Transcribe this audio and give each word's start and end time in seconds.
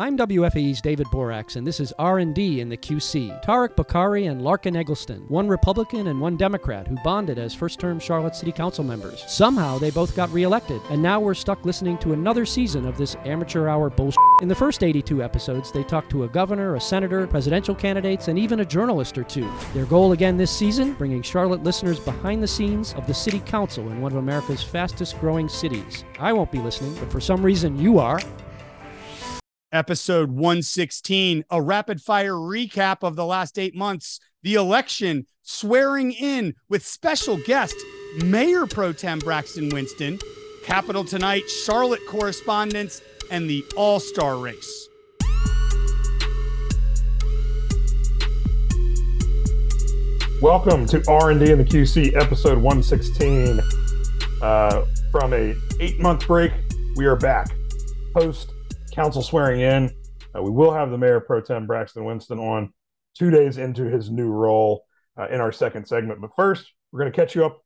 I'm 0.00 0.16
WFAE's 0.16 0.80
David 0.80 1.08
Boraks, 1.08 1.56
and 1.56 1.66
this 1.66 1.80
is 1.80 1.92
R&D 1.98 2.60
in 2.60 2.68
the 2.68 2.76
QC. 2.76 3.44
Tariq 3.44 3.74
Bokhari 3.74 4.30
and 4.30 4.40
Larkin 4.40 4.76
Egleston, 4.76 5.24
one 5.26 5.48
Republican 5.48 6.06
and 6.06 6.20
one 6.20 6.36
Democrat, 6.36 6.86
who 6.86 6.94
bonded 7.02 7.36
as 7.36 7.52
first-term 7.52 7.98
Charlotte 7.98 8.36
City 8.36 8.52
Council 8.52 8.84
members. 8.84 9.24
Somehow 9.26 9.76
they 9.76 9.90
both 9.90 10.14
got 10.14 10.30
reelected, 10.32 10.80
and 10.90 11.02
now 11.02 11.18
we're 11.18 11.34
stuck 11.34 11.64
listening 11.64 11.98
to 11.98 12.12
another 12.12 12.46
season 12.46 12.86
of 12.86 12.96
this 12.96 13.16
amateur 13.24 13.66
hour 13.66 13.90
bullshit. 13.90 14.20
In 14.40 14.46
the 14.46 14.54
first 14.54 14.84
82 14.84 15.20
episodes, 15.20 15.72
they 15.72 15.82
talked 15.82 16.10
to 16.10 16.22
a 16.22 16.28
governor, 16.28 16.76
a 16.76 16.80
senator, 16.80 17.26
presidential 17.26 17.74
candidates, 17.74 18.28
and 18.28 18.38
even 18.38 18.60
a 18.60 18.64
journalist 18.64 19.18
or 19.18 19.24
two. 19.24 19.50
Their 19.74 19.86
goal 19.86 20.12
again 20.12 20.36
this 20.36 20.56
season, 20.56 20.92
bringing 20.92 21.22
Charlotte 21.22 21.64
listeners 21.64 21.98
behind 21.98 22.40
the 22.40 22.46
scenes 22.46 22.94
of 22.94 23.08
the 23.08 23.14
city 23.14 23.40
council 23.40 23.90
in 23.90 24.00
one 24.00 24.12
of 24.12 24.18
America's 24.18 24.62
fastest-growing 24.62 25.48
cities. 25.48 26.04
I 26.20 26.32
won't 26.32 26.52
be 26.52 26.60
listening, 26.60 26.94
but 27.00 27.10
for 27.10 27.18
some 27.18 27.42
reason 27.42 27.76
you 27.76 27.98
are 27.98 28.20
episode 29.72 30.30
116, 30.30 31.44
a 31.50 31.62
rapid 31.62 32.00
fire 32.00 32.34
recap 32.34 32.98
of 33.02 33.16
the 33.16 33.24
last 33.24 33.58
eight 33.58 33.74
months, 33.74 34.18
the 34.42 34.54
election, 34.54 35.26
swearing 35.42 36.12
in 36.12 36.54
with 36.68 36.84
special 36.84 37.36
guest, 37.44 37.74
Mayor 38.24 38.66
Pro 38.66 38.92
Tem 38.92 39.18
Braxton 39.18 39.68
Winston, 39.68 40.18
Capital 40.64 41.04
Tonight, 41.04 41.48
Charlotte 41.50 42.00
correspondence, 42.08 43.02
and 43.30 43.48
the 43.48 43.64
All 43.76 44.00
Star 44.00 44.38
race. 44.38 44.88
Welcome 50.40 50.86
to 50.86 51.02
R&D 51.08 51.50
in 51.50 51.58
the 51.58 51.64
QC, 51.64 52.16
episode 52.16 52.58
116. 52.58 53.60
Uh, 54.40 54.84
from 55.10 55.34
a 55.34 55.54
eight 55.80 55.98
month 56.00 56.26
break, 56.26 56.52
we 56.96 57.06
are 57.06 57.16
back 57.16 57.48
post 58.14 58.52
council 58.98 59.22
swearing 59.22 59.60
in. 59.60 59.90
Uh, 60.36 60.42
we 60.42 60.50
will 60.50 60.72
have 60.72 60.90
the 60.90 60.98
mayor 60.98 61.20
pro 61.20 61.40
tem 61.40 61.66
Braxton 61.66 62.04
Winston 62.04 62.38
on 62.40 62.72
two 63.16 63.30
days 63.30 63.56
into 63.56 63.84
his 63.84 64.10
new 64.10 64.28
role 64.28 64.84
uh, 65.16 65.28
in 65.28 65.40
our 65.40 65.52
second 65.52 65.86
segment. 65.86 66.20
But 66.20 66.30
first, 66.34 66.72
we're 66.90 67.00
going 67.00 67.12
to 67.12 67.16
catch 67.16 67.36
you 67.36 67.44
up 67.44 67.62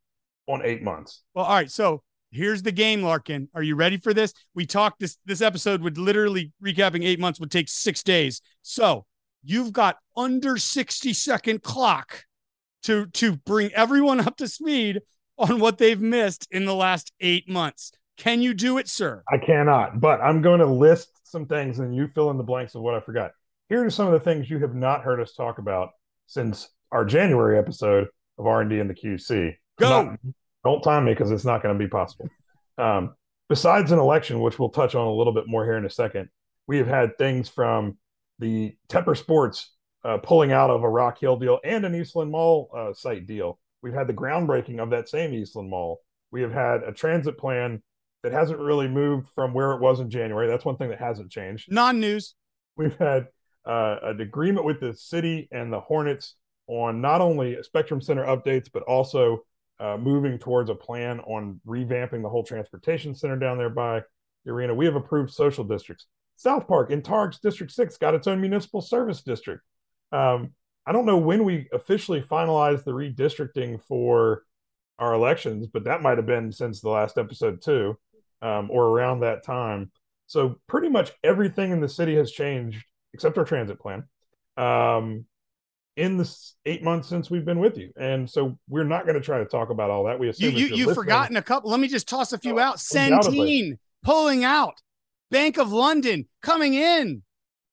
on 0.46 0.60
eight 0.62 0.82
months. 0.82 1.22
Well, 1.34 1.46
all 1.46 1.54
right. 1.54 1.70
So 1.70 2.02
here's 2.30 2.62
the 2.62 2.72
game, 2.72 3.02
Larkin. 3.02 3.48
Are 3.54 3.62
you 3.62 3.76
ready 3.76 3.96
for 3.96 4.12
this? 4.12 4.34
We 4.54 4.66
talked 4.66 5.00
this 5.00 5.16
this 5.24 5.40
episode 5.40 5.80
would 5.80 5.96
literally 5.96 6.52
recapping 6.62 7.02
eight 7.02 7.18
months 7.18 7.40
would 7.40 7.50
take 7.50 7.70
six 7.70 8.02
days. 8.02 8.42
So 8.60 9.06
you've 9.42 9.72
got 9.72 9.96
under 10.14 10.58
60 10.58 11.14
second 11.14 11.62
clock 11.62 12.24
to 12.82 13.06
to 13.06 13.36
bring 13.36 13.72
everyone 13.72 14.20
up 14.20 14.36
to 14.36 14.48
speed 14.48 15.00
on 15.38 15.60
what 15.60 15.78
they've 15.78 16.00
missed 16.00 16.46
in 16.50 16.66
the 16.66 16.74
last 16.74 17.10
eight 17.20 17.48
months. 17.48 17.92
Can 18.18 18.42
you 18.42 18.52
do 18.54 18.76
it, 18.78 18.88
sir? 18.88 19.22
I 19.32 19.38
cannot, 19.38 20.00
but 20.00 20.20
I'm 20.20 20.42
going 20.42 20.60
to 20.60 20.66
list 20.66 21.21
some 21.32 21.46
things 21.46 21.80
and 21.80 21.96
you 21.96 22.08
fill 22.14 22.30
in 22.30 22.36
the 22.36 22.44
blanks 22.44 22.74
of 22.74 22.82
what 22.82 22.94
I 22.94 23.00
forgot. 23.00 23.32
Here 23.68 23.84
are 23.84 23.90
some 23.90 24.06
of 24.06 24.12
the 24.12 24.20
things 24.20 24.50
you 24.50 24.58
have 24.58 24.74
not 24.74 25.02
heard 25.02 25.18
us 25.18 25.32
talk 25.32 25.58
about 25.58 25.90
since 26.26 26.68
our 26.92 27.04
January 27.04 27.58
episode 27.58 28.08
of 28.38 28.46
R&D 28.46 28.78
in 28.78 28.86
the 28.86 28.94
QC. 28.94 29.56
Go. 29.78 30.02
Not, 30.02 30.18
don't 30.62 30.82
time 30.82 31.06
me 31.06 31.12
because 31.12 31.30
it's 31.30 31.44
not 31.44 31.62
going 31.62 31.76
to 31.76 31.84
be 31.84 31.88
possible. 31.88 32.28
Um, 32.78 33.14
besides 33.48 33.90
an 33.90 33.98
election, 33.98 34.40
which 34.40 34.58
we'll 34.58 34.68
touch 34.68 34.94
on 34.94 35.06
a 35.06 35.12
little 35.12 35.32
bit 35.32 35.48
more 35.48 35.64
here 35.64 35.76
in 35.76 35.86
a 35.86 35.90
second, 35.90 36.28
we 36.66 36.76
have 36.78 36.86
had 36.86 37.16
things 37.18 37.48
from 37.48 37.96
the 38.38 38.76
Tepper 38.88 39.16
Sports 39.16 39.72
uh, 40.04 40.18
pulling 40.18 40.52
out 40.52 40.70
of 40.70 40.82
a 40.82 40.88
Rock 40.88 41.18
Hill 41.18 41.36
deal 41.36 41.58
and 41.64 41.84
an 41.84 41.94
Eastland 41.94 42.30
Mall 42.30 42.70
uh, 42.76 42.92
site 42.92 43.26
deal. 43.26 43.58
We've 43.82 43.94
had 43.94 44.06
the 44.06 44.14
groundbreaking 44.14 44.80
of 44.80 44.90
that 44.90 45.08
same 45.08 45.32
Eastland 45.32 45.70
Mall. 45.70 46.00
We 46.30 46.42
have 46.42 46.52
had 46.52 46.82
a 46.82 46.92
transit 46.92 47.38
plan 47.38 47.82
that 48.22 48.32
hasn't 48.32 48.58
really 48.58 48.88
moved 48.88 49.28
from 49.34 49.52
where 49.52 49.72
it 49.72 49.80
was 49.80 50.00
in 50.00 50.10
January. 50.10 50.46
That's 50.46 50.64
one 50.64 50.76
thing 50.76 50.90
that 50.90 51.00
hasn't 51.00 51.30
changed. 51.30 51.70
Non 51.70 52.00
news. 52.00 52.34
We've 52.76 52.96
had 52.96 53.28
uh, 53.66 53.96
an 54.02 54.20
agreement 54.20 54.64
with 54.64 54.80
the 54.80 54.94
city 54.94 55.48
and 55.50 55.72
the 55.72 55.80
Hornets 55.80 56.36
on 56.66 57.00
not 57.00 57.20
only 57.20 57.62
Spectrum 57.62 58.00
Center 58.00 58.24
updates, 58.24 58.68
but 58.72 58.82
also 58.84 59.40
uh, 59.80 59.96
moving 59.96 60.38
towards 60.38 60.70
a 60.70 60.74
plan 60.74 61.20
on 61.20 61.60
revamping 61.66 62.22
the 62.22 62.28
whole 62.28 62.44
transportation 62.44 63.14
center 63.14 63.36
down 63.36 63.58
there 63.58 63.70
by 63.70 64.00
the 64.44 64.52
arena. 64.52 64.74
We 64.74 64.86
have 64.86 64.96
approved 64.96 65.32
social 65.32 65.64
districts. 65.64 66.06
South 66.36 66.66
Park 66.66 66.90
in 66.90 67.02
Tariq's 67.02 67.40
District 67.40 67.72
6 67.72 67.96
got 67.98 68.14
its 68.14 68.26
own 68.26 68.40
municipal 68.40 68.80
service 68.80 69.22
district. 69.22 69.62
Um, 70.12 70.52
I 70.86 70.92
don't 70.92 71.06
know 71.06 71.18
when 71.18 71.44
we 71.44 71.68
officially 71.72 72.20
finalized 72.20 72.84
the 72.84 72.92
redistricting 72.92 73.82
for 73.82 74.42
our 74.98 75.14
elections, 75.14 75.66
but 75.66 75.84
that 75.84 76.02
might 76.02 76.18
have 76.18 76.26
been 76.26 76.52
since 76.52 76.80
the 76.80 76.88
last 76.88 77.18
episode 77.18 77.62
too 77.62 77.96
um, 78.42 78.70
or 78.70 78.88
around 78.88 79.20
that 79.20 79.44
time. 79.44 79.90
So 80.26 80.56
pretty 80.66 80.88
much 80.88 81.12
everything 81.24 81.72
in 81.72 81.80
the 81.80 81.88
city 81.88 82.14
has 82.16 82.30
changed 82.30 82.84
except 83.14 83.38
our 83.38 83.44
transit 83.44 83.78
plan 83.78 84.04
um, 84.56 85.26
in 85.96 86.16
the 86.16 86.36
eight 86.66 86.82
months 86.82 87.08
since 87.08 87.30
we've 87.30 87.44
been 87.44 87.58
with 87.58 87.76
you. 87.76 87.90
And 87.96 88.28
so 88.28 88.58
we're 88.68 88.84
not 88.84 89.04
going 89.04 89.14
to 89.14 89.20
try 89.20 89.38
to 89.38 89.44
talk 89.44 89.70
about 89.70 89.90
all 89.90 90.04
that. 90.04 90.18
We 90.18 90.28
assume 90.28 90.54
you, 90.54 90.66
you, 90.66 90.88
have 90.88 90.96
forgotten 90.96 91.36
a 91.36 91.42
couple. 91.42 91.70
Let 91.70 91.80
me 91.80 91.88
just 91.88 92.08
toss 92.08 92.32
a 92.32 92.38
few 92.38 92.58
oh, 92.58 92.62
out. 92.62 92.76
Centene 92.78 93.76
pulling 94.02 94.44
out, 94.44 94.74
Bank 95.30 95.58
of 95.58 95.70
London 95.70 96.26
coming 96.40 96.74
in. 96.74 97.22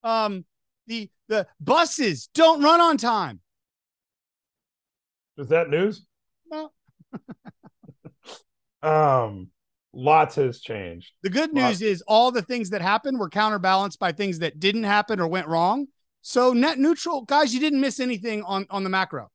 Um, 0.03 0.46
the 0.88 1.09
the 1.28 1.47
buses 1.59 2.29
don't 2.34 2.62
run 2.62 2.81
on 2.81 2.97
time. 2.97 3.40
Is 5.38 5.50
that 5.50 5.69
news? 5.69 6.06
No. 6.52 6.72
um, 8.84 9.50
lots 10.00 10.36
has 10.36 10.62
changed. 10.62 11.12
The 11.24 11.30
good 11.30 11.54
news 11.54 11.82
is 11.82 12.02
all 12.08 12.32
the 12.32 12.42
things 12.42 12.70
that 12.72 12.82
happened 12.82 13.20
were 13.20 13.30
counterbalanced 13.30 14.00
by 14.00 14.12
things 14.12 14.40
that 14.40 14.60
didn't 14.60 14.84
happen 14.84 15.20
or 15.20 15.28
went 15.28 15.48
wrong. 15.48 15.88
So 16.22 16.54
net 16.54 16.80
neutral, 16.80 17.22
guys, 17.22 17.54
you 17.54 17.60
didn't 17.60 17.82
miss 17.82 18.00
anything 18.00 18.44
on 18.44 18.66
on 18.70 18.84
the 18.84 18.90
macro. 18.90 19.30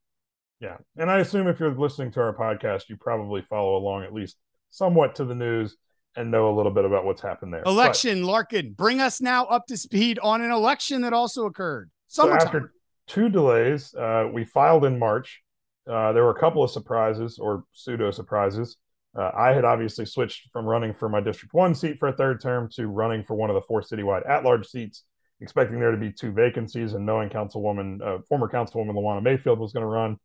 Yeah, 0.61 0.77
and 0.97 1.11
I 1.11 1.19
assume 1.19 1.49
if 1.49 1.61
you're 1.61 1.75
listening 1.75 2.13
to 2.13 2.21
our 2.21 2.35
podcast, 2.35 2.89
you 2.89 2.97
probably 2.97 3.43
follow 3.43 3.77
along 3.77 4.05
at 4.05 4.15
least 4.15 4.37
somewhat 4.71 5.15
to 5.17 5.25
the 5.25 5.35
news 5.35 5.77
and 6.17 6.31
know 6.31 6.49
a 6.49 6.55
little 6.55 6.73
bit 6.73 6.85
about 6.85 7.05
what's 7.05 7.21
happened 7.21 7.53
there. 7.53 7.63
Election, 7.67 8.23
but, 8.23 8.29
Larkin, 8.29 8.73
bring 8.73 9.01
us 9.01 9.21
now 9.21 9.45
up 9.47 9.67
to 9.67 9.77
speed 9.77 10.19
on 10.21 10.41
an 10.43 10.51
election 10.51 11.03
that 11.03 11.13
also 11.13 11.47
occurred. 11.47 11.91
Summertime. 12.07 12.41
So 12.41 12.47
after 12.47 12.73
two 13.07 13.29
delays, 13.29 13.95
uh, 13.95 14.29
we 14.33 14.45
filed 14.45 14.85
in 14.85 14.99
March. 14.99 15.43
Uh, 15.91 16.13
there 16.13 16.23
were 16.25 16.31
a 16.31 16.39
couple 16.39 16.63
of 16.63 16.71
surprises 16.71 17.39
or 17.39 17.65
pseudo 17.73 18.11
surprises. 18.11 18.77
Uh, 19.17 19.31
I 19.37 19.53
had 19.53 19.65
obviously 19.65 20.07
switched 20.07 20.51
from 20.53 20.67
running 20.67 20.93
for 20.93 21.09
my 21.09 21.21
District 21.21 21.55
1 21.55 21.75
seat 21.75 21.99
for 21.99 22.09
a 22.09 22.17
third 22.17 22.41
term 22.41 22.69
to 22.75 22.89
running 22.89 23.25
for 23.25 23.35
one 23.35 23.51
of 23.51 23.55
the 23.55 23.63
four 23.63 23.81
citywide 23.81 24.29
at 24.29 24.45
large 24.45 24.67
seats, 24.67 25.05
expecting 25.41 25.79
there 25.79 25.93
to 25.93 25.97
be 25.97 26.13
two 26.13 26.33
vacancies 26.33 26.95
and 26.95 27.07
knowing 27.07 27.29
Councilwoman, 27.29 28.03
uh, 28.03 28.19
former 28.29 28.49
Councilwoman 28.49 28.95
Lawana 28.95 29.23
Mayfield 29.23 29.61
was 29.61 29.73
going 29.73 29.83
to 29.83 29.89
run. 29.89 30.19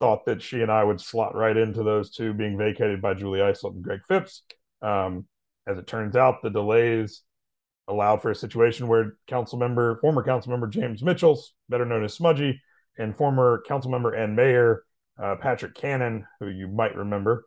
Thought 0.00 0.26
that 0.26 0.42
she 0.42 0.60
and 0.60 0.72
I 0.72 0.82
would 0.82 1.00
slot 1.00 1.36
right 1.36 1.56
into 1.56 1.84
those 1.84 2.10
two 2.10 2.34
being 2.34 2.58
vacated 2.58 3.00
by 3.00 3.14
Julie 3.14 3.38
Eiselt 3.38 3.74
and 3.74 3.84
Greg 3.84 4.00
Phipps. 4.08 4.42
Um, 4.82 5.26
as 5.66 5.78
it 5.78 5.86
turns 5.86 6.16
out, 6.16 6.42
the 6.42 6.50
delays 6.50 7.22
allowed 7.86 8.20
for 8.20 8.30
a 8.30 8.34
situation 8.34 8.88
where 8.88 9.16
council 9.28 9.58
member, 9.58 9.98
former 10.00 10.24
council 10.24 10.50
member 10.50 10.66
James 10.66 11.02
Mitchells, 11.02 11.52
better 11.68 11.84
known 11.84 12.04
as 12.04 12.18
Smuggie, 12.18 12.58
and 12.98 13.16
former 13.16 13.62
council 13.66 13.90
member 13.90 14.12
and 14.12 14.34
mayor 14.34 14.82
uh, 15.22 15.36
Patrick 15.36 15.74
Cannon, 15.74 16.26
who 16.40 16.48
you 16.48 16.66
might 16.68 16.96
remember, 16.96 17.44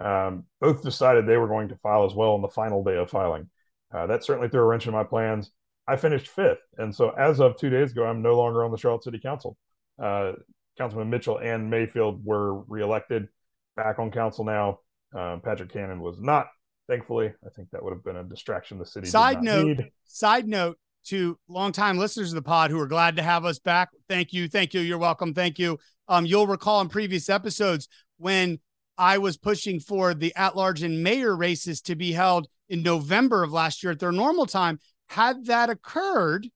um, 0.00 0.44
both 0.60 0.82
decided 0.82 1.26
they 1.26 1.36
were 1.36 1.48
going 1.48 1.68
to 1.68 1.76
file 1.76 2.04
as 2.04 2.14
well 2.14 2.32
on 2.32 2.42
the 2.42 2.48
final 2.48 2.84
day 2.84 2.96
of 2.96 3.10
filing. 3.10 3.48
Uh, 3.92 4.06
that 4.06 4.24
certainly 4.24 4.48
threw 4.48 4.60
a 4.60 4.64
wrench 4.64 4.86
in 4.86 4.92
my 4.92 5.04
plans. 5.04 5.50
I 5.86 5.96
finished 5.96 6.28
fifth, 6.28 6.58
and 6.76 6.94
so 6.94 7.10
as 7.10 7.40
of 7.40 7.56
two 7.56 7.70
days 7.70 7.92
ago, 7.92 8.04
I'm 8.04 8.20
no 8.20 8.36
longer 8.36 8.64
on 8.64 8.70
the 8.70 8.76
Charlotte 8.76 9.04
City 9.04 9.18
Council. 9.18 9.56
Uh, 10.02 10.32
Councilman 10.76 11.10
Mitchell 11.10 11.38
and 11.38 11.70
Mayfield 11.70 12.24
were 12.24 12.60
reelected, 12.62 13.28
back 13.76 13.98
on 13.98 14.10
council 14.10 14.44
now. 14.44 14.80
Um, 15.14 15.40
Patrick 15.40 15.72
Cannon 15.72 16.00
was 16.00 16.20
not, 16.20 16.48
thankfully. 16.88 17.32
I 17.44 17.48
think 17.56 17.70
that 17.70 17.82
would 17.82 17.92
have 17.92 18.04
been 18.04 18.16
a 18.16 18.24
distraction 18.24 18.78
the 18.78 18.86
city. 18.86 19.08
Side 19.08 19.42
note, 19.42 19.66
need. 19.66 19.90
side 20.04 20.46
note 20.46 20.78
to 21.06 21.38
longtime 21.48 21.96
listeners 21.96 22.32
of 22.32 22.34
the 22.36 22.42
pod 22.42 22.70
who 22.70 22.78
are 22.78 22.86
glad 22.86 23.16
to 23.16 23.22
have 23.22 23.44
us 23.44 23.58
back. 23.58 23.88
Thank 24.08 24.32
you, 24.32 24.48
thank 24.48 24.74
you. 24.74 24.80
You're 24.80 24.98
welcome. 24.98 25.32
Thank 25.32 25.58
you. 25.58 25.78
Um, 26.06 26.26
you'll 26.26 26.46
recall 26.46 26.80
in 26.80 26.88
previous 26.88 27.30
episodes 27.30 27.88
when 28.18 28.60
I 28.98 29.18
was 29.18 29.36
pushing 29.36 29.78
for 29.78 30.12
the 30.12 30.34
at 30.34 30.56
large 30.56 30.82
and 30.82 31.02
mayor 31.02 31.36
races 31.36 31.80
to 31.82 31.94
be 31.94 32.12
held 32.12 32.48
in 32.68 32.82
November 32.82 33.44
of 33.44 33.52
last 33.52 33.82
year 33.82 33.92
at 33.92 34.00
their 34.00 34.12
normal 34.12 34.44
time. 34.44 34.80
Had 35.06 35.46
that 35.46 35.70
occurred, 35.70 36.48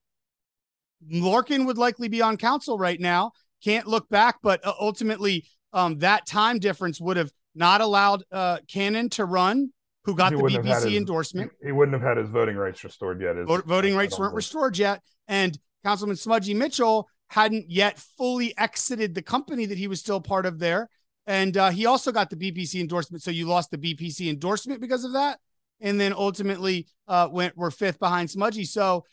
Larkin 1.09 1.65
would 1.65 1.77
likely 1.77 2.09
be 2.09 2.21
on 2.21 2.37
council 2.37 2.77
right 2.77 2.99
now. 2.99 3.31
Can't 3.63 3.87
look 3.87 4.09
back, 4.09 4.37
but 4.43 4.65
uh, 4.65 4.73
ultimately, 4.79 5.45
um, 5.71 5.99
that 5.99 6.27
time 6.27 6.59
difference 6.59 6.99
would 6.99 7.17
have 7.17 7.31
not 7.55 7.81
allowed 7.81 8.23
uh, 8.31 8.57
Cannon 8.67 9.09
to 9.11 9.25
run, 9.25 9.71
who 10.03 10.15
got 10.15 10.33
he 10.33 10.37
the 10.37 10.43
BPC 10.43 10.83
his, 10.83 10.95
endorsement. 10.95 11.51
He, 11.63 11.71
wouldn't 11.71 11.93
have 11.93 12.07
had 12.07 12.17
his 12.17 12.29
voting 12.29 12.57
rights 12.57 12.83
restored 12.83 13.21
yet. 13.21 13.37
His, 13.37 13.47
voting 13.65 13.95
rights 13.95 14.19
weren't 14.19 14.35
restored 14.35 14.77
yet. 14.77 15.01
And 15.27 15.57
Councilman 15.83 16.17
Smuggie 16.17 16.55
Mitchell 16.55 17.07
hadn't 17.29 17.69
yet 17.69 17.97
fully 18.17 18.55
exited 18.57 19.15
the 19.15 19.21
company 19.21 19.65
that 19.65 19.77
he 19.77 19.87
was 19.87 19.99
still 19.99 20.21
part 20.21 20.45
of 20.45 20.59
there. 20.59 20.89
And 21.25 21.55
uh, 21.55 21.69
he 21.69 21.85
also 21.85 22.11
got 22.11 22.29
the 22.29 22.35
BPC 22.35 22.81
endorsement. 22.81 23.23
So 23.23 23.31
you 23.31 23.47
lost 23.47 23.71
the 23.71 23.77
BPC 23.77 24.29
endorsement 24.29 24.81
because 24.81 25.03
of 25.03 25.13
that. 25.13 25.39
And 25.79 25.99
then 25.99 26.13
ultimately 26.13 26.87
uh, 27.07 27.29
went 27.31 27.57
were 27.57 27.71
fifth 27.71 27.99
behind 27.99 28.29
Smuggie. 28.29 28.67
So 28.67 29.05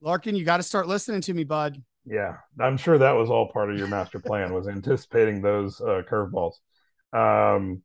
Larkin, 0.00 0.36
you 0.36 0.44
got 0.44 0.58
to 0.58 0.62
start 0.62 0.86
listening 0.86 1.20
to 1.22 1.34
me, 1.34 1.44
bud. 1.44 1.82
Yeah, 2.04 2.36
I'm 2.60 2.76
sure 2.76 2.98
that 2.98 3.16
was 3.16 3.30
all 3.30 3.50
part 3.52 3.70
of 3.70 3.78
your 3.78 3.88
master 3.88 4.20
plan 4.20 4.54
was 4.54 4.68
anticipating 4.68 5.42
those 5.42 5.80
uh, 5.80 6.02
curveballs. 6.08 6.54
Um, 7.12 7.82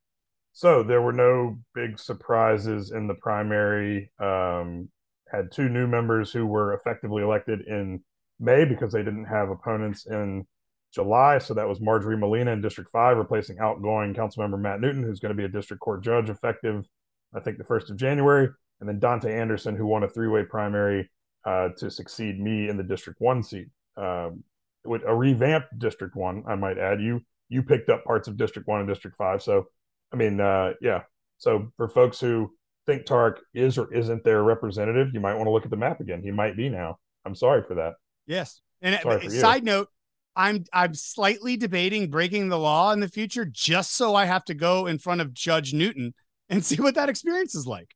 so 0.53 0.83
there 0.83 1.01
were 1.01 1.13
no 1.13 1.57
big 1.73 1.97
surprises 1.97 2.91
in 2.91 3.07
the 3.07 3.15
primary. 3.15 4.11
Um, 4.19 4.89
had 5.31 5.51
two 5.51 5.69
new 5.69 5.87
members 5.87 6.31
who 6.31 6.45
were 6.45 6.73
effectively 6.73 7.23
elected 7.23 7.61
in 7.61 8.03
May 8.39 8.65
because 8.65 8.91
they 8.91 9.03
didn't 9.03 9.25
have 9.25 9.49
opponents 9.49 10.05
in 10.05 10.45
July. 10.93 11.37
So 11.37 11.53
that 11.53 11.67
was 11.67 11.79
Marjorie 11.79 12.17
Molina 12.17 12.51
in 12.51 12.61
District 12.61 12.89
5, 12.91 13.17
replacing 13.17 13.59
outgoing 13.59 14.13
Councilmember 14.13 14.59
Matt 14.59 14.81
Newton, 14.81 15.03
who's 15.03 15.19
going 15.19 15.35
to 15.35 15.37
be 15.37 15.45
a 15.45 15.49
district 15.49 15.81
court 15.81 16.03
judge 16.03 16.29
effective, 16.29 16.85
I 17.33 17.39
think, 17.39 17.57
the 17.57 17.63
1st 17.63 17.91
of 17.91 17.97
January. 17.97 18.49
And 18.79 18.89
then 18.89 18.99
Dante 18.99 19.33
Anderson, 19.33 19.75
who 19.75 19.85
won 19.85 20.03
a 20.03 20.09
three 20.09 20.27
way 20.27 20.43
primary 20.43 21.09
uh, 21.45 21.69
to 21.77 21.89
succeed 21.89 22.39
me 22.39 22.69
in 22.69 22.77
the 22.77 22.83
District 22.83 23.19
1 23.21 23.43
seat. 23.43 23.67
Um, 23.97 24.43
with 24.83 25.03
a 25.05 25.13
revamped 25.13 25.77
District 25.77 26.15
1, 26.15 26.43
I 26.47 26.55
might 26.55 26.77
add. 26.77 27.01
You 27.01 27.21
you 27.49 27.61
picked 27.61 27.89
up 27.89 28.03
parts 28.05 28.27
of 28.27 28.37
District 28.37 28.67
1 28.67 28.79
and 28.79 28.89
District 28.89 29.15
5. 29.17 29.43
So, 29.43 29.67
I 30.13 30.15
mean, 30.15 30.39
uh, 30.39 30.73
yeah. 30.81 31.01
So 31.37 31.71
for 31.75 31.89
folks 31.89 32.19
who 32.19 32.53
think 32.85 33.05
Tariq 33.05 33.37
is 33.53 33.77
or 33.77 33.93
isn't 33.93 34.23
their 34.23 34.41
representative, 34.41 35.09
you 35.13 35.19
might 35.19 35.35
want 35.35 35.47
to 35.47 35.51
look 35.51 35.65
at 35.65 35.69
the 35.69 35.77
map 35.77 35.99
again. 35.99 36.21
He 36.23 36.31
might 36.31 36.55
be 36.55 36.69
now. 36.69 36.97
I'm 37.25 37.35
sorry 37.35 37.63
for 37.63 37.75
that. 37.75 37.95
Yes. 38.25 38.61
And 38.81 38.95
side 39.31 39.63
note, 39.63 39.89
I'm 40.35 40.63
I'm 40.73 40.93
slightly 40.93 41.57
debating 41.57 42.09
breaking 42.09 42.49
the 42.49 42.59
law 42.59 42.91
in 42.91 42.99
the 42.99 43.09
future 43.09 43.45
just 43.45 43.95
so 43.95 44.15
I 44.15 44.25
have 44.25 44.45
to 44.45 44.53
go 44.53 44.87
in 44.87 44.97
front 44.97 45.21
of 45.21 45.33
Judge 45.33 45.73
Newton 45.73 46.13
and 46.49 46.65
see 46.65 46.81
what 46.81 46.95
that 46.95 47.09
experience 47.09 47.55
is 47.55 47.67
like. 47.67 47.95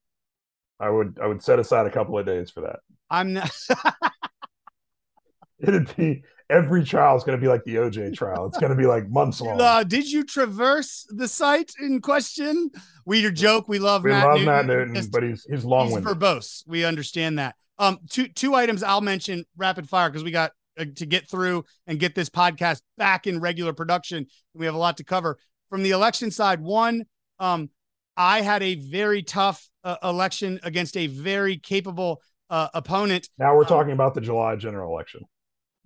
I 0.79 0.89
would 0.89 1.19
I 1.21 1.27
would 1.27 1.41
set 1.41 1.59
aside 1.59 1.85
a 1.85 1.91
couple 1.91 2.17
of 2.17 2.25
days 2.25 2.49
for 2.49 2.61
that. 2.61 2.79
I'm 3.09 3.33
not 3.33 3.51
It'd 5.59 5.95
be 5.95 6.23
every 6.49 6.83
trial 6.83 7.15
is 7.15 7.23
going 7.23 7.37
to 7.37 7.41
be 7.41 7.47
like 7.47 7.63
the 7.63 7.75
OJ 7.75 8.13
trial. 8.13 8.45
It's 8.45 8.57
going 8.57 8.71
to 8.71 8.77
be 8.77 8.85
like 8.85 9.09
months 9.09 9.41
long. 9.41 9.59
Uh, 9.59 9.83
did 9.83 10.11
you 10.11 10.23
traverse 10.23 11.07
the 11.09 11.27
site 11.27 11.71
in 11.79 12.01
question? 12.01 12.71
We 13.05 13.19
your 13.19 13.31
joke. 13.31 13.67
We 13.67 13.79
love 13.79 14.03
we 14.03 14.11
Matt 14.11 14.25
love 14.25 14.39
Newton. 14.39 14.45
Matt 14.45 14.65
Newton, 14.65 15.09
but 15.11 15.23
he's 15.23 15.45
he's 15.49 15.63
long 15.63 15.89
He's 15.89 15.97
verbose. 15.99 16.63
We 16.67 16.83
understand 16.83 17.39
that. 17.39 17.55
Um, 17.79 17.99
two 18.09 18.27
two 18.27 18.53
items 18.53 18.83
I'll 18.83 19.01
mention 19.01 19.45
rapid 19.55 19.87
fire 19.87 20.09
because 20.09 20.23
we 20.23 20.31
got 20.31 20.51
to 20.83 21.05
get 21.05 21.29
through 21.29 21.65
and 21.87 21.99
get 21.99 22.15
this 22.15 22.29
podcast 22.29 22.81
back 22.97 23.27
in 23.27 23.39
regular 23.39 23.73
production. 23.73 24.27
We 24.53 24.65
have 24.65 24.75
a 24.75 24.79
lot 24.79 24.97
to 24.97 25.03
cover 25.03 25.37
from 25.69 25.83
the 25.83 25.91
election 25.91 26.31
side. 26.31 26.61
One, 26.61 27.05
um, 27.39 27.69
I 28.17 28.41
had 28.41 28.63
a 28.63 28.75
very 28.75 29.23
tough 29.23 29.69
uh, 29.83 29.97
election 30.03 30.59
against 30.63 30.95
a 30.97 31.07
very 31.07 31.57
capable 31.57 32.21
uh, 32.49 32.69
opponent. 32.73 33.29
Now 33.37 33.55
we're 33.55 33.61
um, 33.61 33.67
talking 33.67 33.91
about 33.93 34.13
the 34.13 34.21
July 34.21 34.55
general 34.55 34.91
election. 34.91 35.21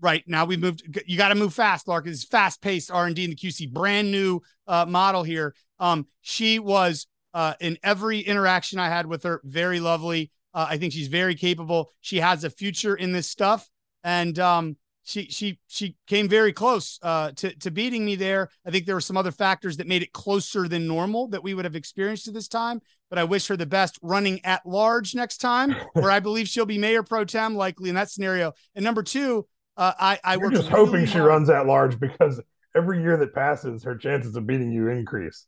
Right 0.02 0.24
now 0.28 0.46
we've 0.46 0.60
moved. 0.60 0.84
You 1.08 1.18
got 1.18 1.30
to 1.30 1.36
move 1.36 1.54
fast, 1.54 1.88
Lark. 1.88 2.08
It's 2.08 2.24
fast 2.24 2.62
paced 2.62 2.92
R 2.92 3.06
and 3.06 3.16
D 3.16 3.26
in 3.26 3.32
the 3.32 3.36
QC, 3.36 3.72
brand 3.72 4.12
new 4.12 4.42
uh, 4.68 4.86
model 4.86 5.24
here. 5.24 5.54
Um, 5.80 6.08
she 6.22 6.60
was 6.60 7.08
uh, 7.34 7.54
in 7.60 7.78
every 7.84 8.20
interaction 8.20 8.80
I 8.80 8.88
had 8.88 9.06
with 9.06 9.24
her, 9.24 9.42
very 9.44 9.80
lovely. 9.80 10.32
Uh, 10.54 10.68
I 10.70 10.78
think 10.78 10.94
she's 10.94 11.08
very 11.08 11.36
capable. 11.36 11.92
She 12.02 12.18
has 12.18 12.44
a 12.44 12.50
future 12.50 12.96
in 12.96 13.12
this 13.12 13.28
stuff, 13.28 13.70
and 14.04 14.38
um, 14.40 14.78
she 15.04 15.26
she 15.26 15.60
she 15.68 15.96
came 16.08 16.30
very 16.30 16.54
close 16.54 17.00
uh, 17.02 17.32
to 17.32 17.56
to 17.58 17.72
beating 17.72 18.06
me 18.06 18.16
there. 18.16 18.50
I 18.66 18.72
think 18.72 18.86
there 18.86 18.96
were 18.96 19.02
some 19.02 19.18
other 19.18 19.32
factors 19.32 19.78
that 19.78 19.88
made 19.88 20.04
it 20.04 20.14
closer 20.14 20.68
than 20.68 20.88
normal 20.88 21.28
that 21.30 21.44
we 21.44 21.54
would 21.54 21.66
have 21.66 21.76
experienced 21.76 22.28
at 22.28 22.34
this 22.34 22.48
time. 22.48 22.82
But 23.10 23.18
I 23.18 23.24
wish 23.24 23.48
her 23.48 23.58
the 23.58 23.66
best 23.66 23.98
running 24.04 24.40
at 24.46 24.66
large 24.66 25.16
next 25.16 25.38
time, 25.38 25.76
where 25.94 26.12
I 26.12 26.20
believe 26.20 26.48
she'll 26.48 26.68
be 26.68 26.78
mayor 26.78 27.02
pro 27.02 27.26
tem 27.26 27.56
likely 27.56 27.90
in 27.90 27.96
that 27.96 28.12
scenario. 28.12 28.54
And 28.76 28.86
number 28.86 29.02
two, 29.02 29.48
uh, 29.78 29.94
I 30.00 30.20
I 30.24 30.38
We're 30.38 30.52
just 30.52 30.70
hoping 30.70 31.06
she 31.06 31.20
runs 31.20 31.50
at 31.50 31.66
large 31.66 32.00
because 32.00 32.40
every 32.76 33.02
year 33.02 33.18
that 33.18 33.34
passes, 33.34 33.84
her 33.84 33.96
chances 33.96 34.36
of 34.36 34.46
beating 34.46 34.72
you 34.72 34.90
increase. 34.90 35.48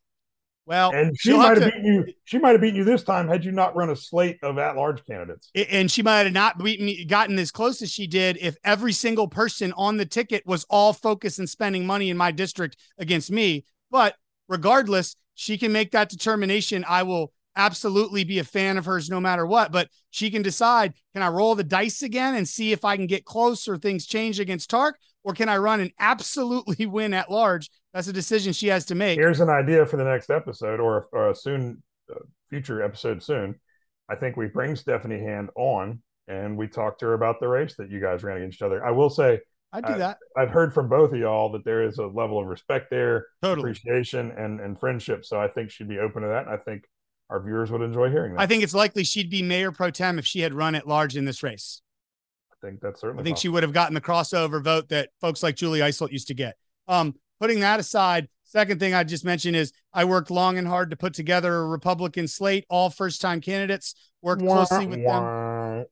Well, 0.65 0.91
and 0.91 1.17
she 1.19 1.35
might 1.35 1.57
have 1.57 1.71
beaten 1.71 1.85
you. 1.85 2.05
She 2.25 2.37
might 2.37 2.51
have 2.51 2.61
beaten 2.61 2.77
you 2.77 2.83
this 2.83 3.03
time 3.03 3.27
had 3.27 3.43
you 3.43 3.51
not 3.51 3.75
run 3.75 3.89
a 3.89 3.95
slate 3.95 4.37
of 4.43 4.57
at-large 4.57 5.03
candidates. 5.05 5.49
And 5.55 5.89
she 5.89 6.03
might 6.03 6.19
have 6.19 6.33
not 6.33 6.63
beaten 6.63 6.85
me, 6.85 7.03
gotten 7.05 7.39
as 7.39 7.51
close 7.51 7.81
as 7.81 7.91
she 7.91 8.07
did 8.07 8.37
if 8.39 8.57
every 8.63 8.93
single 8.93 9.27
person 9.27 9.73
on 9.75 9.97
the 9.97 10.05
ticket 10.05 10.45
was 10.45 10.65
all 10.69 10.93
focused 10.93 11.39
and 11.39 11.49
spending 11.49 11.85
money 11.85 12.09
in 12.09 12.17
my 12.17 12.31
district 12.31 12.77
against 12.99 13.31
me. 13.31 13.65
But 13.89 14.15
regardless, 14.47 15.15
she 15.33 15.57
can 15.57 15.71
make 15.71 15.91
that 15.91 16.09
determination. 16.09 16.85
I 16.87 17.03
will 17.03 17.33
absolutely 17.55 18.23
be 18.23 18.39
a 18.39 18.43
fan 18.43 18.77
of 18.77 18.85
hers 18.85 19.09
no 19.09 19.19
matter 19.19 19.45
what. 19.45 19.71
But 19.71 19.89
she 20.11 20.29
can 20.29 20.43
decide: 20.43 20.93
can 21.13 21.23
I 21.23 21.29
roll 21.29 21.55
the 21.55 21.63
dice 21.63 22.03
again 22.03 22.35
and 22.35 22.47
see 22.47 22.71
if 22.71 22.85
I 22.85 22.97
can 22.97 23.07
get 23.07 23.25
close 23.25 23.67
or 23.67 23.77
things 23.77 24.05
change 24.05 24.39
against 24.39 24.69
Tark, 24.69 24.97
or 25.23 25.33
can 25.33 25.49
I 25.49 25.57
run 25.57 25.79
and 25.79 25.91
absolutely 25.99 26.85
win 26.85 27.13
at 27.13 27.31
large 27.31 27.69
that's 27.93 28.07
a 28.07 28.13
decision 28.13 28.53
she 28.53 28.67
has 28.67 28.85
to 28.85 28.95
make. 28.95 29.19
Here's 29.19 29.41
an 29.41 29.49
idea 29.49 29.85
for 29.85 29.97
the 29.97 30.03
next 30.03 30.29
episode 30.29 30.79
or, 30.79 31.07
or 31.11 31.31
a 31.31 31.35
soon 31.35 31.83
uh, 32.09 32.19
future 32.49 32.81
episode 32.81 33.21
soon. 33.21 33.59
I 34.09 34.15
think 34.15 34.37
we 34.37 34.47
bring 34.47 34.75
Stephanie 34.75 35.19
Hand 35.19 35.49
on 35.55 36.01
and 36.27 36.57
we 36.57 36.67
talk 36.67 36.97
to 36.99 37.05
her 37.07 37.13
about 37.13 37.39
the 37.39 37.47
race 37.47 37.75
that 37.77 37.89
you 37.89 37.99
guys 37.99 38.23
ran 38.23 38.37
against 38.37 38.57
each 38.57 38.61
other. 38.61 38.85
I 38.85 38.91
will 38.91 39.09
say, 39.09 39.39
I 39.73 39.81
do 39.81 39.97
that. 39.97 40.17
I've 40.35 40.49
heard 40.49 40.73
from 40.73 40.89
both 40.89 41.13
of 41.13 41.19
y'all 41.19 41.51
that 41.53 41.63
there 41.63 41.83
is 41.83 41.97
a 41.97 42.05
level 42.05 42.39
of 42.39 42.47
respect 42.47 42.89
there, 42.89 43.27
totally. 43.41 43.71
appreciation, 43.71 44.31
and 44.31 44.59
and 44.59 44.77
friendship. 44.77 45.23
So 45.23 45.39
I 45.39 45.47
think 45.47 45.71
she'd 45.71 45.87
be 45.87 45.99
open 45.99 46.23
to 46.23 46.27
that. 46.27 46.45
And 46.45 46.53
I 46.53 46.57
think 46.57 46.83
our 47.29 47.41
viewers 47.41 47.71
would 47.71 47.81
enjoy 47.81 48.09
hearing 48.09 48.33
that. 48.33 48.41
I 48.41 48.47
think 48.47 48.63
it's 48.63 48.73
likely 48.73 49.05
she'd 49.05 49.29
be 49.29 49.41
mayor 49.41 49.71
pro 49.71 49.89
tem 49.89 50.19
if 50.19 50.25
she 50.25 50.41
had 50.41 50.53
run 50.53 50.75
at 50.75 50.87
large 50.87 51.15
in 51.15 51.23
this 51.23 51.41
race. 51.41 51.81
I 52.51 52.67
think 52.67 52.81
that's 52.81 52.99
certainly. 52.99 53.21
I 53.21 53.23
think 53.23 53.35
possible. 53.35 53.41
she 53.41 53.49
would 53.49 53.63
have 53.63 53.71
gotten 53.71 53.93
the 53.93 54.01
crossover 54.01 54.61
vote 54.61 54.89
that 54.89 55.09
folks 55.21 55.41
like 55.41 55.55
Julie 55.55 55.79
Eiselt 55.79 56.11
used 56.11 56.27
to 56.27 56.33
get. 56.33 56.57
Um, 56.89 57.15
putting 57.41 57.61
that 57.61 57.79
aside, 57.79 58.29
second 58.43 58.79
thing 58.79 58.93
I 58.93 59.03
just 59.03 59.25
mentioned 59.25 59.55
is 59.55 59.73
I 59.91 60.05
worked 60.05 60.29
long 60.29 60.59
and 60.59 60.67
hard 60.67 60.91
to 60.91 60.95
put 60.95 61.15
together 61.15 61.53
a 61.55 61.65
Republican 61.65 62.27
slate, 62.27 62.65
all 62.69 62.91
first 62.91 63.19
time 63.19 63.41
candidates, 63.41 63.95
work 64.21 64.39
closely 64.39 64.85
with 64.85 65.03
them, 65.03 65.85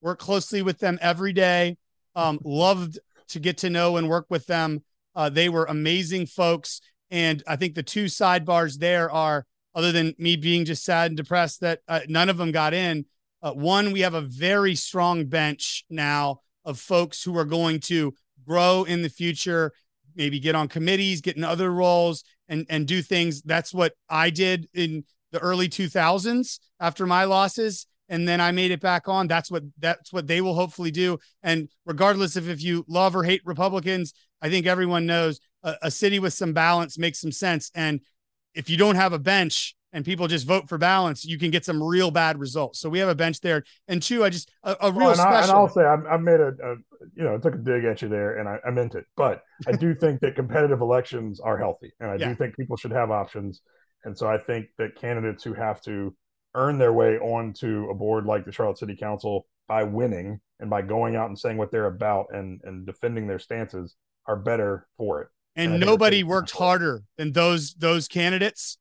work 0.00 0.20
closely 0.20 0.62
with 0.62 0.78
them 0.78 0.98
every 1.02 1.32
day. 1.32 1.76
Um, 2.14 2.38
loved 2.44 3.00
to 3.28 3.40
get 3.40 3.58
to 3.58 3.70
know 3.70 3.96
and 3.96 4.08
work 4.08 4.26
with 4.30 4.46
them. 4.46 4.84
Uh, 5.14 5.28
they 5.28 5.48
were 5.48 5.64
amazing 5.64 6.26
folks. 6.26 6.80
And 7.10 7.42
I 7.46 7.56
think 7.56 7.74
the 7.74 7.82
two 7.82 8.04
sidebars 8.04 8.78
there 8.78 9.10
are, 9.10 9.46
other 9.74 9.90
than 9.92 10.14
me 10.16 10.36
being 10.36 10.64
just 10.64 10.84
sad 10.84 11.10
and 11.10 11.16
depressed 11.16 11.60
that 11.60 11.80
uh, 11.88 12.00
none 12.08 12.28
of 12.28 12.36
them 12.36 12.52
got 12.52 12.72
in, 12.72 13.04
uh, 13.42 13.52
one, 13.52 13.92
we 13.92 14.00
have 14.00 14.14
a 14.14 14.20
very 14.20 14.74
strong 14.74 15.26
bench 15.26 15.84
now 15.90 16.40
of 16.64 16.78
folks 16.78 17.22
who 17.22 17.36
are 17.36 17.44
going 17.44 17.80
to 17.80 18.14
grow 18.46 18.84
in 18.84 19.02
the 19.02 19.08
future 19.08 19.72
maybe 20.18 20.38
get 20.38 20.54
on 20.54 20.68
committees, 20.68 21.22
get 21.22 21.38
in 21.38 21.44
other 21.44 21.72
roles 21.72 22.24
and 22.48 22.66
and 22.68 22.86
do 22.86 23.00
things. 23.00 23.40
That's 23.40 23.72
what 23.72 23.94
I 24.10 24.28
did 24.28 24.68
in 24.74 25.04
the 25.32 25.38
early 25.38 25.68
2000s 25.68 26.58
after 26.80 27.06
my 27.06 27.24
losses 27.24 27.86
and 28.08 28.26
then 28.26 28.40
I 28.40 28.52
made 28.52 28.70
it 28.70 28.80
back 28.80 29.08
on. 29.08 29.28
That's 29.28 29.50
what 29.50 29.64
that's 29.78 30.12
what 30.12 30.26
they 30.26 30.40
will 30.40 30.54
hopefully 30.54 30.90
do. 30.90 31.18
And 31.42 31.68
regardless 31.84 32.36
of 32.36 32.48
if 32.48 32.62
you 32.62 32.84
love 32.88 33.14
or 33.14 33.22
hate 33.22 33.42
Republicans, 33.44 34.14
I 34.40 34.48
think 34.48 34.66
everyone 34.66 35.06
knows 35.06 35.40
a, 35.62 35.76
a 35.82 35.90
city 35.90 36.18
with 36.18 36.32
some 36.32 36.52
balance 36.52 36.98
makes 36.98 37.20
some 37.20 37.32
sense. 37.32 37.70
And 37.74 38.00
if 38.54 38.70
you 38.70 38.76
don't 38.76 38.96
have 38.96 39.12
a 39.12 39.18
bench, 39.18 39.76
and 39.92 40.04
people 40.04 40.28
just 40.28 40.46
vote 40.46 40.68
for 40.68 40.78
balance, 40.78 41.24
you 41.24 41.38
can 41.38 41.50
get 41.50 41.64
some 41.64 41.82
real 41.82 42.10
bad 42.10 42.38
results. 42.38 42.78
So 42.78 42.88
we 42.88 42.98
have 42.98 43.08
a 43.08 43.14
bench 43.14 43.40
there. 43.40 43.64
And 43.86 44.02
two, 44.02 44.24
I 44.24 44.30
just 44.30 44.50
a, 44.64 44.76
a 44.80 44.90
real 44.90 45.00
well, 45.00 45.08
and 45.10 45.16
special. 45.18 45.36
I, 45.36 45.42
and 45.42 45.50
I'll 45.52 45.68
say 45.68 45.82
I, 45.82 46.14
I 46.14 46.16
made 46.18 46.40
a, 46.40 46.48
a, 46.48 46.76
you 47.14 47.24
know 47.24 47.34
I 47.34 47.38
took 47.38 47.54
a 47.54 47.58
dig 47.58 47.84
at 47.84 48.02
you 48.02 48.08
there, 48.08 48.38
and 48.38 48.48
I, 48.48 48.58
I 48.66 48.70
meant 48.70 48.94
it. 48.94 49.06
But 49.16 49.42
I 49.66 49.72
do 49.72 49.94
think 49.94 50.20
that 50.20 50.34
competitive 50.36 50.80
elections 50.80 51.40
are 51.40 51.56
healthy, 51.56 51.92
and 52.00 52.10
I 52.10 52.16
yeah. 52.16 52.28
do 52.28 52.34
think 52.34 52.56
people 52.56 52.76
should 52.76 52.92
have 52.92 53.10
options. 53.10 53.62
And 54.04 54.16
so 54.16 54.28
I 54.28 54.38
think 54.38 54.68
that 54.78 54.96
candidates 54.96 55.42
who 55.42 55.54
have 55.54 55.80
to 55.82 56.14
earn 56.54 56.78
their 56.78 56.92
way 56.92 57.18
onto 57.18 57.88
a 57.90 57.94
board 57.94 58.26
like 58.26 58.44
the 58.44 58.52
Charlotte 58.52 58.78
City 58.78 58.96
Council 58.96 59.46
by 59.66 59.82
winning 59.82 60.40
and 60.60 60.70
by 60.70 60.82
going 60.82 61.14
out 61.14 61.28
and 61.28 61.38
saying 61.38 61.56
what 61.56 61.70
they're 61.70 61.86
about 61.86 62.26
and 62.32 62.60
and 62.64 62.86
defending 62.86 63.26
their 63.26 63.38
stances 63.38 63.96
are 64.26 64.36
better 64.36 64.86
for 64.96 65.22
it. 65.22 65.28
And, 65.56 65.72
and 65.72 65.80
nobody 65.80 66.22
worked 66.22 66.52
harder 66.52 67.02
than 67.16 67.32
those 67.32 67.74
those 67.74 68.06
candidates 68.06 68.78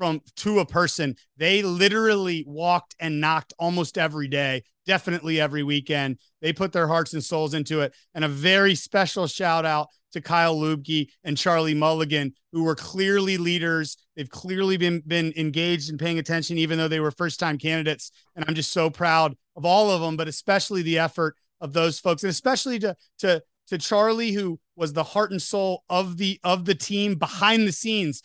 from 0.00 0.22
to 0.34 0.60
a 0.60 0.64
person. 0.64 1.14
They 1.36 1.60
literally 1.60 2.42
walked 2.46 2.96
and 3.00 3.20
knocked 3.20 3.52
almost 3.58 3.98
every 3.98 4.28
day, 4.28 4.62
definitely 4.86 5.38
every 5.38 5.62
weekend. 5.62 6.18
They 6.40 6.54
put 6.54 6.72
their 6.72 6.88
hearts 6.88 7.12
and 7.12 7.22
souls 7.22 7.52
into 7.52 7.82
it. 7.82 7.92
And 8.14 8.24
a 8.24 8.28
very 8.28 8.74
special 8.74 9.26
shout 9.26 9.66
out 9.66 9.88
to 10.12 10.22
Kyle 10.22 10.56
Luebke 10.56 11.08
and 11.22 11.36
Charlie 11.36 11.74
Mulligan, 11.74 12.32
who 12.50 12.64
were 12.64 12.74
clearly 12.74 13.36
leaders. 13.36 13.98
They've 14.16 14.30
clearly 14.30 14.78
been 14.78 15.02
been 15.06 15.34
engaged 15.36 15.90
and 15.90 16.00
paying 16.00 16.18
attention, 16.18 16.56
even 16.56 16.78
though 16.78 16.88
they 16.88 17.00
were 17.00 17.10
first 17.10 17.38
time 17.38 17.58
candidates. 17.58 18.10
And 18.34 18.46
I'm 18.48 18.54
just 18.54 18.72
so 18.72 18.88
proud 18.88 19.36
of 19.54 19.66
all 19.66 19.90
of 19.90 20.00
them, 20.00 20.16
but 20.16 20.28
especially 20.28 20.80
the 20.80 20.98
effort 20.98 21.36
of 21.60 21.74
those 21.74 22.00
folks, 22.00 22.22
and 22.22 22.30
especially 22.30 22.78
to 22.78 22.96
to 23.18 23.42
to 23.68 23.76
Charlie, 23.76 24.32
who 24.32 24.58
was 24.76 24.94
the 24.94 25.04
heart 25.04 25.30
and 25.30 25.42
soul 25.42 25.84
of 25.90 26.16
the 26.16 26.40
of 26.42 26.64
the 26.64 26.74
team 26.74 27.16
behind 27.16 27.68
the 27.68 27.72
scenes 27.72 28.22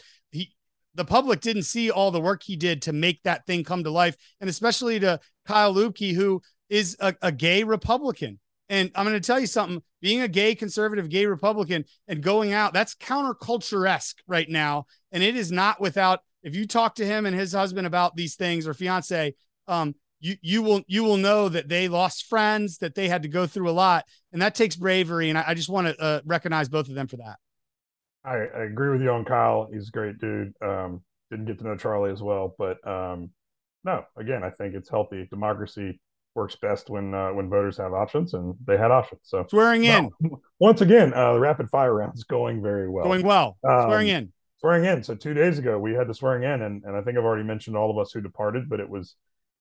the 0.95 1.05
public 1.05 1.41
didn't 1.41 1.63
see 1.63 1.91
all 1.91 2.11
the 2.11 2.21
work 2.21 2.43
he 2.43 2.55
did 2.55 2.81
to 2.83 2.93
make 2.93 3.21
that 3.23 3.45
thing 3.45 3.63
come 3.63 3.83
to 3.83 3.91
life, 3.91 4.15
and 4.39 4.49
especially 4.49 4.99
to 4.99 5.19
Kyle 5.45 5.73
Luebke, 5.73 6.13
who 6.13 6.41
is 6.69 6.97
a, 6.99 7.13
a 7.21 7.31
gay 7.31 7.63
Republican. 7.63 8.39
And 8.69 8.91
I'm 8.95 9.05
going 9.05 9.19
to 9.19 9.25
tell 9.25 9.39
you 9.39 9.47
something 9.47 9.83
being 10.01 10.21
a 10.21 10.27
gay 10.27 10.55
conservative, 10.55 11.09
gay 11.09 11.25
Republican, 11.27 11.85
and 12.07 12.23
going 12.23 12.51
out, 12.53 12.73
that's 12.73 12.95
counterculture 12.95 13.87
esque 13.87 14.17
right 14.27 14.49
now. 14.49 14.85
And 15.11 15.21
it 15.21 15.35
is 15.35 15.51
not 15.51 15.79
without, 15.79 16.21
if 16.41 16.55
you 16.55 16.65
talk 16.65 16.95
to 16.95 17.05
him 17.05 17.25
and 17.25 17.35
his 17.35 17.53
husband 17.53 17.85
about 17.85 18.15
these 18.15 18.35
things 18.35 18.67
or 18.67 18.73
fiance, 18.73 19.35
um, 19.67 19.93
you, 20.19 20.37
you 20.41 20.61
will 20.63 20.81
you 20.87 21.03
will 21.03 21.17
know 21.17 21.49
that 21.49 21.67
they 21.67 21.87
lost 21.87 22.25
friends 22.25 22.79
that 22.79 22.95
they 22.95 23.07
had 23.07 23.23
to 23.23 23.29
go 23.29 23.45
through 23.45 23.69
a 23.69 23.71
lot 23.71 24.05
and 24.31 24.41
that 24.41 24.55
takes 24.55 24.75
bravery 24.75 25.29
and 25.29 25.37
i, 25.37 25.43
I 25.47 25.53
just 25.53 25.69
want 25.69 25.87
to 25.87 26.01
uh, 26.01 26.21
recognize 26.25 26.69
both 26.69 26.87
of 26.87 26.95
them 26.95 27.07
for 27.07 27.17
that 27.17 27.37
I, 28.25 28.35
I, 28.35 28.63
agree 28.63 28.89
with 28.89 29.01
you 29.01 29.11
on 29.11 29.25
kyle 29.25 29.69
he's 29.71 29.89
a 29.89 29.91
great 29.91 30.17
dude 30.17 30.53
um, 30.61 31.01
didn't 31.29 31.45
get 31.45 31.59
to 31.59 31.65
know 31.65 31.77
charlie 31.77 32.11
as 32.11 32.21
well 32.21 32.55
but 32.57 32.85
um, 32.87 33.29
no 33.83 34.03
again 34.17 34.43
i 34.43 34.49
think 34.49 34.73
it's 34.73 34.89
healthy 34.89 35.27
democracy 35.29 35.99
works 36.35 36.55
best 36.57 36.89
when 36.89 37.13
uh, 37.13 37.29
when 37.29 37.49
voters 37.49 37.77
have 37.77 37.93
options, 37.93 38.33
and 38.33 38.53
they 38.65 38.77
had 38.77 38.91
options. 38.91 39.21
So 39.23 39.45
swearing 39.49 39.85
in 39.85 40.11
once 40.59 40.81
again, 40.81 41.13
uh, 41.13 41.33
the 41.33 41.39
rapid 41.39 41.69
fire 41.69 41.93
round 41.93 42.13
is 42.15 42.25
going 42.25 42.61
very 42.61 42.89
well. 42.89 43.05
Going 43.05 43.25
well. 43.25 43.57
Um, 43.67 43.83
swearing 43.83 44.09
in. 44.09 44.33
Swearing 44.59 44.85
in. 44.85 45.03
So 45.03 45.15
two 45.15 45.33
days 45.33 45.57
ago, 45.57 45.79
we 45.79 45.93
had 45.93 46.07
the 46.07 46.13
swearing 46.13 46.43
in, 46.43 46.61
and, 46.61 46.83
and 46.83 46.95
I 46.95 47.01
think 47.01 47.17
I've 47.17 47.23
already 47.23 47.43
mentioned 47.43 47.75
all 47.75 47.89
of 47.89 47.97
us 47.97 48.11
who 48.11 48.21
departed, 48.21 48.69
but 48.69 48.79
it 48.79 48.89
was 48.89 49.15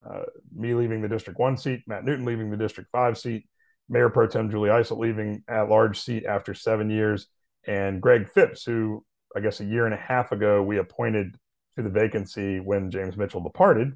uh, 0.09 0.23
me 0.55 0.75
leaving 0.75 1.01
the 1.01 1.09
District 1.09 1.39
One 1.39 1.57
seat, 1.57 1.83
Matt 1.87 2.05
Newton 2.05 2.25
leaving 2.25 2.51
the 2.51 2.57
District 2.57 2.91
Five 2.91 3.17
seat, 3.17 3.47
Mayor 3.89 4.11
Pro 4.11 4.27
Tem 4.27 4.51
Julie 4.51 4.71
Eiselt 4.71 4.99
leaving 4.99 5.43
at 5.49 5.69
large 5.69 6.01
seat 6.01 6.27
after 6.27 6.55
seven 6.55 6.91
years, 6.91 7.29
and 7.67 8.01
Greg 8.01 8.29
Phipps, 8.29 8.65
who 8.65 9.05
I 9.37 9.41
guess 9.41 9.61
a 9.61 9.65
year 9.65 9.85
and 9.85 9.95
a 9.95 9.99
half 9.99 10.33
ago 10.33 10.63
we 10.63 10.79
appointed 10.79 11.37
to 11.77 11.83
the 11.83 11.91
vacancy 11.91 12.61
when 12.61 12.91
James 12.91 13.17
Mitchell 13.17 13.43
departed, 13.43 13.93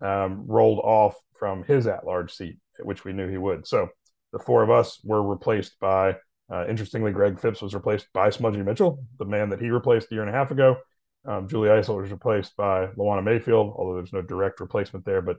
um, 0.00 0.44
rolled 0.46 0.80
off 0.80 1.16
from 1.38 1.62
his 1.64 1.86
at 1.86 2.04
large 2.04 2.32
seat, 2.32 2.58
which 2.80 3.04
we 3.04 3.12
knew 3.12 3.28
he 3.28 3.38
would. 3.38 3.66
So 3.66 3.88
the 4.32 4.38
four 4.38 4.62
of 4.62 4.70
us 4.70 5.00
were 5.04 5.22
replaced 5.22 5.78
by, 5.80 6.16
uh, 6.52 6.66
interestingly, 6.68 7.12
Greg 7.12 7.38
Phipps 7.38 7.62
was 7.62 7.74
replaced 7.74 8.08
by 8.12 8.28
Smuggie 8.30 8.64
Mitchell, 8.64 9.04
the 9.18 9.24
man 9.24 9.48
that 9.50 9.60
he 9.60 9.70
replaced 9.70 10.10
a 10.10 10.14
year 10.14 10.22
and 10.22 10.30
a 10.30 10.36
half 10.36 10.50
ago. 10.50 10.76
Um, 11.24 11.48
Julie 11.48 11.68
Eiselt 11.68 12.00
was 12.00 12.10
replaced 12.10 12.56
by 12.56 12.86
Lawana 12.98 13.22
Mayfield, 13.22 13.74
although 13.76 13.94
there's 13.94 14.12
no 14.12 14.22
direct 14.22 14.60
replacement 14.60 15.04
there, 15.04 15.20
but 15.20 15.36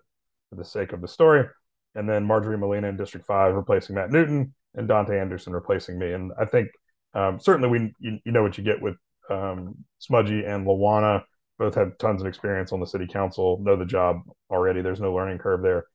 for 0.50 0.56
the 0.56 0.66
sake 0.66 0.94
of 0.94 1.02
the 1.02 1.08
story. 1.08 1.48
And 1.96 2.08
then 2.08 2.26
Marjorie 2.26 2.58
Molina 2.58 2.88
in 2.88 2.98
District 2.98 3.26
5 3.26 3.56
replacing 3.56 3.96
Matt 3.96 4.12
Newton 4.12 4.54
and 4.76 4.88
Dante 4.88 5.20
Anderson 5.20 5.54
replacing 5.54 5.98
me. 5.98 6.14
And 6.14 6.32
I 6.40 6.46
think 6.46 6.70
um, 7.14 7.40
certainly 7.40 7.70
we 7.70 7.94
you, 8.00 8.20
you, 8.24 8.32
know 8.32 8.44
what 8.44 8.58
you 8.58 8.64
get 8.64 8.82
with 8.82 8.96
um, 9.30 9.76
Smuggie 10.02 10.48
and 10.48 10.66
Lawana 10.66 11.24
both 11.58 11.76
have 11.76 11.98
tons 11.98 12.22
of 12.22 12.28
experience 12.28 12.72
on 12.72 12.80
the 12.80 12.88
city 12.88 13.08
council, 13.08 13.60
know 13.62 13.76
the 13.76 13.86
job 13.86 14.22
already. 14.50 14.82
There's 14.82 15.00
no 15.00 15.14
learning 15.14 15.38
curve 15.38 15.62
there. 15.62 15.86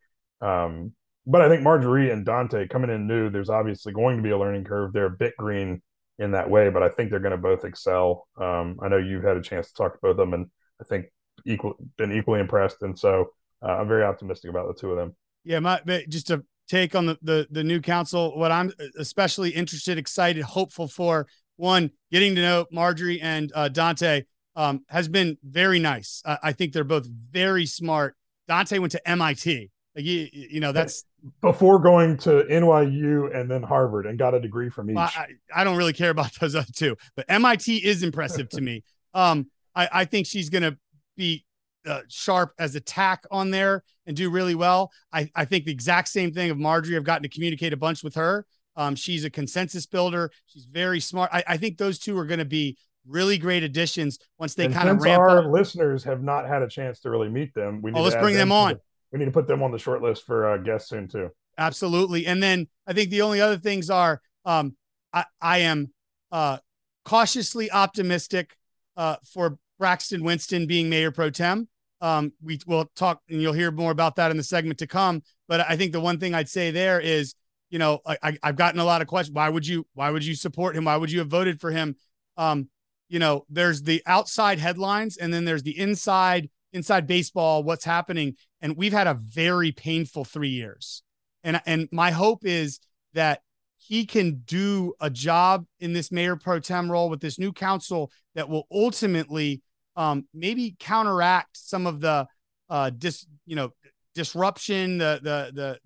Um, 0.40 0.92
but 1.26 1.42
I 1.42 1.48
think 1.48 1.62
Marjorie 1.62 2.10
and 2.10 2.24
Dante 2.24 2.68
coming 2.68 2.90
in 2.90 3.08
new, 3.08 3.30
there's 3.30 3.50
obviously 3.50 3.92
going 3.92 4.16
to 4.18 4.22
be 4.22 4.30
a 4.30 4.38
learning 4.38 4.64
curve. 4.64 4.92
They're 4.92 5.06
a 5.06 5.10
bit 5.10 5.34
green 5.36 5.82
in 6.18 6.30
that 6.32 6.48
way, 6.48 6.70
but 6.70 6.82
I 6.82 6.88
think 6.88 7.10
they're 7.10 7.18
going 7.18 7.32
to 7.32 7.36
both 7.36 7.64
excel. 7.64 8.28
Um, 8.40 8.78
I 8.80 8.88
know 8.88 8.96
you've 8.96 9.24
had 9.24 9.36
a 9.36 9.42
chance 9.42 9.68
to 9.68 9.74
talk 9.74 9.94
to 9.94 9.98
both 10.00 10.12
of 10.12 10.16
them, 10.18 10.34
and 10.34 10.46
I 10.80 10.84
think 10.84 11.06
equal 11.44 11.74
been 11.98 12.12
equally 12.12 12.40
impressed. 12.40 12.82
And 12.82 12.96
so 12.98 13.30
uh, 13.62 13.72
I'm 13.72 13.88
very 13.88 14.04
optimistic 14.04 14.50
about 14.50 14.68
the 14.68 14.80
two 14.80 14.92
of 14.92 14.96
them. 14.96 15.16
Yeah, 15.44 15.58
my 15.58 15.80
just 16.08 16.28
to 16.28 16.44
take 16.68 16.94
on 16.94 17.06
the, 17.06 17.18
the 17.22 17.46
the 17.50 17.64
new 17.64 17.80
council, 17.80 18.36
what 18.38 18.52
I'm 18.52 18.72
especially 18.98 19.50
interested, 19.50 19.98
excited, 19.98 20.42
hopeful 20.42 20.88
for 20.88 21.26
one, 21.56 21.90
getting 22.10 22.34
to 22.34 22.40
know 22.40 22.66
Marjorie 22.70 23.20
and 23.20 23.50
uh, 23.54 23.68
Dante 23.68 24.24
um, 24.54 24.84
has 24.88 25.08
been 25.08 25.38
very 25.42 25.78
nice. 25.78 26.22
Uh, 26.24 26.36
I 26.42 26.52
think 26.52 26.72
they're 26.72 26.84
both 26.84 27.06
very 27.06 27.66
smart. 27.66 28.16
Dante 28.48 28.78
went 28.78 28.92
to 28.92 29.08
MIT. 29.08 29.70
Like 29.94 30.04
you, 30.04 30.28
you 30.32 30.60
know, 30.60 30.72
that's 30.72 31.04
before 31.40 31.78
going 31.78 32.18
to 32.18 32.44
NYU 32.50 33.34
and 33.34 33.50
then 33.50 33.62
Harvard 33.62 34.06
and 34.06 34.18
got 34.18 34.34
a 34.34 34.40
degree 34.40 34.68
from 34.68 34.90
each. 34.90 34.96
I, 34.96 35.28
I 35.54 35.64
don't 35.64 35.76
really 35.76 35.92
care 35.92 36.10
about 36.10 36.32
those 36.40 36.54
other 36.54 36.66
two, 36.74 36.96
but 37.16 37.24
MIT 37.28 37.78
is 37.78 38.02
impressive 38.02 38.48
to 38.50 38.60
me. 38.60 38.82
Um, 39.14 39.46
I, 39.74 39.88
I 39.90 40.04
think 40.04 40.26
she's 40.26 40.50
going 40.50 40.64
to 40.64 40.76
be 41.16 41.46
uh, 41.86 42.02
sharp 42.08 42.52
as 42.58 42.74
a 42.74 42.80
tack 42.80 43.24
on 43.30 43.50
there 43.50 43.84
and 44.06 44.16
do 44.16 44.30
really 44.30 44.54
well. 44.54 44.90
I, 45.12 45.30
I 45.34 45.44
think 45.44 45.64
the 45.64 45.72
exact 45.72 46.08
same 46.08 46.32
thing 46.32 46.50
of 46.50 46.58
Marjorie. 46.58 46.96
I've 46.96 47.04
gotten 47.04 47.22
to 47.22 47.28
communicate 47.28 47.72
a 47.72 47.76
bunch 47.76 48.02
with 48.02 48.14
her. 48.14 48.46
Um, 48.76 48.94
she's 48.94 49.24
a 49.24 49.30
consensus 49.30 49.86
builder. 49.86 50.30
She's 50.46 50.66
very 50.66 51.00
smart. 51.00 51.30
I, 51.32 51.42
I 51.46 51.56
think 51.56 51.78
those 51.78 51.98
two 51.98 52.18
are 52.18 52.26
going 52.26 52.40
to 52.40 52.44
be 52.44 52.76
really 53.06 53.38
great 53.38 53.62
additions 53.62 54.18
once 54.38 54.54
they 54.54 54.68
kind 54.68 54.88
of 54.88 55.00
ramp 55.00 55.20
our 55.20 55.38
up. 55.38 55.52
listeners 55.52 56.04
have 56.04 56.22
not 56.22 56.46
had 56.46 56.62
a 56.62 56.68
chance 56.68 57.00
to 57.00 57.10
really 57.10 57.28
meet 57.28 57.54
them. 57.54 57.80
We 57.80 57.90
need 57.90 57.98
oh, 57.98 58.02
let's 58.02 58.16
bring 58.16 58.34
them, 58.34 58.50
them 58.50 58.52
on. 58.52 58.72
The, 58.74 58.80
we 59.12 59.18
need 59.20 59.26
to 59.26 59.30
put 59.30 59.46
them 59.46 59.62
on 59.62 59.70
the 59.70 59.78
short 59.78 60.02
list 60.02 60.24
for 60.24 60.52
uh, 60.52 60.56
guests 60.58 60.90
soon 60.90 61.08
too. 61.08 61.30
Absolutely. 61.56 62.26
And 62.26 62.42
then 62.42 62.68
I 62.86 62.92
think 62.92 63.10
the 63.10 63.22
only 63.22 63.40
other 63.40 63.56
things 63.56 63.88
are 63.88 64.20
um, 64.44 64.76
I, 65.12 65.24
I 65.40 65.58
am 65.58 65.92
uh, 66.30 66.58
cautiously 67.04 67.70
optimistic 67.70 68.56
uh, 68.96 69.16
for 69.24 69.58
Braxton 69.78 70.22
Winston 70.22 70.66
being 70.66 70.88
mayor 70.88 71.10
pro 71.10 71.30
tem. 71.30 71.68
Um, 72.06 72.32
we 72.40 72.60
will 72.68 72.88
talk 72.94 73.20
and 73.28 73.42
you'll 73.42 73.52
hear 73.52 73.72
more 73.72 73.90
about 73.90 74.14
that 74.14 74.30
in 74.30 74.36
the 74.36 74.44
segment 74.44 74.78
to 74.78 74.86
come. 74.86 75.24
But 75.48 75.68
I 75.68 75.76
think 75.76 75.90
the 75.90 76.00
one 76.00 76.20
thing 76.20 76.34
I'd 76.34 76.48
say 76.48 76.70
there 76.70 77.00
is, 77.00 77.34
you 77.68 77.80
know, 77.80 77.98
I, 78.06 78.38
I've 78.44 78.54
gotten 78.54 78.78
a 78.78 78.84
lot 78.84 79.02
of 79.02 79.08
questions. 79.08 79.34
Why 79.34 79.48
would 79.48 79.66
you, 79.66 79.88
why 79.94 80.10
would 80.10 80.24
you 80.24 80.36
support 80.36 80.76
him? 80.76 80.84
Why 80.84 80.96
would 80.96 81.10
you 81.10 81.18
have 81.18 81.26
voted 81.26 81.60
for 81.60 81.72
him? 81.72 81.96
Um, 82.36 82.68
you 83.08 83.18
know, 83.18 83.44
there's 83.50 83.82
the 83.82 84.04
outside 84.06 84.60
headlines 84.60 85.16
and 85.16 85.34
then 85.34 85.44
there's 85.44 85.64
the 85.64 85.76
inside, 85.76 86.48
inside 86.72 87.08
baseball, 87.08 87.64
what's 87.64 87.84
happening. 87.84 88.36
And 88.60 88.76
we've 88.76 88.92
had 88.92 89.08
a 89.08 89.14
very 89.14 89.72
painful 89.72 90.24
three 90.24 90.50
years. 90.50 91.02
And, 91.42 91.60
and 91.66 91.88
my 91.90 92.12
hope 92.12 92.44
is 92.44 92.78
that 93.14 93.42
he 93.78 94.06
can 94.06 94.42
do 94.46 94.94
a 95.00 95.10
job 95.10 95.66
in 95.80 95.92
this 95.92 96.12
mayor 96.12 96.36
pro 96.36 96.60
tem 96.60 96.88
role 96.88 97.10
with 97.10 97.20
this 97.20 97.36
new 97.36 97.52
council 97.52 98.12
that 98.36 98.48
will 98.48 98.68
ultimately 98.70 99.62
um, 99.96 100.26
maybe 100.34 100.76
counteract 100.78 101.56
some 101.56 101.86
of 101.86 102.00
the 102.00 102.26
uh, 102.68 102.90
dis, 102.90 103.26
you 103.46 103.56
know, 103.56 103.70
disruption, 104.14 104.98
the, 104.98 105.20
the, 105.22 105.52
the, 105.54 105.78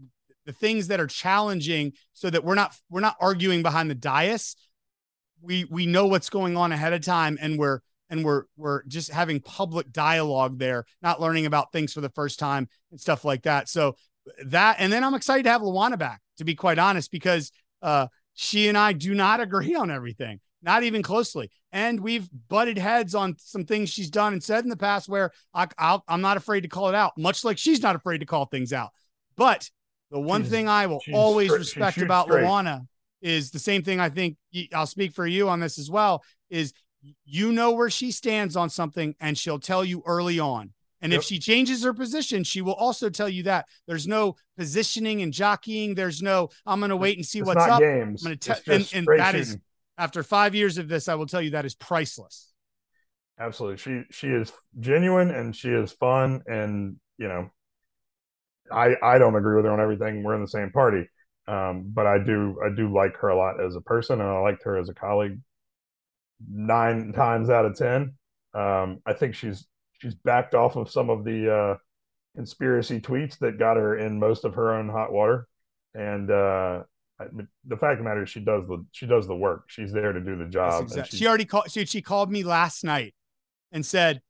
the 0.47 0.53
things 0.53 0.89
that 0.89 1.01
are 1.01 1.07
challenging 1.07 1.93
so 2.13 2.31
that 2.31 2.45
we're 2.45 2.55
not, 2.55 2.75
we're 2.89 3.01
not 3.01 3.17
arguing 3.21 3.63
behind 3.63 3.91
the 3.91 3.95
dais, 3.95 4.57
we 5.43 5.65
we 5.65 5.87
know 5.87 6.07
what's 6.07 6.29
going 6.29 6.55
on 6.55 6.71
ahead 6.71 6.93
of 6.93 7.01
time 7.01 7.39
and 7.41 7.59
we're 7.59 7.81
and 8.11 8.23
we're 8.23 8.45
we're 8.59 8.83
just 8.85 9.11
having 9.11 9.41
public 9.41 9.91
dialogue 9.91 10.59
there 10.59 10.85
not 11.01 11.19
learning 11.19 11.47
about 11.47 11.73
things 11.73 11.95
for 11.95 12.03
the 12.03 12.11
first 12.11 12.39
time 12.39 12.69
and 12.91 13.01
stuff 13.01 13.25
like 13.25 13.45
that. 13.45 13.67
So 13.67 13.97
that 14.45 14.77
and 14.79 14.93
then 14.93 15.05
i'm 15.05 15.15
excited 15.15 15.45
to 15.45 15.51
have 15.51 15.63
Lawana 15.63 15.99
back 15.99 16.21
to 16.39 16.45
be 16.45 16.55
quite 16.55 16.79
honest 16.79 17.11
because 17.11 17.53
uh 17.83 18.07
she 18.35 18.69
and 18.69 18.77
i 18.77 18.93
do 18.93 19.15
not 19.15 19.41
agree 19.41 19.75
on 19.75 19.91
everything 19.91 20.41
not 20.63 20.83
even 20.83 21.03
closely 21.03 21.51
and 21.73 22.01
we've 22.01 22.29
butted 22.49 22.79
heads 22.79 23.15
on 23.15 23.35
some 23.39 23.65
things 23.65 23.89
she's 23.89 24.11
done 24.11 24.33
and 24.33 24.43
said 24.43 24.65
in 24.65 24.71
the 24.71 24.77
past 24.77 25.09
where 25.09 25.31
I, 25.55 25.69
am 26.09 26.21
not 26.21 26.37
afraid 26.37 26.63
to 26.63 26.69
call 26.69 26.89
it 26.89 26.95
out 26.95 27.13
much 27.17 27.45
like 27.45 27.59
she's 27.59 27.83
not 27.83 27.97
afraid 27.97 28.19
to 28.19 28.27
call 28.27 28.47
things 28.47 28.73
out 28.73 28.91
but 29.37 29.71
the 30.11 30.21
one 30.21 30.43
she's, 30.43 30.51
thing 30.51 30.69
i 30.69 30.87
will 30.87 31.03
always 31.13 31.51
respect 31.51 31.99
about 31.99 32.27
straight. 32.27 32.45
Lawana 32.45 32.87
is 33.23 33.51
the 33.51 33.59
same 33.59 33.83
thing 33.83 34.01
I 34.01 34.09
think 34.09 34.37
I'll 34.75 34.87
speak 34.87 35.13
for 35.13 35.27
you 35.27 35.49
on 35.49 35.61
this 35.61 35.79
as 35.79 35.91
well 35.91 36.23
is 36.49 36.73
you 37.25 37.53
know 37.53 37.73
where 37.73 37.91
she 37.91 38.13
stands 38.13 38.57
on 38.57 38.71
something 38.71 39.15
and 39.21 39.37
she'll 39.37 39.59
tell 39.59 39.85
you 39.85 40.03
early 40.07 40.39
on. 40.39 40.73
And 41.03 41.13
yep. 41.13 41.21
if 41.21 41.25
she 41.25 41.39
changes 41.39 41.83
her 41.83 41.95
position, 41.95 42.45
she 42.45 42.61
will 42.61 42.75
also 42.75 43.09
tell 43.09 43.29
you 43.29 43.45
that 43.45 43.67
there's 43.87 44.07
no 44.07 44.37
positioning 44.59 45.23
and 45.23 45.33
jockeying. 45.33 45.95
There's 45.95 46.21
no, 46.21 46.51
I'm 46.67 46.79
going 46.79 46.91
to 46.91 46.97
wait 46.97 47.17
and 47.17 47.25
see 47.25 47.39
it's 47.39 47.47
what's 47.47 47.63
up. 47.65 47.81
Games. 47.81 48.23
I'm 48.23 48.29
going 48.29 48.39
to 48.39 48.55
tell, 48.55 48.75
and, 48.75 48.91
and 48.93 49.19
that 49.19 49.35
is 49.35 49.57
after 50.01 50.23
five 50.23 50.55
years 50.55 50.79
of 50.79 50.89
this, 50.89 51.09
I 51.09 51.15
will 51.15 51.27
tell 51.27 51.43
you 51.43 51.51
that 51.51 51.67
is 51.67 51.75
priceless. 51.75 52.53
Absolutely. 53.39 53.79
She, 53.79 54.03
she 54.11 54.27
is 54.29 54.53
genuine 54.79 55.31
and 55.31 55.55
she 55.55 55.69
is 55.69 55.93
fun. 55.93 56.43
And, 56.47 56.97
you 57.19 57.29
know, 57.29 57.51
I, 58.73 58.95
I 59.03 59.19
don't 59.19 59.35
agree 59.35 59.57
with 59.57 59.65
her 59.65 59.73
on 59.73 59.81
everything. 59.81 60.23
We're 60.23 60.35
in 60.35 60.43
the 60.43 60.49
same 60.49 60.71
party. 60.71 61.09
Um, 61.49 61.91
but 61.93 62.07
I 62.07 62.19
do 62.23 62.57
I 62.65 62.69
do 62.75 62.95
like 62.95 63.17
her 63.17 63.29
a 63.29 63.37
lot 63.37 63.61
as 63.61 63.75
a 63.75 63.81
person, 63.81 64.21
and 64.21 64.29
I 64.29 64.39
liked 64.39 64.63
her 64.65 64.79
as 64.79 64.89
a 64.89 64.95
colleague 64.95 65.41
nine 66.49 67.13
times 67.13 67.51
out 67.51 67.65
of 67.65 67.77
ten. 67.77 68.15
Um, 68.55 69.01
I 69.05 69.15
think 69.15 69.35
she's 69.35 69.67
she's 69.99 70.15
backed 70.15 70.55
off 70.55 70.77
of 70.77 70.91
some 70.91 71.11
of 71.11 71.25
the 71.25 71.53
uh, 71.53 71.77
conspiracy 72.37 73.01
tweets 73.01 73.39
that 73.39 73.59
got 73.59 73.79
her 73.79 73.99
in 73.99 74.21
most 74.21 74.45
of 74.45 74.55
her 74.55 74.75
own 74.75 74.89
hot 74.91 75.13
water, 75.13 75.49
and 75.93 76.31
uh, 76.31 76.83
the 77.67 77.77
fact 77.77 77.93
of 77.93 77.99
the 77.99 78.05
matter 78.05 78.23
is 78.23 78.31
she 78.31 78.41
does 78.41 78.67
the 78.67 78.85
she 78.93 79.07
does 79.07 79.27
the 79.27 79.37
work. 79.37 79.65
She's 79.69 79.93
there 79.93 80.13
to 80.13 80.21
do 80.21 80.37
the 80.37 80.47
job. 80.47 80.85
Exactly. 80.85 81.19
She 81.19 81.27
already 81.27 81.45
called. 81.45 81.71
She, 81.71 81.85
she 81.85 82.03
called 82.03 82.31
me 82.31 82.43
last 82.43 82.85
night 82.85 83.15
and 83.73 83.85
said, 83.85 84.23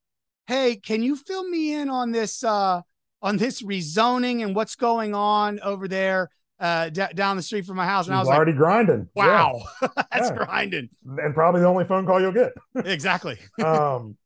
"Hey, 0.47 0.77
can 0.77 1.03
you 1.03 1.17
fill 1.17 1.49
me 1.49 1.75
in 1.75 1.89
on 1.89 2.13
this 2.13 2.43
uh, 2.43 2.83
on 3.23 3.37
this 3.37 3.63
rezoning 3.63 4.43
and 4.43 4.55
what's 4.55 4.77
going 4.77 5.15
on 5.15 5.61
over 5.61 5.89
there?" 5.89 6.31
uh, 6.61 6.91
d- 6.91 7.03
down 7.15 7.37
the 7.37 7.43
street 7.43 7.65
from 7.65 7.77
my 7.77 7.87
house, 7.87 8.07
and 8.07 8.15
I 8.15 8.21
was 8.21 8.29
already 8.29 8.53
like, 8.53 8.59
grinding. 8.59 9.09
Wow, 9.15 9.63
yeah. 9.81 9.89
that's 10.13 10.29
yeah. 10.29 10.37
grinding, 10.37 10.91
and 11.05 11.35
probably 11.35 11.63
the 11.63 11.67
only 11.67 11.85
phone 11.85 12.07
call 12.07 12.21
you'll 12.21 12.33
get. 12.33 12.53
exactly. 12.85 13.39
um, 13.65 14.17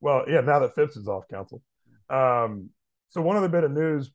well, 0.00 0.24
yeah. 0.28 0.40
Now 0.40 0.58
that 0.58 0.74
Phipps 0.74 0.96
is 0.96 1.06
off 1.06 1.28
council, 1.28 1.62
um, 2.10 2.70
so 3.10 3.22
one 3.22 3.36
other 3.36 3.48
bit 3.48 3.62
of 3.62 3.70
news 3.70 4.10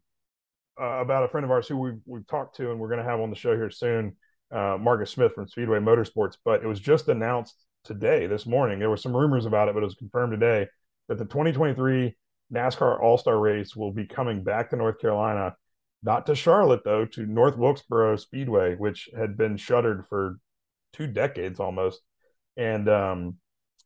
uh, 0.80 1.02
about 1.02 1.24
a 1.24 1.28
friend 1.28 1.46
of 1.46 1.52
ours 1.52 1.68
who 1.68 1.78
we've, 1.78 2.02
we've 2.06 2.28
talked 2.28 2.56
to 2.58 2.72
and 2.72 2.80
we're 2.80 2.88
going 2.88 3.04
to 3.04 3.10
have 3.10 3.20
on 3.20 3.30
the 3.30 3.36
show 3.36 3.56
here 3.56 3.70
soon, 3.70 4.16
uh, 4.52 4.78
Marcus 4.80 5.12
Smith 5.12 5.34
from 5.34 5.48
Speedway 5.48 5.80
Motorsports. 5.80 6.38
But 6.44 6.64
it 6.64 6.68
was 6.68 6.80
just 6.80 7.08
announced 7.08 7.56
today, 7.84 8.28
this 8.28 8.46
morning. 8.46 8.80
There 8.80 8.90
were 8.90 8.98
some 8.98 9.16
rumors 9.16 9.46
about 9.46 9.68
it, 9.68 9.74
but 9.74 9.84
it 9.84 9.86
was 9.86 9.96
confirmed 9.96 10.32
today 10.32 10.68
that 11.08 11.18
the 11.18 11.26
2023 11.26 12.16
NASCAR 12.54 13.02
All 13.02 13.18
Star 13.18 13.40
Race 13.40 13.76
will 13.76 13.92
be 13.92 14.06
coming 14.06 14.44
back 14.44 14.70
to 14.70 14.76
North 14.76 15.00
Carolina, 15.00 15.56
not 16.04 16.26
to 16.26 16.36
Charlotte 16.36 16.84
though, 16.84 17.06
to 17.06 17.26
North 17.26 17.58
Wilkesboro 17.58 18.16
Speedway, 18.16 18.76
which 18.76 19.10
had 19.16 19.38
been 19.38 19.58
shuttered 19.58 20.06
for 20.08 20.40
two 20.94 21.08
decades 21.08 21.60
almost, 21.60 22.02
and 22.58 22.90
um, 22.90 23.38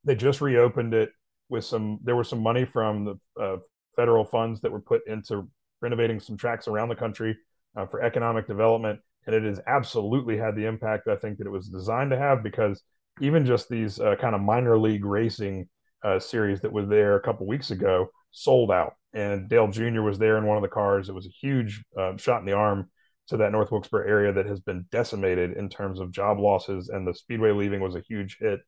they 0.04 0.16
just 0.16 0.42
reopened 0.42 0.94
it 0.94 1.12
with 1.50 1.66
some. 1.66 2.00
There 2.04 2.16
was 2.16 2.30
some 2.30 2.42
money 2.42 2.66
from 2.66 3.06
the 3.06 3.42
uh, 3.42 3.58
federal 3.96 4.26
funds 4.26 4.62
that 4.62 4.72
were 4.72 4.82
put 4.82 5.08
into 5.08 5.50
renovating 5.84 6.20
some 6.20 6.38
tracks 6.38 6.68
around 6.68 6.90
the 6.90 6.96
country 6.96 7.38
uh, 7.76 7.86
for 7.86 8.02
economic 8.02 8.48
development, 8.48 9.00
and 9.28 9.36
it 9.36 9.44
has 9.44 9.60
absolutely 9.68 10.38
had 10.38 10.56
the 10.56 10.66
impact 10.66 11.08
I 11.08 11.18
think 11.18 11.38
that 11.38 11.48
it 11.48 11.52
was 11.52 11.68
designed 11.68 12.10
to 12.12 12.18
have 12.18 12.42
because 12.42 12.82
even 13.22 13.46
just 13.46 13.70
these 13.70 14.00
uh, 14.00 14.16
kind 14.16 14.34
of 14.34 14.42
minor 14.42 14.78
league 14.80 15.06
racing 15.06 15.68
uh, 16.04 16.20
series 16.20 16.62
that 16.62 16.74
was 16.74 16.88
there 16.88 17.16
a 17.16 17.22
couple 17.22 17.46
weeks 17.46 17.70
ago 17.72 18.10
sold 18.32 18.72
out. 18.72 18.94
And 19.14 19.48
Dale 19.48 19.68
Jr. 19.68 20.02
was 20.02 20.18
there 20.18 20.38
in 20.38 20.46
one 20.46 20.58
of 20.58 20.64
the 20.64 20.70
cars. 20.70 21.10
It 21.10 21.16
was 21.16 21.28
a 21.28 21.30
huge 21.30 21.84
uh, 22.00 22.18
shot 22.18 22.40
in 22.40 22.46
the 22.46 22.54
arm 22.54 22.90
to 23.28 23.38
that 23.38 23.52
North 23.52 23.72
Wilkesboro 23.72 24.08
area 24.08 24.34
that 24.34 24.48
has 24.48 24.60
been 24.60 24.86
decimated 24.92 25.56
in 25.56 25.70
terms 25.70 26.00
of 26.00 26.12
job 26.12 26.40
losses. 26.40 26.90
And 26.90 27.08
the 27.08 27.14
Speedway 27.14 27.52
leaving 27.52 27.80
was 27.80 27.96
a 27.96 28.04
huge 28.08 28.38
hit. 28.40 28.60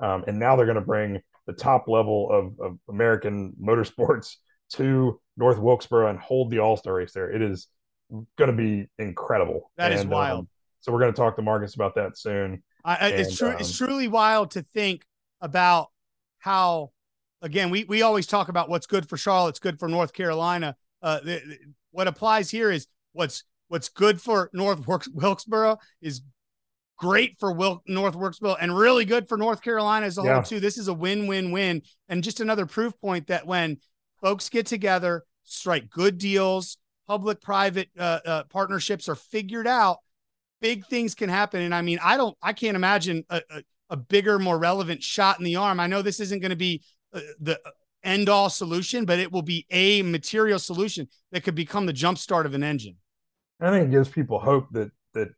Um, 0.00 0.24
and 0.26 0.38
now 0.38 0.56
they're 0.56 0.66
going 0.66 0.76
to 0.76 0.80
bring 0.80 1.20
the 1.46 1.52
top 1.52 1.86
level 1.86 2.30
of, 2.30 2.58
of 2.60 2.78
American 2.88 3.52
motorsports 3.62 4.36
to 4.74 5.20
North 5.36 5.58
Wilkesboro 5.58 6.08
and 6.08 6.18
hold 6.18 6.50
the 6.50 6.58
All 6.58 6.76
Star 6.76 6.94
race 6.94 7.12
there. 7.12 7.30
It 7.30 7.42
is 7.42 7.68
going 8.36 8.50
to 8.50 8.56
be 8.56 8.88
incredible. 8.98 9.70
That 9.76 9.92
and, 9.92 10.00
is 10.00 10.06
wild. 10.06 10.40
Um, 10.40 10.48
so 10.80 10.92
we're 10.92 11.00
going 11.00 11.12
to 11.12 11.16
talk 11.16 11.36
to 11.36 11.42
Marcus 11.42 11.74
about 11.74 11.94
that 11.96 12.16
soon. 12.16 12.62
I, 12.84 13.08
it's 13.10 13.36
true. 13.36 13.50
Um, 13.50 13.56
it's 13.58 13.76
truly 13.76 14.08
wild 14.08 14.52
to 14.52 14.62
think 14.62 15.04
about 15.40 15.88
how. 16.38 16.90
Again, 17.42 17.70
we 17.70 17.84
we 17.84 18.02
always 18.02 18.26
talk 18.26 18.50
about 18.50 18.68
what's 18.68 18.86
good 18.86 19.08
for 19.08 19.16
Charlotte, 19.16 19.48
it's 19.48 19.58
good 19.58 19.78
for 19.78 19.88
North 19.88 20.12
Carolina. 20.12 20.76
Uh, 21.00 21.20
the, 21.20 21.40
the, 21.46 21.58
what 21.90 22.06
applies 22.06 22.50
here 22.50 22.70
is 22.70 22.86
what's 23.14 23.44
what's 23.68 23.88
good 23.88 24.20
for 24.20 24.50
North 24.52 24.86
Wilkesboro 24.86 25.78
is 26.02 26.20
great 26.98 27.38
for 27.40 27.50
Wil- 27.52 27.82
North 27.86 28.14
Wilkesboro 28.14 28.56
and 28.60 28.76
really 28.76 29.06
good 29.06 29.26
for 29.26 29.38
North 29.38 29.62
Carolina 29.62 30.04
as 30.04 30.18
a 30.18 30.22
yeah. 30.22 30.34
whole 30.34 30.42
too. 30.42 30.60
This 30.60 30.76
is 30.76 30.88
a 30.88 30.92
win-win-win, 30.92 31.80
and 32.10 32.22
just 32.22 32.40
another 32.40 32.66
proof 32.66 32.92
point 33.00 33.28
that 33.28 33.46
when 33.46 33.78
folks 34.20 34.48
get 34.48 34.66
together, 34.66 35.24
strike 35.44 35.90
good 35.90 36.18
deals, 36.18 36.78
public-private 37.06 37.88
uh, 37.98 38.20
uh, 38.24 38.44
partnerships 38.44 39.08
are 39.08 39.14
figured 39.14 39.66
out 39.66 39.98
big 40.60 40.86
things 40.86 41.14
can 41.14 41.28
happen. 41.28 41.62
And 41.62 41.74
I 41.74 41.82
mean, 41.82 41.98
I 42.02 42.16
don't, 42.16 42.36
I 42.42 42.52
can't 42.52 42.76
imagine 42.76 43.24
a, 43.30 43.42
a, 43.50 43.62
a 43.90 43.96
bigger, 43.96 44.38
more 44.38 44.58
relevant 44.58 45.02
shot 45.02 45.38
in 45.38 45.44
the 45.44 45.56
arm. 45.56 45.80
I 45.80 45.86
know 45.86 46.02
this 46.02 46.20
isn't 46.20 46.40
going 46.40 46.50
to 46.50 46.56
be 46.56 46.82
uh, 47.12 47.20
the 47.40 47.60
end 48.04 48.28
all 48.28 48.48
solution, 48.48 49.04
but 49.04 49.18
it 49.18 49.32
will 49.32 49.42
be 49.42 49.66
a 49.70 50.02
material 50.02 50.58
solution 50.58 51.08
that 51.32 51.42
could 51.42 51.54
become 51.54 51.86
the 51.86 51.92
jump 51.92 52.18
start 52.18 52.46
of 52.46 52.54
an 52.54 52.62
engine. 52.62 52.96
I 53.60 53.70
think 53.70 53.88
it 53.88 53.90
gives 53.90 54.08
people 54.08 54.38
hope 54.38 54.68
that 54.72 54.90
that 55.12 55.28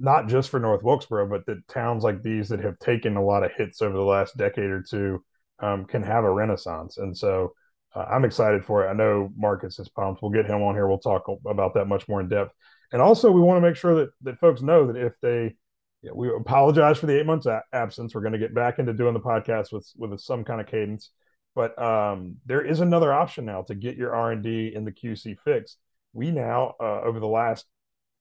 not 0.00 0.28
just 0.28 0.50
for 0.50 0.58
North 0.58 0.82
Wilkesboro, 0.82 1.28
but 1.28 1.44
that 1.46 1.66
towns 1.68 2.02
like 2.02 2.22
these 2.22 2.48
that 2.48 2.60
have 2.60 2.78
taken 2.78 3.16
a 3.16 3.22
lot 3.22 3.42
of 3.42 3.52
hits 3.52 3.82
over 3.82 3.96
the 3.96 4.02
last 4.02 4.36
decade 4.36 4.70
or 4.70 4.82
two 4.82 5.22
um, 5.64 5.84
can 5.86 6.02
have 6.02 6.24
a 6.24 6.30
renaissance. 6.30 6.98
And 6.98 7.16
so 7.16 7.54
uh, 7.94 8.04
I'm 8.10 8.24
excited 8.24 8.64
for 8.64 8.84
it. 8.84 8.90
I 8.90 8.92
know 8.92 9.30
Marcus 9.36 9.78
is 9.78 9.88
pumped. 9.88 10.20
We'll 10.20 10.30
get 10.30 10.46
him 10.46 10.62
on 10.62 10.74
here. 10.74 10.86
We'll 10.86 10.98
talk 10.98 11.24
about 11.46 11.74
that 11.74 11.86
much 11.86 12.06
more 12.08 12.20
in 12.20 12.28
depth. 12.28 12.52
And 12.92 13.00
also, 13.00 13.30
we 13.30 13.40
want 13.40 13.56
to 13.56 13.66
make 13.66 13.76
sure 13.76 13.94
that 13.96 14.10
that 14.22 14.38
folks 14.38 14.62
know 14.62 14.86
that 14.86 14.96
if 14.96 15.14
they, 15.20 15.56
you 16.02 16.10
know, 16.10 16.14
we 16.14 16.28
apologize 16.28 16.98
for 16.98 17.06
the 17.06 17.18
eight 17.18 17.26
months 17.26 17.46
absence. 17.72 18.14
We're 18.14 18.20
going 18.20 18.34
to 18.34 18.38
get 18.38 18.54
back 18.54 18.78
into 18.78 18.92
doing 18.92 19.14
the 19.14 19.20
podcast 19.20 19.72
with 19.72 19.90
with 19.96 20.20
some 20.20 20.44
kind 20.44 20.60
of 20.60 20.66
cadence. 20.66 21.10
But 21.54 21.80
um, 21.80 22.36
there 22.46 22.64
is 22.64 22.80
another 22.80 23.12
option 23.12 23.44
now 23.46 23.62
to 23.62 23.74
get 23.74 23.96
your 23.96 24.14
R 24.14 24.32
and 24.32 24.42
D 24.42 24.72
in 24.74 24.84
the 24.84 24.92
QC 24.92 25.38
fixed. 25.44 25.78
We 26.12 26.30
now, 26.30 26.74
uh, 26.80 27.00
over 27.02 27.20
the 27.20 27.26
last 27.26 27.64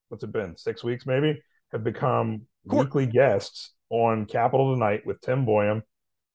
what's 0.09 0.23
it 0.23 0.31
been 0.31 0.55
six 0.55 0.83
weeks 0.83 1.05
maybe, 1.05 1.41
have 1.71 1.83
become 1.83 2.43
weekly 2.65 3.05
guests 3.05 3.71
on 3.89 4.25
Capital 4.25 4.73
Tonight 4.73 5.05
with 5.05 5.19
Tim 5.21 5.45
Boyum, 5.45 5.81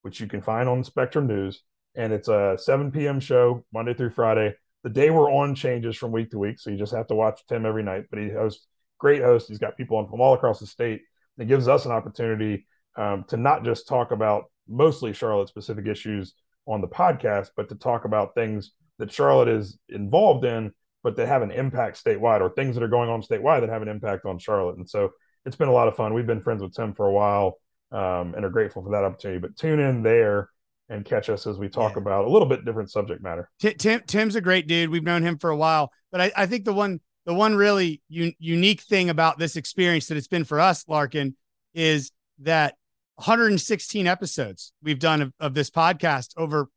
which 0.03 0.21
you 0.21 0.27
can 0.27 0.43
find 0.43 0.69
on 0.69 0.85
Spectrum 0.85 1.27
News, 1.27 1.63
and 1.95 2.13
it's 2.13 2.29
a 2.29 2.57
7 2.59 2.91
p.m. 2.91 3.21
show 3.21 3.65
Monday 3.73 3.95
through 3.95 4.11
Friday 4.11 4.55
the 4.85 4.91
day 4.91 5.11
we're 5.11 5.31
on 5.31 5.55
changes 5.55 5.97
from 5.97 6.13
week 6.13 6.31
to 6.31 6.39
week, 6.39 6.59
so 6.59 6.71
you 6.71 6.77
just 6.77 6.95
have 6.95 7.09
to 7.09 7.15
watch 7.15 7.43
Tim 7.49 7.67
every 7.67 7.83
night. 7.83 8.05
But 8.11 8.21
he 8.21 8.31
hosts 8.31 8.67
great 8.99 9.23
host. 9.23 9.49
He's 9.49 9.59
got 9.59 9.77
people 9.77 9.97
on 9.97 10.09
from 10.09 10.21
all 10.21 10.35
across 10.35 10.61
the 10.61 10.67
state. 10.67 11.03
It 11.37 11.49
gives 11.49 11.69
us 11.69 11.85
an 11.85 11.93
opportunity 11.93 12.67
um, 12.97 13.25
to 13.29 13.37
not 13.37 13.65
just 13.65 13.89
talk 13.89 14.11
about 14.13 14.45
mostly 14.69 15.13
Charlotte 15.13 15.49
specific 15.49 15.87
issues 15.87 16.35
on 16.67 16.81
the 16.81 16.89
podcast, 16.89 17.51
but 17.57 17.69
to 17.69 17.75
talk 17.75 18.05
about 18.05 18.35
things 18.35 18.73
that 18.99 19.13
Charlotte 19.13 19.49
is 19.49 19.79
involved 19.89 20.45
in, 20.45 20.73
but 21.03 21.17
that 21.17 21.29
have 21.29 21.43
an 21.43 21.51
impact 21.51 22.03
statewide, 22.03 22.41
or 22.41 22.51
things 22.51 22.75
that 22.75 22.83
are 22.83 22.89
going 22.89 23.09
on 23.09 23.23
statewide 23.23 23.61
that 23.61 23.71
have 23.71 23.83
an 23.83 23.89
impact 23.89 24.27
on 24.27 24.39
Charlotte. 24.39 24.77
And 24.77 24.89
so 24.89 25.11
it's 25.45 25.57
been 25.57 25.69
a 25.69 25.73
lot 25.73 25.89
of 25.89 25.97
fun. 25.97 26.15
We've 26.15 26.27
been 26.27 26.41
friends 26.41 26.63
with 26.63 26.75
Tim 26.75 26.95
for 26.95 27.07
a 27.07 27.13
while 27.13 27.59
um, 27.93 28.35
and 28.35 28.45
are 28.45 28.51
grateful 28.51 28.83
for 28.83 28.91
that 28.91 29.05
opportunity. 29.05 29.41
But 29.41 29.57
tune 29.57 29.81
in 29.81 30.03
there 30.03 30.51
and 30.89 31.05
catch 31.05 31.29
us 31.29 31.47
as 31.47 31.59
we 31.59 31.69
talk 31.69 31.93
yeah. 31.93 32.03
about 32.03 32.25
a 32.25 32.31
little 32.31 32.49
bit 32.49 32.65
different 32.65 32.91
subject 32.91 33.23
matter. 33.23 33.51
Tim 33.61 34.03
Tim's 34.07 34.37
a 34.37 34.41
great 34.41 34.67
dude. 34.67 34.91
We've 34.91 35.03
known 35.03 35.23
him 35.23 35.39
for 35.39 35.51
a 35.51 35.57
while, 35.57 35.93
but 36.11 36.21
I, 36.21 36.33
I 36.37 36.47
think 36.47 36.65
the 36.65 36.73
one 36.73 37.01
the 37.27 37.35
one 37.35 37.55
really 37.55 38.01
un- 38.11 38.35
unique 38.39 38.81
thing 38.81 39.11
about 39.11 39.39
this 39.39 39.57
experience 39.57 40.07
that 40.09 40.17
it's 40.17 40.29
been 40.29 40.45
for 40.45 40.61
us, 40.61 40.87
Larkin, 40.89 41.37
is 41.75 42.11
that 42.41 42.75
116 43.17 44.07
episodes 44.07 44.73
we've 44.83 44.99
done 44.99 45.21
of, 45.21 45.33
of 45.39 45.55
this 45.55 45.71
podcast 45.71 46.33
over 46.37 46.69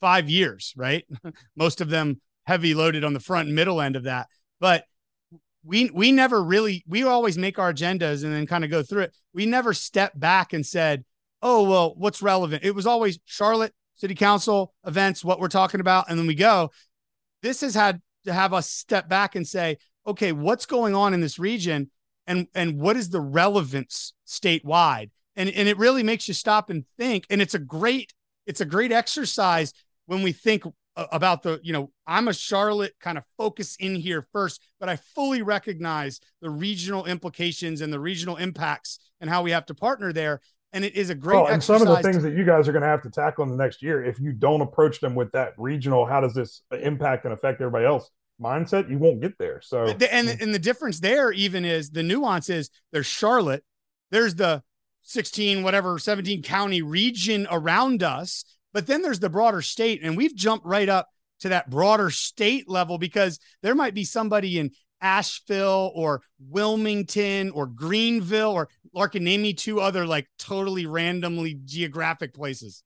five 0.00 0.30
years, 0.30 0.72
right? 0.76 1.04
Most 1.56 1.80
of 1.80 1.90
them 1.90 2.20
heavy 2.46 2.72
loaded 2.72 3.04
on 3.04 3.12
the 3.12 3.20
front 3.20 3.48
and 3.48 3.56
middle 3.56 3.80
end 3.80 3.96
of 3.96 4.04
that, 4.04 4.28
but 4.60 4.84
we 5.64 5.90
we 5.90 6.12
never 6.12 6.42
really 6.42 6.84
we 6.86 7.02
always 7.02 7.36
make 7.36 7.58
our 7.58 7.72
agendas 7.72 8.24
and 8.24 8.32
then 8.32 8.46
kind 8.46 8.64
of 8.64 8.70
go 8.70 8.82
through 8.82 9.02
it. 9.02 9.14
We 9.32 9.46
never 9.46 9.74
step 9.74 10.12
back 10.18 10.52
and 10.52 10.64
said, 10.64 11.04
oh, 11.42 11.68
well, 11.68 11.94
what's 11.96 12.22
relevant? 12.22 12.64
It 12.64 12.74
was 12.74 12.86
always 12.86 13.18
Charlotte 13.24 13.74
City 13.96 14.14
Council 14.14 14.74
events, 14.86 15.24
what 15.24 15.40
we're 15.40 15.48
talking 15.48 15.80
about. 15.80 16.08
And 16.08 16.18
then 16.18 16.26
we 16.26 16.34
go. 16.34 16.70
This 17.42 17.60
has 17.60 17.74
had 17.74 18.00
to 18.24 18.32
have 18.32 18.52
us 18.52 18.68
step 18.68 19.08
back 19.08 19.34
and 19.34 19.46
say, 19.46 19.78
okay, 20.06 20.32
what's 20.32 20.66
going 20.66 20.94
on 20.94 21.14
in 21.14 21.20
this 21.20 21.38
region? 21.38 21.90
And, 22.26 22.46
and 22.54 22.80
what 22.80 22.96
is 22.96 23.10
the 23.10 23.20
relevance 23.20 24.12
statewide? 24.26 25.10
And, 25.36 25.48
and 25.50 25.68
it 25.68 25.78
really 25.78 26.02
makes 26.02 26.28
you 26.28 26.34
stop 26.34 26.68
and 26.70 26.84
think. 26.98 27.26
And 27.30 27.40
it's 27.40 27.54
a 27.54 27.58
great, 27.58 28.12
it's 28.46 28.60
a 28.60 28.66
great 28.66 28.92
exercise 28.92 29.72
when 30.06 30.22
we 30.22 30.32
think 30.32 30.64
about 31.12 31.42
the, 31.42 31.60
you 31.62 31.72
know, 31.72 31.90
I'm 32.06 32.28
a 32.28 32.34
Charlotte 32.34 32.94
kind 33.00 33.18
of 33.18 33.24
focus 33.36 33.76
in 33.78 33.94
here 33.94 34.26
first, 34.32 34.60
but 34.80 34.88
I 34.88 34.96
fully 34.96 35.42
recognize 35.42 36.20
the 36.42 36.50
regional 36.50 37.04
implications 37.06 37.80
and 37.80 37.92
the 37.92 38.00
regional 38.00 38.36
impacts 38.36 38.98
and 39.20 39.30
how 39.30 39.42
we 39.42 39.52
have 39.52 39.66
to 39.66 39.74
partner 39.74 40.12
there 40.12 40.40
and 40.72 40.84
it 40.84 40.94
is 40.94 41.10
a 41.10 41.14
great. 41.14 41.36
Oh, 41.36 41.46
and 41.46 41.62
some 41.62 41.80
of 41.80 41.88
the 41.88 42.02
things 42.02 42.16
to- 42.16 42.22
that 42.22 42.34
you 42.34 42.44
guys 42.44 42.68
are 42.68 42.72
going 42.72 42.82
to 42.82 42.88
have 42.88 43.02
to 43.02 43.10
tackle 43.10 43.44
in 43.44 43.50
the 43.50 43.56
next 43.56 43.82
year, 43.82 44.04
if 44.04 44.20
you 44.20 44.32
don't 44.32 44.60
approach 44.60 45.00
them 45.00 45.14
with 45.14 45.32
that 45.32 45.54
regional, 45.56 46.04
how 46.04 46.20
does 46.20 46.34
this 46.34 46.62
impact 46.72 47.24
and 47.24 47.32
affect 47.32 47.60
everybody 47.60 47.86
else? 47.86 48.10
Mindset, 48.40 48.88
you 48.88 48.98
won't 48.98 49.20
get 49.20 49.36
there. 49.38 49.60
So, 49.60 49.86
and 49.86 50.28
and 50.28 50.54
the 50.54 50.60
difference 50.60 51.00
there 51.00 51.32
even 51.32 51.64
is 51.64 51.90
the 51.90 52.04
nuance 52.04 52.48
is 52.48 52.70
there's 52.92 53.06
Charlotte, 53.06 53.64
there's 54.10 54.36
the 54.36 54.62
16 55.02 55.62
whatever 55.62 55.98
17 55.98 56.42
county 56.42 56.82
region 56.82 57.48
around 57.50 58.02
us, 58.02 58.44
but 58.72 58.86
then 58.86 59.02
there's 59.02 59.20
the 59.20 59.30
broader 59.30 59.62
state, 59.62 60.00
and 60.02 60.16
we've 60.16 60.34
jumped 60.34 60.66
right 60.66 60.88
up 60.88 61.08
to 61.40 61.50
that 61.50 61.70
broader 61.70 62.10
state 62.10 62.68
level 62.68 62.98
because 62.98 63.38
there 63.62 63.74
might 63.74 63.94
be 63.94 64.04
somebody 64.04 64.58
in 64.58 64.70
Asheville 65.00 65.92
or 65.94 66.22
Wilmington 66.40 67.50
or 67.50 67.66
Greenville 67.66 68.50
or 68.50 68.68
Larkin, 68.92 69.24
name 69.24 69.42
me 69.42 69.54
two 69.54 69.80
other 69.80 70.06
like 70.06 70.26
totally 70.38 70.86
randomly 70.86 71.58
geographic 71.64 72.34
places. 72.34 72.82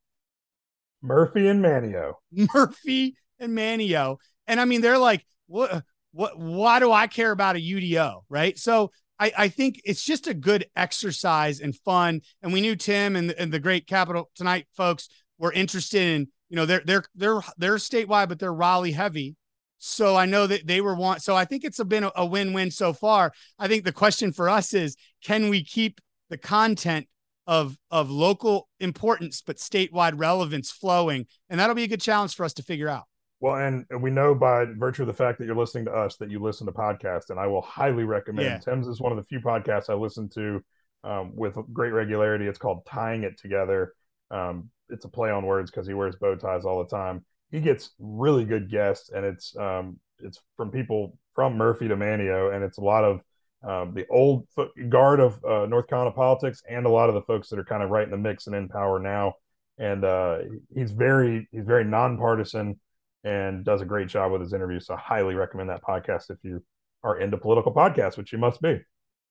Murphy 1.00 1.48
and 1.48 1.64
Manteo. 1.64 2.14
Murphy 2.54 3.16
and 3.38 3.56
Manteo. 3.56 4.18
And 4.46 4.60
I 4.60 4.64
mean, 4.64 4.80
they're 4.80 4.98
like, 4.98 5.24
what 5.46 5.84
what 6.12 6.38
why 6.38 6.78
do 6.78 6.92
I 6.92 7.06
care 7.06 7.30
about 7.30 7.56
a 7.56 7.60
UDO? 7.60 8.22
Right. 8.28 8.58
So 8.58 8.90
I, 9.18 9.32
I 9.38 9.48
think 9.48 9.80
it's 9.84 10.04
just 10.04 10.26
a 10.26 10.34
good 10.34 10.66
exercise 10.74 11.60
and 11.60 11.76
fun. 11.76 12.22
And 12.42 12.52
we 12.52 12.60
knew 12.60 12.76
Tim 12.76 13.16
and, 13.16 13.30
and 13.32 13.52
the 13.52 13.60
great 13.60 13.86
capital 13.86 14.30
tonight 14.34 14.66
folks 14.76 15.08
were 15.42 15.52
interested 15.52 16.00
in, 16.00 16.28
you 16.48 16.56
know, 16.56 16.64
they're 16.64 16.82
they're 16.86 17.04
they're 17.14 17.42
they're 17.58 17.74
statewide, 17.74 18.30
but 18.30 18.38
they're 18.38 18.54
Raleigh 18.54 18.92
heavy. 18.92 19.36
So 19.78 20.16
I 20.16 20.26
know 20.26 20.46
that 20.46 20.68
they 20.68 20.80
were 20.80 20.94
want. 20.94 21.22
So 21.22 21.34
I 21.34 21.44
think 21.44 21.64
it's 21.64 21.82
been 21.82 22.04
a, 22.04 22.12
a 22.14 22.24
win-win 22.24 22.70
so 22.70 22.92
far. 22.92 23.32
I 23.58 23.66
think 23.66 23.84
the 23.84 23.92
question 23.92 24.32
for 24.32 24.48
us 24.48 24.72
is, 24.72 24.96
can 25.24 25.50
we 25.50 25.64
keep 25.64 26.00
the 26.30 26.38
content 26.38 27.08
of 27.48 27.76
of 27.90 28.08
local 28.08 28.68
importance 28.78 29.42
but 29.44 29.56
statewide 29.56 30.12
relevance 30.16 30.70
flowing? 30.70 31.26
And 31.50 31.58
that'll 31.58 31.74
be 31.74 31.82
a 31.82 31.88
good 31.88 32.00
challenge 32.00 32.36
for 32.36 32.44
us 32.44 32.54
to 32.54 32.62
figure 32.62 32.88
out. 32.88 33.04
Well, 33.40 33.56
and 33.56 33.84
we 34.00 34.12
know 34.12 34.36
by 34.36 34.66
virtue 34.78 35.02
of 35.02 35.08
the 35.08 35.14
fact 35.14 35.40
that 35.40 35.46
you're 35.46 35.56
listening 35.56 35.86
to 35.86 35.92
us 35.92 36.16
that 36.18 36.30
you 36.30 36.38
listen 36.38 36.64
to 36.68 36.72
podcasts, 36.72 37.30
and 37.30 37.40
I 37.40 37.48
will 37.48 37.62
highly 37.62 38.04
recommend. 38.04 38.46
Yeah. 38.46 38.58
Tim's 38.58 38.86
is 38.86 39.00
one 39.00 39.10
of 39.10 39.18
the 39.18 39.24
few 39.24 39.40
podcasts 39.40 39.90
I 39.90 39.94
listen 39.94 40.28
to 40.34 40.62
um, 41.02 41.34
with 41.34 41.58
great 41.72 41.90
regularity. 41.90 42.46
It's 42.46 42.56
called 42.56 42.86
Tying 42.86 43.24
It 43.24 43.36
Together. 43.36 43.94
Um, 44.30 44.70
it's 44.92 45.04
a 45.04 45.08
play 45.08 45.30
on 45.30 45.44
words 45.44 45.70
because 45.70 45.86
he 45.86 45.94
wears 45.94 46.16
bow 46.16 46.36
ties 46.36 46.64
all 46.64 46.82
the 46.82 46.90
time. 46.90 47.24
He 47.50 47.60
gets 47.60 47.90
really 47.98 48.44
good 48.44 48.70
guests, 48.70 49.10
and 49.10 49.24
it's 49.24 49.56
um, 49.56 49.98
it's 50.20 50.40
from 50.56 50.70
people 50.70 51.18
from 51.34 51.56
Murphy 51.56 51.88
to 51.88 51.96
Manteo, 51.96 52.54
and 52.54 52.62
it's 52.62 52.78
a 52.78 52.82
lot 52.82 53.04
of 53.04 53.20
um, 53.64 53.94
the 53.94 54.06
old 54.08 54.46
guard 54.88 55.20
of 55.20 55.42
uh, 55.44 55.66
North 55.66 55.86
Carolina 55.86 56.14
politics 56.14 56.62
and 56.68 56.84
a 56.84 56.90
lot 56.90 57.08
of 57.08 57.14
the 57.14 57.22
folks 57.22 57.48
that 57.48 57.58
are 57.58 57.64
kind 57.64 57.82
of 57.82 57.90
right 57.90 58.04
in 58.04 58.10
the 58.10 58.16
mix 58.16 58.46
and 58.46 58.56
in 58.56 58.68
power 58.68 58.98
now. 58.98 59.34
And 59.78 60.04
uh, 60.04 60.38
he's 60.74 60.90
very 60.90 61.48
he's 61.52 61.64
very 61.64 61.84
nonpartisan 61.84 62.78
and 63.24 63.64
does 63.64 63.80
a 63.80 63.84
great 63.84 64.08
job 64.08 64.32
with 64.32 64.40
his 64.40 64.52
interviews. 64.52 64.86
So 64.86 64.94
I 64.94 64.98
highly 64.98 65.34
recommend 65.34 65.70
that 65.70 65.82
podcast 65.82 66.30
if 66.30 66.38
you 66.42 66.62
are 67.04 67.18
into 67.20 67.36
political 67.36 67.72
podcasts, 67.72 68.16
which 68.16 68.32
you 68.32 68.38
must 68.38 68.60
be. 68.60 68.80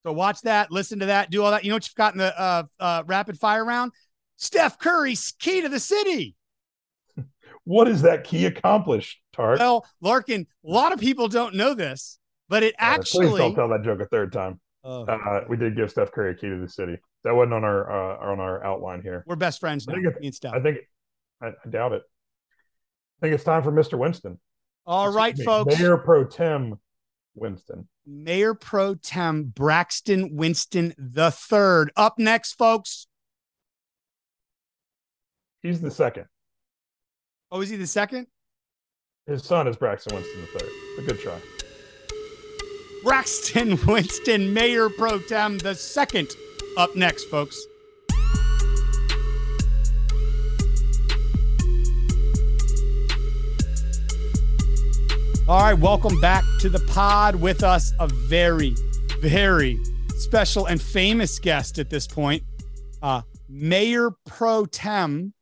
So 0.04 0.13
watch 0.13 0.41
that, 0.41 0.71
listen 0.71 1.00
to 1.00 1.08
that, 1.08 1.30
do 1.30 1.43
all 1.43 1.52
that. 1.52 1.63
You 1.63 1.69
know 1.69 1.76
what 1.76 1.88
you've 1.88 1.95
got 1.95 2.13
in 2.13 2.17
the 2.17 2.39
uh, 2.39 2.63
uh, 2.80 3.04
rapid 3.06 3.38
fire 3.38 3.63
round? 3.63 3.91
Steph 4.41 4.80
Curry's 4.80 5.34
key 5.39 5.62
to 5.62 5.69
the 5.69 5.80
city. 5.80 6.36
what 7.63 7.88
is 7.88 8.01
that 8.01 8.23
key 8.23 8.47
accomplished, 8.47 9.21
Tart? 9.34 9.60
Well, 9.60 9.86
Larkin, 10.01 10.47
a 10.65 10.69
lot 10.69 10.91
of 10.93 10.99
people 10.99 11.27
don't 11.27 11.54
know 11.56 11.73
this, 11.75 12.17
but 12.49 12.63
it 12.63 12.73
Uh, 12.73 12.84
actually. 12.84 13.27
please 13.27 13.38
don't 13.38 13.56
tell 13.56 13.69
that 13.69 13.84
joke 13.84 13.99
a 14.01 14.06
third 14.08 14.34
time. 14.34 14.60
Oh, 14.84 15.06
Uh, 15.06 15.41
we 15.47 15.58
did 15.58 15.75
give 15.75 15.91
Steph 15.91 16.12
Curry 16.12 16.32
a 16.32 16.34
key 16.36 16.49
to 16.49 16.58
the 16.60 16.67
city. 16.67 16.97
That 17.23 17.36
wasn't 17.36 17.54
on 17.54 17.63
our 17.63 17.91
uh, 17.91 18.32
on 18.32 18.39
our 18.39 18.63
outline 18.65 19.04
here. 19.04 19.23
we're 19.27 19.36
best 19.36 19.60
friends 19.60 19.88
I 19.88 19.91
now. 19.91 19.95
think 20.10 20.17
it's- 20.23 20.36
Steph. 20.38 20.54
I 20.56 20.60
think 20.60 20.80
I, 21.39 21.47
I 21.49 21.69
doubt 21.69 21.93
it. 21.93 22.01
I 22.01 23.21
think 23.21 23.36
it's 23.36 23.43
time 23.43 23.62
for 23.62 23.71
Mr. 23.71 23.95
Winston. 23.99 24.39
All 24.88 25.13
right, 25.13 25.38
folks. 25.38 25.77
Mayor 25.80 25.97
Pro 25.97 26.25
Tem 26.25 26.80
Winston. 27.36 27.88
Mayor 28.08 28.56
Pro 28.56 28.95
Tem 28.95 29.43
Braxton 29.43 30.36
Winston 30.36 30.95
the 30.97 31.30
third. 31.30 31.91
Up 31.95 32.17
next, 32.17 32.54
folks. 32.54 33.06
He's 35.63 35.80
the 35.80 35.91
second. 35.91 36.26
Oh, 37.52 37.62
is 37.62 37.69
he 37.69 37.78
the 37.78 37.86
second? 37.86 38.26
His 39.28 39.43
son 39.43 39.67
is 39.67 39.76
Braxton 39.76 40.15
Winston 40.15 40.41
the 40.41 40.60
third. 40.60 40.69
A 40.97 41.02
good 41.04 41.19
try. 41.19 41.38
Braxton 43.04 43.78
Winston, 43.88 44.54
Mayor 44.54 44.89
Pro 44.89 45.19
Tem 45.19 45.60
the 45.60 45.76
second. 45.76 46.30
Up 46.78 46.95
next, 46.95 47.26
folks. 47.26 47.60
All 55.47 55.60
right, 55.60 55.78
welcome 55.78 56.19
back 56.21 56.43
to 56.62 56.69
the 56.69 56.80
pod 56.88 57.36
with 57.36 57.62
us. 57.62 57.93
A 58.00 58.08
very, 58.08 58.74
very 59.19 59.80
special 60.17 60.65
and 60.65 60.82
famous 60.82 61.38
guest 61.38 61.78
at 61.78 61.89
this 61.89 62.08
point, 62.08 62.41
uh, 63.04 63.21
Mayor 63.50 64.12
Pro 64.26 64.65
Tem 64.65 65.34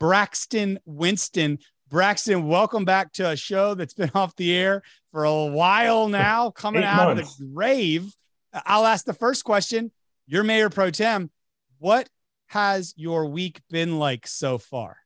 Braxton 0.00 0.80
Winston. 0.86 1.58
Braxton, 1.90 2.48
welcome 2.48 2.84
back 2.84 3.12
to 3.12 3.28
a 3.28 3.36
show 3.36 3.74
that's 3.74 3.94
been 3.94 4.10
off 4.14 4.34
the 4.36 4.56
air 4.56 4.82
for 5.12 5.24
a 5.24 5.44
while 5.46 6.08
now, 6.08 6.50
coming 6.56 6.82
Eight 6.82 6.86
out 6.86 7.14
months. 7.16 7.34
of 7.34 7.38
the 7.38 7.54
grave. 7.54 8.12
I'll 8.52 8.86
ask 8.86 9.04
the 9.04 9.12
first 9.12 9.44
question. 9.44 9.92
You're 10.26 10.42
Mayor 10.42 10.70
Pro 10.70 10.90
Tem. 10.90 11.30
What 11.78 12.08
has 12.46 12.94
your 12.96 13.26
week 13.26 13.60
been 13.70 13.98
like 13.98 14.26
so 14.26 14.58
far? 14.58 14.96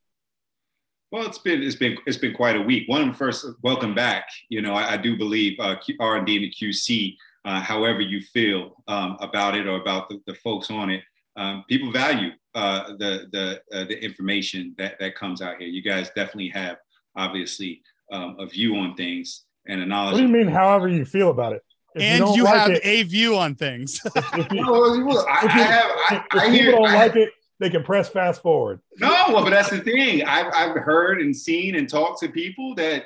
Well, 1.10 1.26
it's 1.26 1.38
been 1.38 1.62
it's 1.62 1.76
been 1.76 1.96
it's 2.06 2.16
been 2.16 2.34
quite 2.34 2.56
a 2.56 2.60
week. 2.60 2.88
One 2.88 3.12
first, 3.14 3.46
welcome 3.62 3.94
back. 3.94 4.26
You 4.48 4.62
know, 4.62 4.74
I, 4.74 4.92
I 4.92 4.96
do 4.96 5.16
believe 5.16 5.58
uh, 5.60 5.76
Q- 5.76 5.96
R 6.00 6.16
and 6.16 6.26
D 6.26 6.36
and 6.36 6.44
the 6.44 6.50
QC. 6.50 7.16
Uh, 7.44 7.60
however 7.60 8.00
you 8.00 8.20
feel 8.20 8.82
um, 8.88 9.16
about 9.20 9.54
it 9.56 9.66
or 9.66 9.80
about 9.80 10.08
the, 10.08 10.20
the 10.26 10.34
folks 10.36 10.70
on 10.70 10.90
it, 10.90 11.02
um, 11.36 11.62
people 11.68 11.92
value 11.92 12.30
uh, 12.54 12.88
the 12.98 13.26
the 13.32 13.60
uh, 13.76 13.84
the 13.84 14.02
information 14.02 14.74
that 14.78 14.98
that 15.00 15.14
comes 15.16 15.42
out 15.42 15.56
here. 15.58 15.68
You 15.68 15.82
guys 15.82 16.08
definitely 16.14 16.48
have 16.50 16.76
obviously 17.16 17.82
um, 18.12 18.36
a 18.38 18.46
view 18.46 18.76
on 18.76 18.94
things 18.94 19.44
and 19.66 19.80
a 19.80 19.86
knowledge. 19.86 20.14
What 20.14 20.20
do 20.20 20.26
you 20.26 20.32
mean, 20.32 20.48
however 20.48 20.88
you 20.88 21.04
feel 21.04 21.30
about 21.30 21.52
it? 21.54 21.62
If 21.96 22.02
and 22.02 22.20
don't 22.24 22.36
you, 22.36 22.44
like 22.44 22.54
have 22.54 22.70
it, 22.72 22.80
a 22.84 23.02
view 23.04 23.36
on 23.36 23.54
things. 23.54 24.00
if, 24.16 24.52
you, 24.52 24.64
Well, 25.06 25.26
I, 25.30 25.46
if 25.46 25.54
you- 25.54 25.60
I 25.60 25.64
have 25.64 25.90
I, 26.10 26.16
if 26.16 26.22
I 26.32 26.44
people 26.46 26.50
hear 26.52 26.70
don't 26.72 26.86
I- 26.88 26.94
like 27.06 27.16
it, 27.16 27.30
they 27.60 27.70
can 27.70 27.82
press 27.84 28.08
fast 28.08 28.42
forward. 28.42 28.80
No, 28.98 29.08
well, 29.28 29.44
but 29.44 29.50
that's 29.50 29.70
the 29.70 29.78
thing. 29.78 30.24
I've, 30.24 30.52
I've 30.52 30.76
heard 30.82 31.20
and 31.20 31.34
seen 31.34 31.76
and 31.76 31.88
talked 31.88 32.20
to 32.20 32.28
people 32.28 32.74
that 32.74 33.04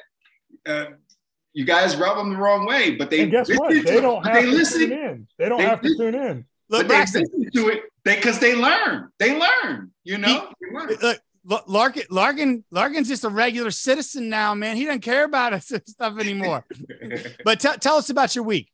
uh, 0.66 0.86
you 1.52 1.64
guys 1.66 1.96
rub 1.96 2.16
them 2.16 2.30
the 2.30 2.36
wrong 2.36 2.64
way, 2.66 2.92
but 2.96 3.10
they 3.10 3.20
And 3.20 3.30
guess 3.30 3.48
what? 3.50 3.70
listen 3.70 3.84
to 3.84 3.90
They 3.92 3.98
it. 3.98 4.00
don't 4.00 4.24
have 4.26 4.34
they 4.34 4.42
to 4.42 4.48
listen, 4.50 4.80
tune 4.88 4.92
in. 4.92 5.26
They 5.38 5.48
don't 5.50 5.60
have 5.60 5.80
to 5.82 5.96
tune 5.96 6.14
in. 6.14 6.44
Look, 6.70 6.80
but 6.82 6.88
they 6.88 6.94
Braxton, 6.94 7.22
listen 7.34 7.50
to 7.52 7.68
it 7.68 7.82
because 8.16 8.38
they 8.38 8.54
learn. 8.54 9.10
They 9.18 9.38
learn. 9.38 9.90
You 10.04 10.18
know. 10.18 10.50
They 10.60 10.78
learn. 10.78 10.96
look, 11.44 11.64
Larkin, 11.66 12.04
Larkin, 12.10 12.64
Larkin's 12.70 13.08
just 13.08 13.24
a 13.24 13.28
regular 13.28 13.70
citizen 13.70 14.28
now, 14.28 14.54
man. 14.54 14.76
He 14.76 14.84
doesn't 14.84 15.00
care 15.00 15.24
about 15.24 15.52
us 15.58 15.70
and 15.70 15.86
stuff 15.86 16.18
anymore. 16.18 16.64
But 17.44 17.60
t- 17.60 17.76
tell 17.80 17.96
us 17.96 18.10
about 18.10 18.34
your 18.34 18.44
week. 18.44 18.70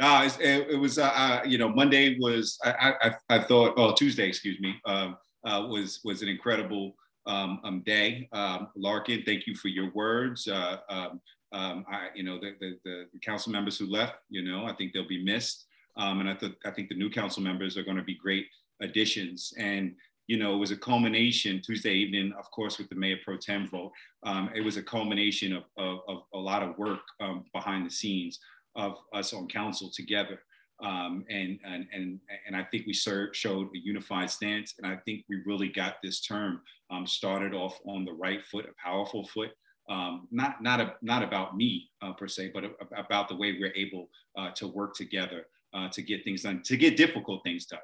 It's, 0.00 0.38
it, 0.38 0.68
it 0.70 0.76
was 0.76 0.98
uh, 0.98 1.10
uh, 1.12 1.42
you 1.44 1.58
know 1.58 1.68
Monday 1.68 2.16
was 2.20 2.58
I 2.64 2.94
I, 3.02 3.36
I 3.36 3.38
thought 3.40 3.74
oh 3.76 3.92
Tuesday 3.94 4.28
excuse 4.28 4.60
me 4.60 4.76
um, 4.86 5.16
uh, 5.44 5.66
was 5.68 6.00
was 6.04 6.22
an 6.22 6.28
incredible 6.28 6.94
um, 7.26 7.60
um, 7.64 7.82
day. 7.84 8.28
Um, 8.32 8.68
Larkin, 8.76 9.22
thank 9.24 9.46
you 9.46 9.54
for 9.54 9.68
your 9.68 9.90
words. 9.92 10.48
Uh, 10.48 10.78
um, 10.88 11.20
um, 11.52 11.84
I 11.90 12.08
you 12.14 12.22
know 12.22 12.38
the 12.38 12.54
the 12.60 12.78
the 12.84 13.18
council 13.24 13.52
members 13.52 13.78
who 13.78 13.86
left, 13.86 14.14
you 14.28 14.42
know 14.42 14.66
I 14.66 14.72
think 14.74 14.92
they'll 14.92 15.08
be 15.08 15.24
missed, 15.24 15.66
um, 15.98 16.20
and 16.20 16.30
I 16.30 16.34
thought 16.34 16.56
I 16.64 16.70
think 16.70 16.88
the 16.88 16.94
new 16.94 17.10
council 17.10 17.42
members 17.42 17.76
are 17.76 17.82
going 17.82 17.96
to 17.96 18.02
be 18.02 18.14
great 18.14 18.46
additions. 18.80 19.52
And 19.58 19.94
you 20.28 20.38
know 20.38 20.54
it 20.54 20.58
was 20.58 20.70
a 20.70 20.76
culmination 20.76 21.60
Tuesday 21.60 21.94
evening, 21.94 22.32
of 22.38 22.50
course, 22.50 22.78
with 22.78 22.88
the 22.88 22.94
mayor 22.94 23.18
pro 23.24 23.36
tem 23.36 23.68
vote. 23.68 23.92
Um, 24.22 24.50
it 24.54 24.60
was 24.60 24.76
a 24.76 24.82
culmination 24.82 25.52
of, 25.52 25.64
of, 25.76 26.00
of 26.08 26.22
a 26.34 26.38
lot 26.38 26.62
of 26.62 26.78
work 26.78 27.00
um, 27.20 27.44
behind 27.52 27.86
the 27.86 27.90
scenes 27.90 28.38
of 28.76 28.96
us 29.12 29.32
on 29.32 29.48
council 29.48 29.90
together. 29.92 30.40
Um, 30.80 31.24
and, 31.28 31.58
and, 31.64 31.88
and, 31.92 32.20
and 32.46 32.54
I 32.54 32.62
think 32.62 32.86
we 32.86 32.92
served, 32.92 33.34
showed 33.34 33.66
a 33.74 33.78
unified 33.78 34.30
stance. 34.30 34.74
And 34.78 34.86
I 34.86 34.96
think 35.04 35.24
we 35.28 35.42
really 35.44 35.68
got 35.68 35.96
this 36.02 36.20
term 36.20 36.60
um, 36.90 37.04
started 37.04 37.52
off 37.52 37.80
on 37.84 38.04
the 38.04 38.12
right 38.12 38.44
foot, 38.44 38.66
a 38.66 38.80
powerful 38.80 39.26
foot. 39.26 39.50
Um, 39.90 40.28
not, 40.30 40.62
not, 40.62 40.80
a, 40.80 40.94
not 41.02 41.24
about 41.24 41.56
me 41.56 41.90
uh, 42.00 42.12
per 42.12 42.28
se, 42.28 42.52
but 42.54 42.64
a- 42.64 42.96
about 42.96 43.28
the 43.28 43.34
way 43.34 43.56
we're 43.58 43.74
able 43.74 44.08
uh, 44.36 44.50
to 44.52 44.68
work 44.68 44.94
together 44.94 45.46
uh, 45.78 45.88
to 45.90 46.02
get 46.02 46.24
things 46.24 46.42
done, 46.42 46.62
to 46.64 46.76
get 46.76 46.96
difficult 46.96 47.42
things 47.44 47.66
done. 47.66 47.80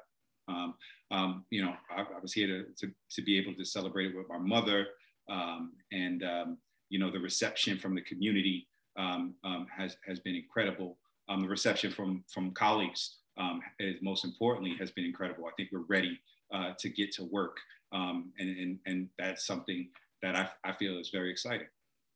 Um, 0.47 0.73
um, 1.11 1.45
you 1.49 1.63
know, 1.63 1.73
I, 1.89 2.01
I 2.01 2.19
was 2.21 2.33
here 2.33 2.47
to, 2.47 2.63
to, 2.79 2.93
to 3.15 3.21
be 3.21 3.37
able 3.37 3.53
to 3.55 3.65
celebrate 3.65 4.07
it 4.07 4.17
with 4.17 4.27
my 4.29 4.37
mother. 4.37 4.87
Um, 5.29 5.73
and, 5.91 6.23
um, 6.23 6.57
you 6.89 6.99
know, 6.99 7.11
the 7.11 7.19
reception 7.19 7.77
from 7.77 7.95
the 7.95 8.01
community 8.01 8.67
um, 8.97 9.35
um, 9.43 9.67
has, 9.75 9.97
has 10.07 10.19
been 10.19 10.35
incredible. 10.35 10.97
Um, 11.29 11.41
the 11.41 11.47
reception 11.47 11.91
from, 11.91 12.23
from 12.33 12.51
colleagues, 12.51 13.17
um, 13.37 13.61
is, 13.79 13.95
most 14.01 14.23
importantly, 14.23 14.75
has 14.79 14.91
been 14.91 15.05
incredible. 15.05 15.45
I 15.45 15.51
think 15.57 15.69
we're 15.71 15.89
ready 15.89 16.19
uh, 16.53 16.71
to 16.79 16.89
get 16.89 17.11
to 17.13 17.23
work. 17.25 17.57
Um, 17.91 18.31
and, 18.39 18.49
and, 18.49 18.79
and 18.85 19.09
that's 19.17 19.45
something 19.45 19.89
that 20.21 20.35
I, 20.35 20.69
I 20.69 20.73
feel 20.73 20.99
is 20.99 21.09
very 21.09 21.31
exciting. 21.31 21.67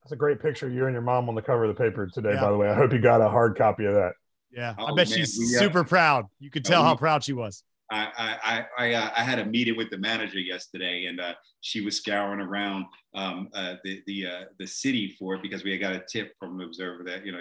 That's 0.03 0.13
a 0.13 0.15
great 0.15 0.41
picture 0.41 0.69
you 0.69 0.85
and 0.85 0.93
your 0.93 1.01
mom 1.01 1.29
on 1.29 1.35
the 1.35 1.41
cover 1.41 1.65
of 1.65 1.75
the 1.75 1.83
paper 1.83 2.07
today, 2.07 2.33
Yeah. 2.33 2.41
by 2.41 2.51
the 2.51 2.57
way. 2.57 2.69
I 2.69 2.75
hope 2.75 2.93
you 2.93 3.01
got 3.01 3.21
a 3.21 3.29
hard 3.29 3.57
copy 3.57 3.85
of 3.85 3.93
that. 3.93 4.13
Yeah, 4.51 4.73
I 4.77 4.83
Oh, 4.83 4.95
bet 4.95 5.09
man, 5.09 5.17
she's 5.17 5.37
we, 5.37 5.55
uh, 5.55 5.59
super 5.59 5.83
proud. 5.83 6.25
You 6.39 6.49
could 6.49 6.65
oh, 6.67 6.69
tell 6.69 6.83
how 6.83 6.95
proud 6.95 7.23
she 7.23 7.33
was. 7.33 7.63
I 7.91 8.07
I 8.17 8.37
I 8.43 8.65
I, 8.77 8.93
uh, 8.93 9.09
I 9.17 9.23
had 9.23 9.39
a 9.39 9.45
meeting 9.45 9.75
with 9.77 9.89
the 9.89 9.97
manager 9.97 10.39
yesterday, 10.39 11.05
and 11.05 11.19
uh, 11.19 11.33
she 11.61 11.81
was 11.81 11.97
scouring 11.97 12.39
around 12.39 12.85
um, 13.15 13.49
uh, 13.53 13.75
the 13.83 14.01
the 14.05 14.25
uh, 14.27 14.43
the 14.59 14.67
city 14.67 15.15
for 15.17 15.35
it 15.35 15.41
because 15.41 15.63
we 15.63 15.71
had 15.71 15.81
got 15.81 15.93
a 15.93 16.03
tip 16.11 16.33
from 16.39 16.57
the 16.57 16.65
observer 16.65 17.03
that 17.05 17.25
you 17.25 17.31
know 17.31 17.39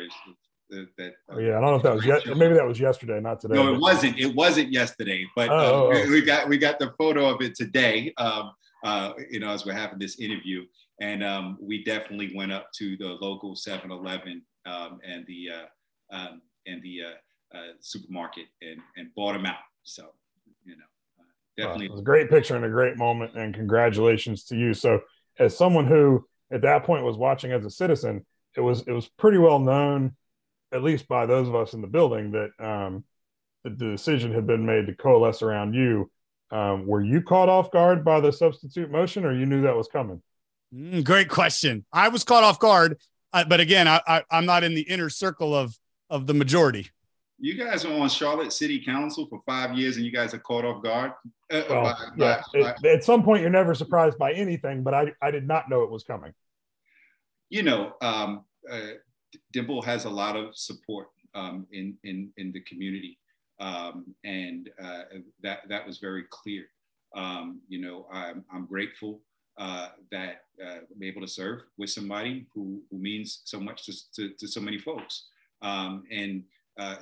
that. 0.71 0.87
that 0.99 1.13
Oh, 1.31 1.39
yeah, 1.39 1.59
I 1.59 1.61
don't 1.61 1.71
know 1.71 1.77
if 1.77 1.83
that 1.83 1.95
was 1.95 2.05
yet. 2.05 2.27
Maybe 2.37 2.55
that 2.55 2.67
was 2.67 2.81
yesterday, 2.81 3.21
not 3.21 3.41
today. 3.41 3.55
No, 3.55 3.75
it 3.75 3.81
wasn't. 3.81 4.19
It 4.19 4.35
wasn't 4.35 4.73
yesterday, 4.73 5.27
but 5.37 5.49
Oh, 5.51 5.53
uh, 5.53 5.63
oh, 5.63 5.91
oh. 5.93 6.05
we- 6.05 6.11
we 6.11 6.23
got 6.23 6.49
we 6.49 6.59
got 6.59 6.79
the 6.79 6.93
photo 6.99 7.27
of 7.27 7.41
it 7.43 7.55
today. 7.55 8.13
Um, 8.17 8.53
uh, 8.85 9.13
you 9.31 9.41
know, 9.41 9.51
as 9.51 9.67
we're 9.67 9.73
having 9.73 9.99
this 9.99 10.19
interview, 10.21 10.65
and 11.01 11.23
um, 11.25 11.59
we 11.61 11.85
definitely 11.85 12.33
went 12.35 12.53
up 12.53 12.69
to 12.77 12.97
the 12.97 13.07
local 13.21 13.55
7-Eleven 13.57 14.43
um, 14.67 15.01
and 15.05 15.27
the 15.27 15.49
uh, 15.51 16.17
um, 16.17 16.43
and 16.69 16.83
the 16.83 17.03
uh, 17.03 17.57
uh, 17.59 17.73
supermarket 17.81 18.47
and 18.63 18.81
and 18.97 19.15
bought 19.15 19.33
them 19.33 19.47
out. 19.47 19.57
So, 19.83 20.09
you 20.65 20.77
know, 20.77 20.85
uh, 21.19 21.23
Well, 21.57 21.67
definitely. 21.69 21.87
it 21.87 21.93
was 21.93 22.01
a 22.01 22.05
great 22.05 22.31
picture 22.31 22.57
and 22.57 22.65
a 22.65 22.69
great 22.71 22.97
moment, 22.97 23.35
and 23.35 23.55
congratulations 23.55 24.45
to 24.45 24.57
you. 24.57 24.75
So, 24.75 25.01
as 25.39 25.57
someone 25.57 25.87
who 25.87 26.27
at 26.51 26.63
that 26.63 26.85
point 26.85 27.05
was 27.05 27.17
watching 27.17 27.53
as 27.53 27.65
a 27.65 27.71
citizen, 27.71 28.25
it 28.57 28.61
was 28.61 28.83
it 28.87 28.93
was 28.93 29.09
pretty 29.09 29.39
well 29.39 29.59
known, 29.59 30.17
at 30.73 30.83
least 30.83 31.09
by 31.09 31.27
those 31.27 31.49
of 31.49 31.55
us 31.55 31.73
in 31.75 31.81
the 31.81 31.87
building, 31.87 32.33
that 32.33 32.51
um, 32.59 33.05
that 33.65 33.79
the 33.79 33.91
decision 33.91 34.33
had 34.33 34.47
been 34.47 34.67
made 34.67 34.87
to 34.87 34.95
coalesce 34.95 35.43
around 35.43 35.75
you. 35.75 36.11
Um, 36.51 36.87
were 36.87 37.05
you 37.05 37.21
caught 37.21 37.51
off 37.51 37.71
guard 37.71 38.05
by 38.05 38.21
the 38.21 38.33
substitute 38.33 38.91
motion, 38.91 39.25
or 39.25 39.33
you 39.35 39.45
knew 39.47 39.63
that 39.63 39.77
was 39.77 39.89
coming? 39.89 40.23
Mm, 40.75 41.05
great 41.05 41.29
question. 41.29 41.85
I 41.93 42.09
was 42.09 42.25
caught 42.25 42.43
off 42.45 42.59
guard, 42.59 42.99
uh, 43.33 43.45
but 43.47 43.61
again, 43.61 43.87
I, 43.87 44.01
I, 44.07 44.23
I'm 44.31 44.47
not 44.47 44.65
in 44.65 44.75
the 44.75 44.83
inner 44.83 45.11
circle 45.11 45.55
of 45.55 45.79
of 46.11 46.27
the 46.27 46.35
majority. 46.35 46.89
You 47.41 47.55
guys 47.55 47.85
are 47.85 47.93
on 47.93 48.09
Charlotte 48.09 48.53
City 48.53 48.85
Council 48.85 49.27
for 49.29 49.41
five 49.47 49.77
years, 49.79 49.97
and 49.97 50.05
you 50.05 50.11
guys 50.11 50.35
are 50.35 50.39
caught 50.41 50.65
off 50.65 50.83
guard. 50.83 51.13
Uh, 51.53 51.63
Well, 51.71 51.83
by- 51.85 51.97
yeah, 52.17 52.43
by- 52.53 52.71
it- 52.83 52.85
at 52.87 53.05
some 53.05 53.23
point, 53.23 53.43
you're 53.43 53.51
never 53.51 53.75
surprised 53.75 54.19
by 54.19 54.33
anything, 54.33 54.83
but 54.83 54.93
I, 54.95 55.13
I 55.23 55.31
did 55.31 55.47
not 55.47 55.71
know 55.71 55.83
it 55.83 55.91
was 55.91 56.03
coming. 56.03 56.33
you 57.51 57.63
know, 57.63 57.95
um, 58.03 58.45
uh, 58.71 58.81
Dimple 59.53 59.81
has 59.83 60.05
a 60.05 60.11
lot 60.11 60.37
of 60.37 60.55
support 60.57 61.09
um, 61.35 61.67
in, 61.73 61.97
in, 62.05 62.31
in 62.37 62.53
the 62.53 62.61
community. 62.61 63.19
Um, 63.61 64.15
and 64.25 64.69
uh, 64.83 65.05
that, 65.43 65.61
that 65.71 65.87
was 65.87 65.97
very 65.99 66.25
clear. 66.31 66.65
Um, 67.17 67.61
you 67.69 67.81
know, 67.81 68.07
I'm, 68.13 68.45
I'm 68.53 68.67
grateful 68.67 69.21
uh, 69.57 69.89
that 70.13 70.43
uh, 70.63 70.81
I'm 70.95 71.03
able 71.03 71.23
to 71.23 71.27
serve 71.29 71.63
with 71.79 71.89
somebody 71.91 72.47
who, 72.55 72.83
who 72.91 72.99
means 72.99 73.41
so 73.45 73.59
much 73.59 73.87
to, 73.87 73.93
to, 74.17 74.35
to 74.35 74.47
so 74.47 74.61
many 74.61 74.79
folks. 74.79 75.29
Um, 75.63 76.05
and 76.11 76.45
uh, 76.79 76.97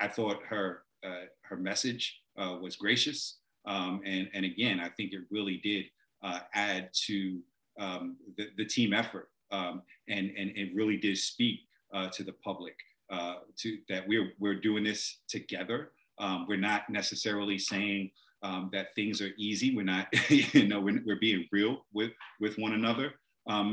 I, 0.00 0.08
thought 0.08 0.42
her, 0.48 0.82
uh, 1.04 1.26
her 1.42 1.56
message 1.56 2.20
uh, 2.38 2.56
was 2.60 2.76
gracious. 2.76 3.38
Um, 3.66 4.00
and, 4.04 4.28
and 4.32 4.44
again, 4.44 4.80
I 4.80 4.88
think 4.90 5.12
it 5.12 5.22
really 5.30 5.58
did 5.62 5.86
uh, 6.22 6.40
add 6.54 6.90
to 7.06 7.40
um, 7.78 8.16
the, 8.36 8.48
the 8.56 8.64
team 8.64 8.92
effort 8.92 9.28
um, 9.50 9.82
and, 10.08 10.32
and 10.36 10.50
it 10.56 10.74
really 10.74 10.96
did 10.96 11.18
speak 11.18 11.60
uh, 11.94 12.08
to 12.10 12.24
the 12.24 12.32
public 12.32 12.74
uh, 13.10 13.36
to 13.56 13.78
that 13.88 14.06
we're 14.08 14.32
we're 14.38 14.60
doing 14.60 14.84
this 14.84 15.18
together. 15.28 15.92
Um, 16.18 16.46
we're 16.48 16.56
not 16.56 16.88
necessarily 16.90 17.58
saying 17.58 18.10
um, 18.42 18.70
that 18.72 18.88
things 18.94 19.20
are 19.20 19.30
easy. 19.38 19.76
We're 19.76 19.84
not, 19.84 20.08
you 20.30 20.66
know, 20.66 20.80
we're, 20.80 21.00
we're 21.06 21.20
being 21.20 21.46
real 21.52 21.84
with 21.92 22.10
with 22.40 22.58
one 22.58 22.72
another. 22.72 23.12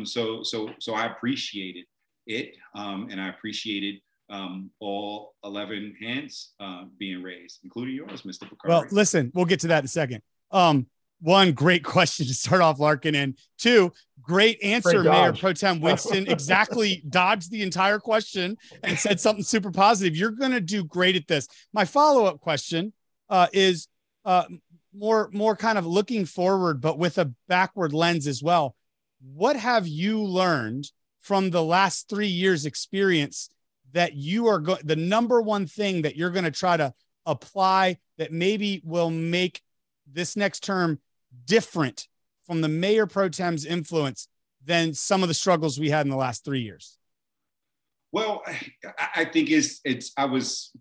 So 0.04 0.44
so 0.44 0.70
so 0.80 0.94
I 0.94 1.08
appreciated 1.08 1.86
it, 2.28 2.56
and 2.76 3.20
I 3.20 3.30
appreciated 3.30 3.96
um, 4.34 4.72
all 4.80 5.36
eleven 5.44 5.96
hands 6.02 6.54
uh, 6.60 6.86
being 6.98 7.22
raised, 7.22 7.60
including 7.64 7.96
yours, 7.96 8.24
Mr. 8.24 8.50
Bokhari. 8.50 8.68
Well, 8.68 8.86
listen, 8.90 9.32
we'll 9.36 9.46
get 9.46 9.60
to 9.62 9.68
that 9.68 9.80
in 9.80 9.86
a 9.86 9.90
second. 9.90 10.22
Um, 10.52 10.88
one 11.22 11.52
great 11.54 11.84
question 11.84 12.26
to 12.26 12.34
start 12.34 12.62
off, 12.62 12.80
Larkin, 12.80 13.14
and 13.14 13.38
two 13.60 13.94
great 14.22 14.62
answer, 14.64 15.04
Great 15.04 15.04
Mayor 15.04 15.32
dodge. 15.32 15.40
Pro 15.40 15.54
Tem 15.54 15.80
Winston. 15.80 16.28
exactly 16.32 17.04
dodged 17.08 17.52
the 17.52 17.62
entire 17.62 18.00
question 18.00 18.58
and 18.82 18.98
said 18.98 19.20
something 19.20 19.44
super 19.44 19.72
positive. 19.72 20.16
You're 20.16 20.32
going 20.32 20.52
to 20.52 20.62
do 20.62 20.84
great 20.84 21.16
at 21.16 21.28
this. 21.28 21.48
My 21.72 21.86
follow 21.86 22.26
up 22.26 22.40
question 22.40 22.92
uh, 23.30 23.48
is 23.54 23.88
uh, 24.26 24.46
more 24.96 25.30
more 25.32 25.56
kind 25.56 25.78
of 25.78 25.86
looking 25.86 26.26
forward, 26.26 26.82
but 26.82 26.98
with 26.98 27.20
a 27.20 27.32
backward 27.48 27.94
lens 27.94 28.26
as 28.26 28.42
well. 28.42 28.76
What 29.22 29.58
have 29.58 29.88
you 29.88 30.24
learned 30.24 30.92
from 31.22 31.52
the 31.52 31.64
last 31.64 32.10
three 32.10 32.28
years' 32.28 32.66
experience 32.66 33.50
that 33.94 34.14
you 34.14 34.48
are 34.48 34.60
going? 34.60 34.82
The 34.84 34.96
number 34.96 35.42
one 35.42 35.66
thing 35.66 36.04
that 36.04 36.16
you're 36.16 36.32
going 36.32 36.46
to 36.46 36.52
try 36.52 36.78
to 36.78 36.94
apply 37.26 37.98
that 38.18 38.32
maybe 38.32 38.82
will 38.84 39.10
make 39.10 39.62
this 40.12 40.36
next 40.36 40.64
term 40.64 41.00
different 41.46 42.08
from 42.46 42.62
the 42.62 42.68
mayor 42.68 43.08
pro 43.08 43.30
tem's 43.30 43.66
influence 43.66 44.28
than 44.64 44.94
some 44.94 45.24
of 45.24 45.28
the 45.28 45.34
struggles 45.34 45.80
we 45.80 45.90
had 45.90 46.06
in 46.06 46.10
the 46.10 46.18
last 46.18 46.44
three 46.46 46.62
years? 46.62 46.98
Well, 48.12 48.44
I, 49.16 49.26
think 49.26 49.50
it's 49.50 49.80
it's 49.84 50.12
I 50.16 50.26
was 50.26 50.72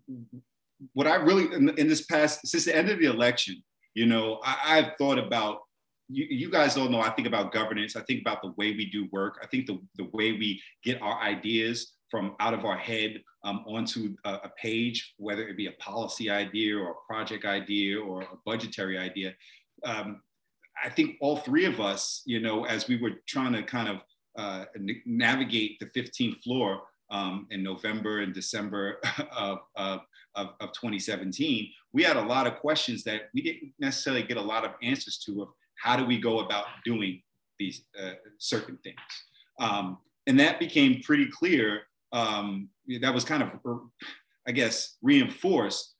what 0.93 1.07
I 1.07 1.15
really 1.15 1.51
in, 1.53 1.87
this 1.87 2.05
past 2.05 2.45
since 2.45 2.65
the 2.65 2.75
end 2.75 2.89
of 2.89 2.99
the 2.99 3.05
election, 3.05 3.63
you 3.95 4.05
know, 4.05 4.39
I, 4.43 4.77
I've 4.77 4.97
thought 4.97 5.17
about 5.17 5.61
you, 6.09 6.27
you 6.29 6.51
guys 6.51 6.75
don't 6.75 6.91
know. 6.91 7.01
I 7.01 7.09
think 7.09 7.27
about 7.27 7.51
governance. 7.51 7.95
I 7.95 8.01
think 8.01 8.21
about 8.21 8.43
the 8.43 8.53
way 8.55 8.73
we 8.73 8.85
do 8.91 9.07
work. 9.11 9.39
I 9.41 9.47
think 9.47 9.65
the, 9.65 9.79
the 9.95 10.09
way 10.13 10.33
we 10.33 10.61
get 10.83 11.01
our 11.01 11.19
ideas 11.21 11.92
from 12.13 12.35
out 12.39 12.53
of 12.53 12.63
our 12.63 12.77
head 12.77 13.23
um, 13.43 13.65
onto 13.67 14.15
a, 14.23 14.33
a 14.33 14.51
page, 14.61 15.15
whether 15.17 15.47
it 15.47 15.57
be 15.57 15.65
a 15.65 15.71
policy 15.79 16.29
idea 16.29 16.77
or 16.77 16.91
a 16.91 17.11
project 17.11 17.43
idea 17.43 17.99
or 17.99 18.21
a 18.21 18.37
budgetary 18.45 18.99
idea. 18.99 19.33
Um, 19.83 20.21
I 20.85 20.89
think 20.89 21.15
all 21.21 21.37
three 21.37 21.65
of 21.65 21.79
us, 21.79 22.21
you 22.27 22.39
know, 22.39 22.65
as 22.65 22.87
we 22.87 22.97
were 22.97 23.13
trying 23.27 23.53
to 23.53 23.63
kind 23.63 23.89
of 23.89 23.97
uh, 24.37 24.65
navigate 25.07 25.79
the 25.79 25.87
15th 25.87 26.43
floor 26.43 26.83
um, 27.09 27.47
in 27.49 27.63
November 27.63 28.19
and 28.19 28.31
December 28.31 28.99
of, 29.35 29.57
of, 29.75 30.01
of, 30.35 30.49
of 30.59 30.71
2017, 30.73 31.67
we 31.93 32.03
had 32.03 32.15
a 32.15 32.21
lot 32.21 32.45
of 32.45 32.57
questions 32.57 33.03
that 33.05 33.23
we 33.33 33.41
didn't 33.41 33.73
necessarily 33.79 34.21
get 34.21 34.37
a 34.37 34.41
lot 34.53 34.63
of 34.63 34.73
answers 34.83 35.17
to 35.25 35.41
of 35.41 35.47
how 35.81 35.97
do 35.97 36.05
we 36.05 36.19
go 36.19 36.41
about 36.41 36.65
doing 36.85 37.23
these 37.57 37.85
uh, 37.99 38.11
certain 38.37 38.77
things. 38.83 38.99
Um, 39.59 39.97
and 40.27 40.39
that 40.39 40.59
became 40.59 41.01
pretty 41.01 41.27
clear. 41.27 41.87
Um, 42.13 42.69
that 43.01 43.13
was 43.13 43.25
kind 43.25 43.43
of, 43.43 43.49
I 44.47 44.51
guess, 44.51 44.97
reinforced 45.01 45.95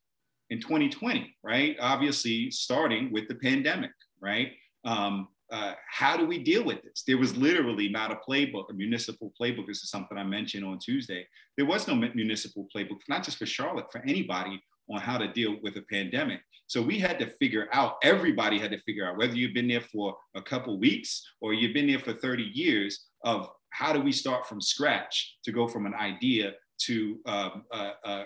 in 0.49 0.62
2020, 0.62 1.36
right? 1.43 1.76
Obviously, 1.80 2.52
starting 2.52 3.12
with 3.12 3.28
the 3.28 3.36
pandemic, 3.36 3.91
right? 4.21 4.52
Um, 4.86 5.28
uh, 5.52 5.73
how 5.88 6.17
do 6.17 6.26
we 6.26 6.39
deal 6.39 6.63
with 6.63 6.82
this? 6.82 7.04
There 7.06 7.17
was 7.17 7.36
literally 7.38 7.89
not 7.89 8.12
a 8.12 8.19
playbook, 8.28 8.69
a 8.69 8.73
municipal 8.73 9.32
playbook. 9.39 9.67
This 9.67 9.84
is 9.84 9.89
something 9.89 10.17
I 10.17 10.23
mentioned 10.23 10.65
on 10.65 10.80
Tuesday. 10.80 11.28
There 11.58 11.65
was 11.65 11.88
no 11.88 11.95
municipal 11.95 12.67
playbook, 12.76 12.99
not 13.08 13.23
just 13.23 13.38
for 13.38 13.45
Charlotte, 13.45 13.91
for 13.91 14.02
anybody 14.02 14.62
on 14.89 14.99
how 14.99 15.17
to 15.17 15.32
deal 15.32 15.58
with 15.62 15.78
a 15.78 15.82
pandemic. 15.84 16.41
So 16.67 16.82
we 16.82 16.97
had 16.97 17.19
to 17.19 17.28
figure 17.39 17.67
out, 17.71 17.97
everybody 18.04 18.58
had 18.58 18.71
to 18.71 18.80
figure 18.80 19.08
out 19.08 19.17
whether 19.17 19.36
you've 19.36 19.54
been 19.54 19.67
there 19.67 19.82
for 19.82 20.15
a 20.36 20.41
couple 20.41 20.80
weeks 20.80 21.23
or 21.41 21.54
you've 21.54 21.73
been 21.73 21.88
there 21.88 21.99
for 21.99 22.13
30 22.13 22.43
years 22.43 23.06
of 23.23 23.47
how 23.74 23.92
do 23.92 24.00
we 24.00 24.12
start 24.12 24.48
from 24.48 24.62
scratch 24.62 25.38
to 25.44 25.52
go 25.52 25.68
from 25.68 25.86
an 25.86 25.94
idea 25.96 26.54
to 26.86 27.20
um, 27.26 27.64
uh, 27.72 27.92
uh, 28.06 28.24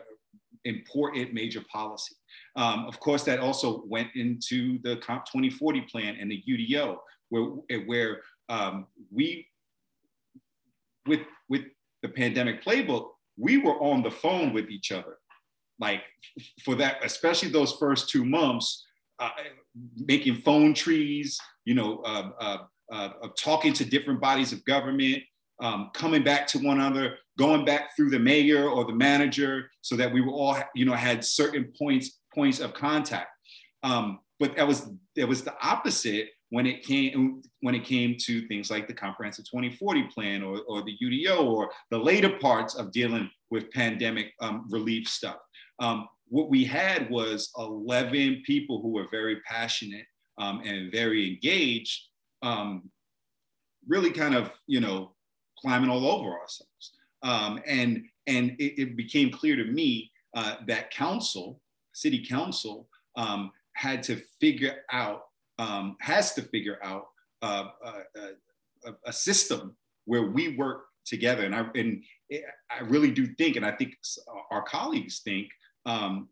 important 0.65 1.33
major 1.33 1.63
policy. 1.71 2.15
Um, 2.55 2.85
of 2.85 2.99
course, 2.99 3.23
that 3.23 3.39
also 3.39 3.83
went 3.87 4.09
into 4.15 4.79
the 4.83 4.97
Comp 4.97 5.25
2040 5.25 5.81
plan 5.81 6.17
and 6.19 6.29
the 6.29 6.43
UDO, 6.47 6.97
where, 7.29 7.43
where 7.85 8.21
um, 8.49 8.87
we, 9.11 9.47
with, 11.05 11.21
with 11.49 11.61
the 12.01 12.09
pandemic 12.09 12.63
playbook, 12.63 13.09
we 13.37 13.57
were 13.57 13.79
on 13.81 14.03
the 14.03 14.11
phone 14.11 14.53
with 14.53 14.69
each 14.69 14.91
other. 14.91 15.17
Like 15.79 16.01
for 16.63 16.75
that, 16.75 16.97
especially 17.03 17.49
those 17.49 17.73
first 17.73 18.09
two 18.09 18.25
months, 18.25 18.85
uh, 19.19 19.29
making 19.95 20.35
phone 20.41 20.73
trees, 20.73 21.39
you 21.65 21.75
know, 21.75 21.99
uh, 21.99 22.31
uh, 22.39 22.57
uh, 22.91 23.09
talking 23.37 23.73
to 23.73 23.85
different 23.85 24.19
bodies 24.19 24.53
of 24.53 24.63
government, 24.65 25.21
um, 25.61 25.89
coming 25.93 26.23
back 26.23 26.47
to 26.47 26.59
one 26.59 26.79
another, 26.79 27.17
going 27.37 27.65
back 27.65 27.95
through 27.95 28.09
the 28.09 28.19
mayor 28.19 28.69
or 28.69 28.85
the 28.85 28.93
manager, 28.93 29.69
so 29.81 29.95
that 29.95 30.11
we 30.11 30.21
were 30.21 30.31
all, 30.31 30.57
you 30.75 30.85
know, 30.85 30.93
had 30.93 31.23
certain 31.23 31.71
points 31.77 32.19
points 32.33 32.59
of 32.59 32.73
contact. 32.73 33.29
Um, 33.83 34.19
but 34.39 34.55
that 34.55 34.67
was 34.67 34.89
that 35.15 35.27
was 35.27 35.43
the 35.43 35.55
opposite 35.61 36.29
when 36.49 36.65
it 36.65 36.83
came 36.83 37.41
when 37.61 37.75
it 37.75 37.83
came 37.83 38.15
to 38.19 38.47
things 38.47 38.69
like 38.69 38.87
the 38.87 38.93
comprehensive 38.93 39.45
2040 39.45 40.03
plan 40.03 40.43
or, 40.43 40.61
or 40.67 40.83
the 40.83 40.97
UDO 41.03 41.43
or 41.43 41.71
the 41.91 41.97
later 41.97 42.37
parts 42.39 42.75
of 42.75 42.91
dealing 42.91 43.29
with 43.49 43.71
pandemic 43.71 44.33
um, 44.41 44.65
relief 44.69 45.07
stuff. 45.07 45.37
Um, 45.79 46.07
what 46.29 46.49
we 46.49 46.63
had 46.63 47.09
was 47.09 47.51
11 47.57 48.43
people 48.45 48.81
who 48.81 48.89
were 48.89 49.07
very 49.09 49.39
passionate 49.41 50.05
um, 50.37 50.61
and 50.65 50.91
very 50.91 51.27
engaged, 51.27 52.01
um, 52.41 52.89
really 53.87 54.11
kind 54.11 54.35
of, 54.35 54.51
you 54.67 54.79
know, 54.79 55.15
climbing 55.59 55.89
all 55.89 56.07
over 56.07 56.29
ourselves. 56.29 56.93
Um, 57.23 57.59
and 57.65 58.03
and 58.27 58.51
it, 58.59 58.81
it, 58.81 58.97
became 58.97 59.31
clear 59.31 59.55
to 59.55 59.63
me 59.63 60.11
uh, 60.35 60.55
that 60.67 60.91
council, 60.91 61.61
city 61.93 62.25
council, 62.25 62.87
um, 63.15 63.51
had 63.73 64.03
to 64.03 64.21
figure 64.39 64.83
out, 64.91 65.21
um, 65.59 65.95
has 66.01 66.33
to 66.33 66.41
figure 66.41 66.77
out 66.83 67.05
uh, 67.41 67.65
uh, 67.83 68.01
a, 68.85 68.91
a, 69.05 69.13
system 69.13 69.75
where 70.05 70.23
we 70.23 70.57
work 70.57 70.85
together. 71.05 71.45
And 71.45 71.55
I, 71.55 71.67
and 71.75 72.03
I 72.69 72.81
really 72.83 73.11
do 73.11 73.27
think, 73.35 73.55
and 73.55 73.65
I 73.65 73.71
think 73.71 73.93
our 74.51 74.63
colleagues 74.63 75.19
think, 75.19 75.47
um, 75.85 76.27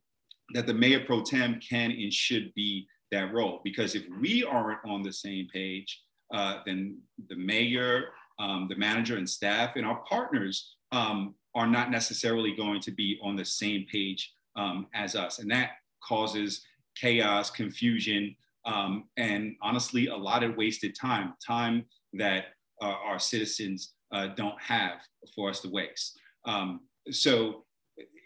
that 0.53 0.67
the 0.67 0.73
mayor 0.73 1.05
pro 1.05 1.21
tem 1.21 1.59
can 1.59 1.91
and 1.91 2.13
should 2.13 2.53
be 2.55 2.87
that 3.11 3.33
role. 3.33 3.61
Because 3.63 3.95
if 3.95 4.03
we 4.19 4.43
aren't 4.43 4.79
on 4.85 5.01
the 5.01 5.13
same 5.13 5.47
page, 5.51 6.01
uh, 6.33 6.59
then 6.65 6.97
the 7.29 7.35
mayor, 7.35 8.05
um, 8.39 8.67
the 8.69 8.75
manager 8.75 9.17
and 9.17 9.29
staff 9.29 9.75
and 9.75 9.85
our 9.85 10.01
partners 10.09 10.75
um, 10.91 11.35
are 11.53 11.67
not 11.67 11.91
necessarily 11.91 12.53
going 12.55 12.81
to 12.81 12.91
be 12.91 13.19
on 13.23 13.35
the 13.35 13.45
same 13.45 13.85
page 13.91 14.33
um, 14.55 14.87
as 14.93 15.15
us. 15.15 15.39
And 15.39 15.49
that 15.51 15.71
causes 16.03 16.61
chaos, 16.95 17.49
confusion, 17.49 18.35
um, 18.65 19.05
and 19.17 19.55
honestly, 19.61 20.07
a 20.07 20.15
lot 20.15 20.43
of 20.43 20.57
wasted 20.57 20.95
time, 20.95 21.33
time 21.45 21.85
that 22.13 22.45
uh, 22.81 22.95
our 23.05 23.19
citizens 23.19 23.93
uh, 24.11 24.27
don't 24.27 24.59
have 24.61 24.99
for 25.35 25.49
us 25.49 25.61
to 25.61 25.69
waste. 25.69 26.17
Um, 26.45 26.81
so 27.11 27.65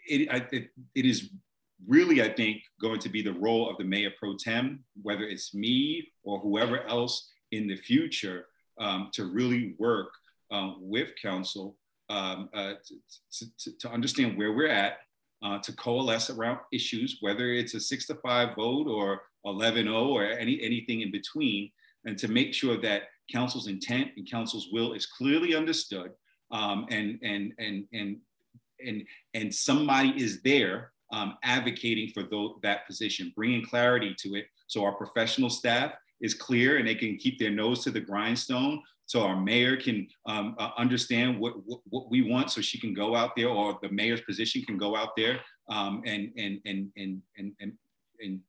it, 0.06 0.28
it, 0.52 0.70
it 0.94 1.04
is 1.06 1.30
really, 1.86 2.22
I 2.22 2.32
think, 2.32 2.62
going 2.80 3.00
to 3.00 3.08
be 3.08 3.22
the 3.22 3.32
role 3.34 3.70
of 3.70 3.76
the 3.76 3.84
mayor 3.84 4.10
pro 4.18 4.36
tem, 4.36 4.84
whether 5.02 5.24
it's 5.24 5.54
me 5.54 6.08
or 6.24 6.38
whoever 6.40 6.86
else 6.86 7.28
in 7.52 7.66
the 7.66 7.76
future, 7.76 8.46
um, 8.80 9.10
to 9.12 9.26
really 9.26 9.74
work 9.78 10.08
um, 10.50 10.76
with 10.80 11.10
council 11.22 11.76
um, 12.08 12.48
uh, 12.52 12.72
to, 12.84 13.46
to, 13.58 13.78
to, 13.78 13.88
understand 13.88 14.36
where 14.36 14.52
we're 14.52 14.68
at, 14.68 14.98
uh, 15.44 15.58
to 15.60 15.72
coalesce 15.76 16.28
around 16.28 16.58
issues, 16.72 17.18
whether 17.20 17.52
it's 17.52 17.74
a 17.74 17.80
six 17.80 18.06
to 18.06 18.16
five 18.16 18.56
vote 18.56 18.88
or 18.88 19.22
11-0 19.46 20.08
or 20.08 20.24
any, 20.24 20.60
anything 20.60 21.02
in 21.02 21.12
between, 21.12 21.70
and 22.04 22.18
to 22.18 22.26
make 22.26 22.52
sure 22.52 22.76
that 22.80 23.02
council's 23.30 23.68
intent 23.68 24.08
and 24.16 24.28
council's 24.28 24.70
will 24.72 24.92
is 24.92 25.06
clearly 25.06 25.54
understood 25.54 26.10
um, 26.50 26.86
and, 26.90 27.20
and, 27.22 27.52
and, 27.58 27.84
and, 27.92 28.16
and, 28.84 29.04
and 29.34 29.54
somebody 29.54 30.10
is 30.20 30.42
there 30.42 30.90
um, 31.12 31.36
advocating 31.44 32.08
for 32.08 32.24
those, 32.24 32.54
that 32.62 32.86
position, 32.88 33.32
bringing 33.36 33.64
clarity 33.64 34.16
to 34.18 34.34
it 34.34 34.46
so 34.66 34.84
our 34.84 34.92
professional 34.92 35.50
staff 35.50 35.92
is 36.20 36.34
clear 36.34 36.78
and 36.78 36.86
they 36.86 36.94
can 36.94 37.16
keep 37.16 37.38
their 37.38 37.50
nose 37.50 37.82
to 37.84 37.90
the 37.90 38.00
grindstone 38.00 38.82
so 39.06 39.22
our 39.22 39.40
mayor 39.40 39.76
can 39.76 40.06
um, 40.26 40.54
uh, 40.58 40.70
understand 40.78 41.38
what, 41.38 41.54
what, 41.66 41.80
what, 41.88 42.10
we 42.10 42.22
want 42.22 42.50
so 42.50 42.60
she 42.60 42.78
can 42.78 42.94
go 42.94 43.16
out 43.16 43.32
there 43.36 43.48
or 43.48 43.76
the 43.82 43.88
mayor's 43.88 44.20
position 44.20 44.62
can 44.62 44.78
go 44.78 44.94
out 44.94 45.16
there 45.16 45.40
um, 45.68 46.02
and, 46.06 46.30
and, 46.36 46.60
and, 46.64 46.90
and, 46.96 47.20
and, 47.36 47.52
and, 47.60 47.72
and, 48.20 48.40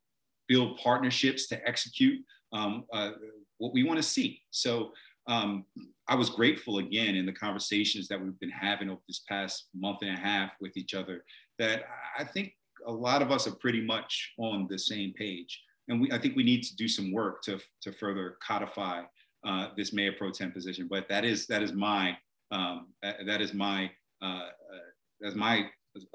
build 0.47 0.77
partnerships 0.77 1.47
to 1.47 1.65
execute 1.65 2.19
um, 2.51 2.83
uh, 2.91 3.11
what 3.57 3.73
we 3.73 3.83
want 3.85 3.95
to 3.95 4.03
see. 4.03 4.41
So 4.49 4.91
um, 5.27 5.63
I 6.09 6.15
was 6.15 6.29
grateful 6.29 6.79
again 6.79 7.15
in 7.15 7.25
the 7.25 7.31
conversations 7.31 8.09
that 8.09 8.21
we've 8.21 8.39
been 8.41 8.49
having 8.49 8.89
over 8.89 8.99
this 9.07 9.21
past 9.29 9.69
month 9.73 9.99
and 10.01 10.11
a 10.11 10.19
half 10.19 10.51
with 10.59 10.75
each 10.75 10.93
other 10.93 11.23
that 11.57 11.83
I 12.19 12.25
think 12.25 12.53
a 12.85 12.91
lot 12.91 13.21
of 13.21 13.31
us 13.31 13.47
are 13.47 13.55
pretty 13.55 13.81
much 13.81 14.33
on 14.37 14.67
the 14.69 14.77
same 14.77 15.13
page. 15.13 15.61
And 15.87 16.01
we, 16.01 16.11
I 16.11 16.17
think 16.17 16.35
we 16.35 16.43
need 16.43 16.63
to 16.63 16.75
do 16.75 16.87
some 16.87 17.11
work 17.11 17.41
to, 17.43 17.59
to 17.81 17.91
further 17.91 18.37
codify 18.45 19.01
uh, 19.45 19.67
this 19.75 19.93
mayor 19.93 20.13
pro 20.17 20.31
tem 20.31 20.51
position. 20.51 20.87
But 20.89 21.07
that 21.09 21.25
is 21.25 21.47
that 21.47 21.63
is 21.63 21.73
my 21.73 22.17
um, 22.51 22.87
that 23.01 23.41
is 23.41 23.53
my 23.53 23.89
uh, 24.21 24.25
uh, 24.25 24.49
that's 25.19 25.35
my 25.35 25.65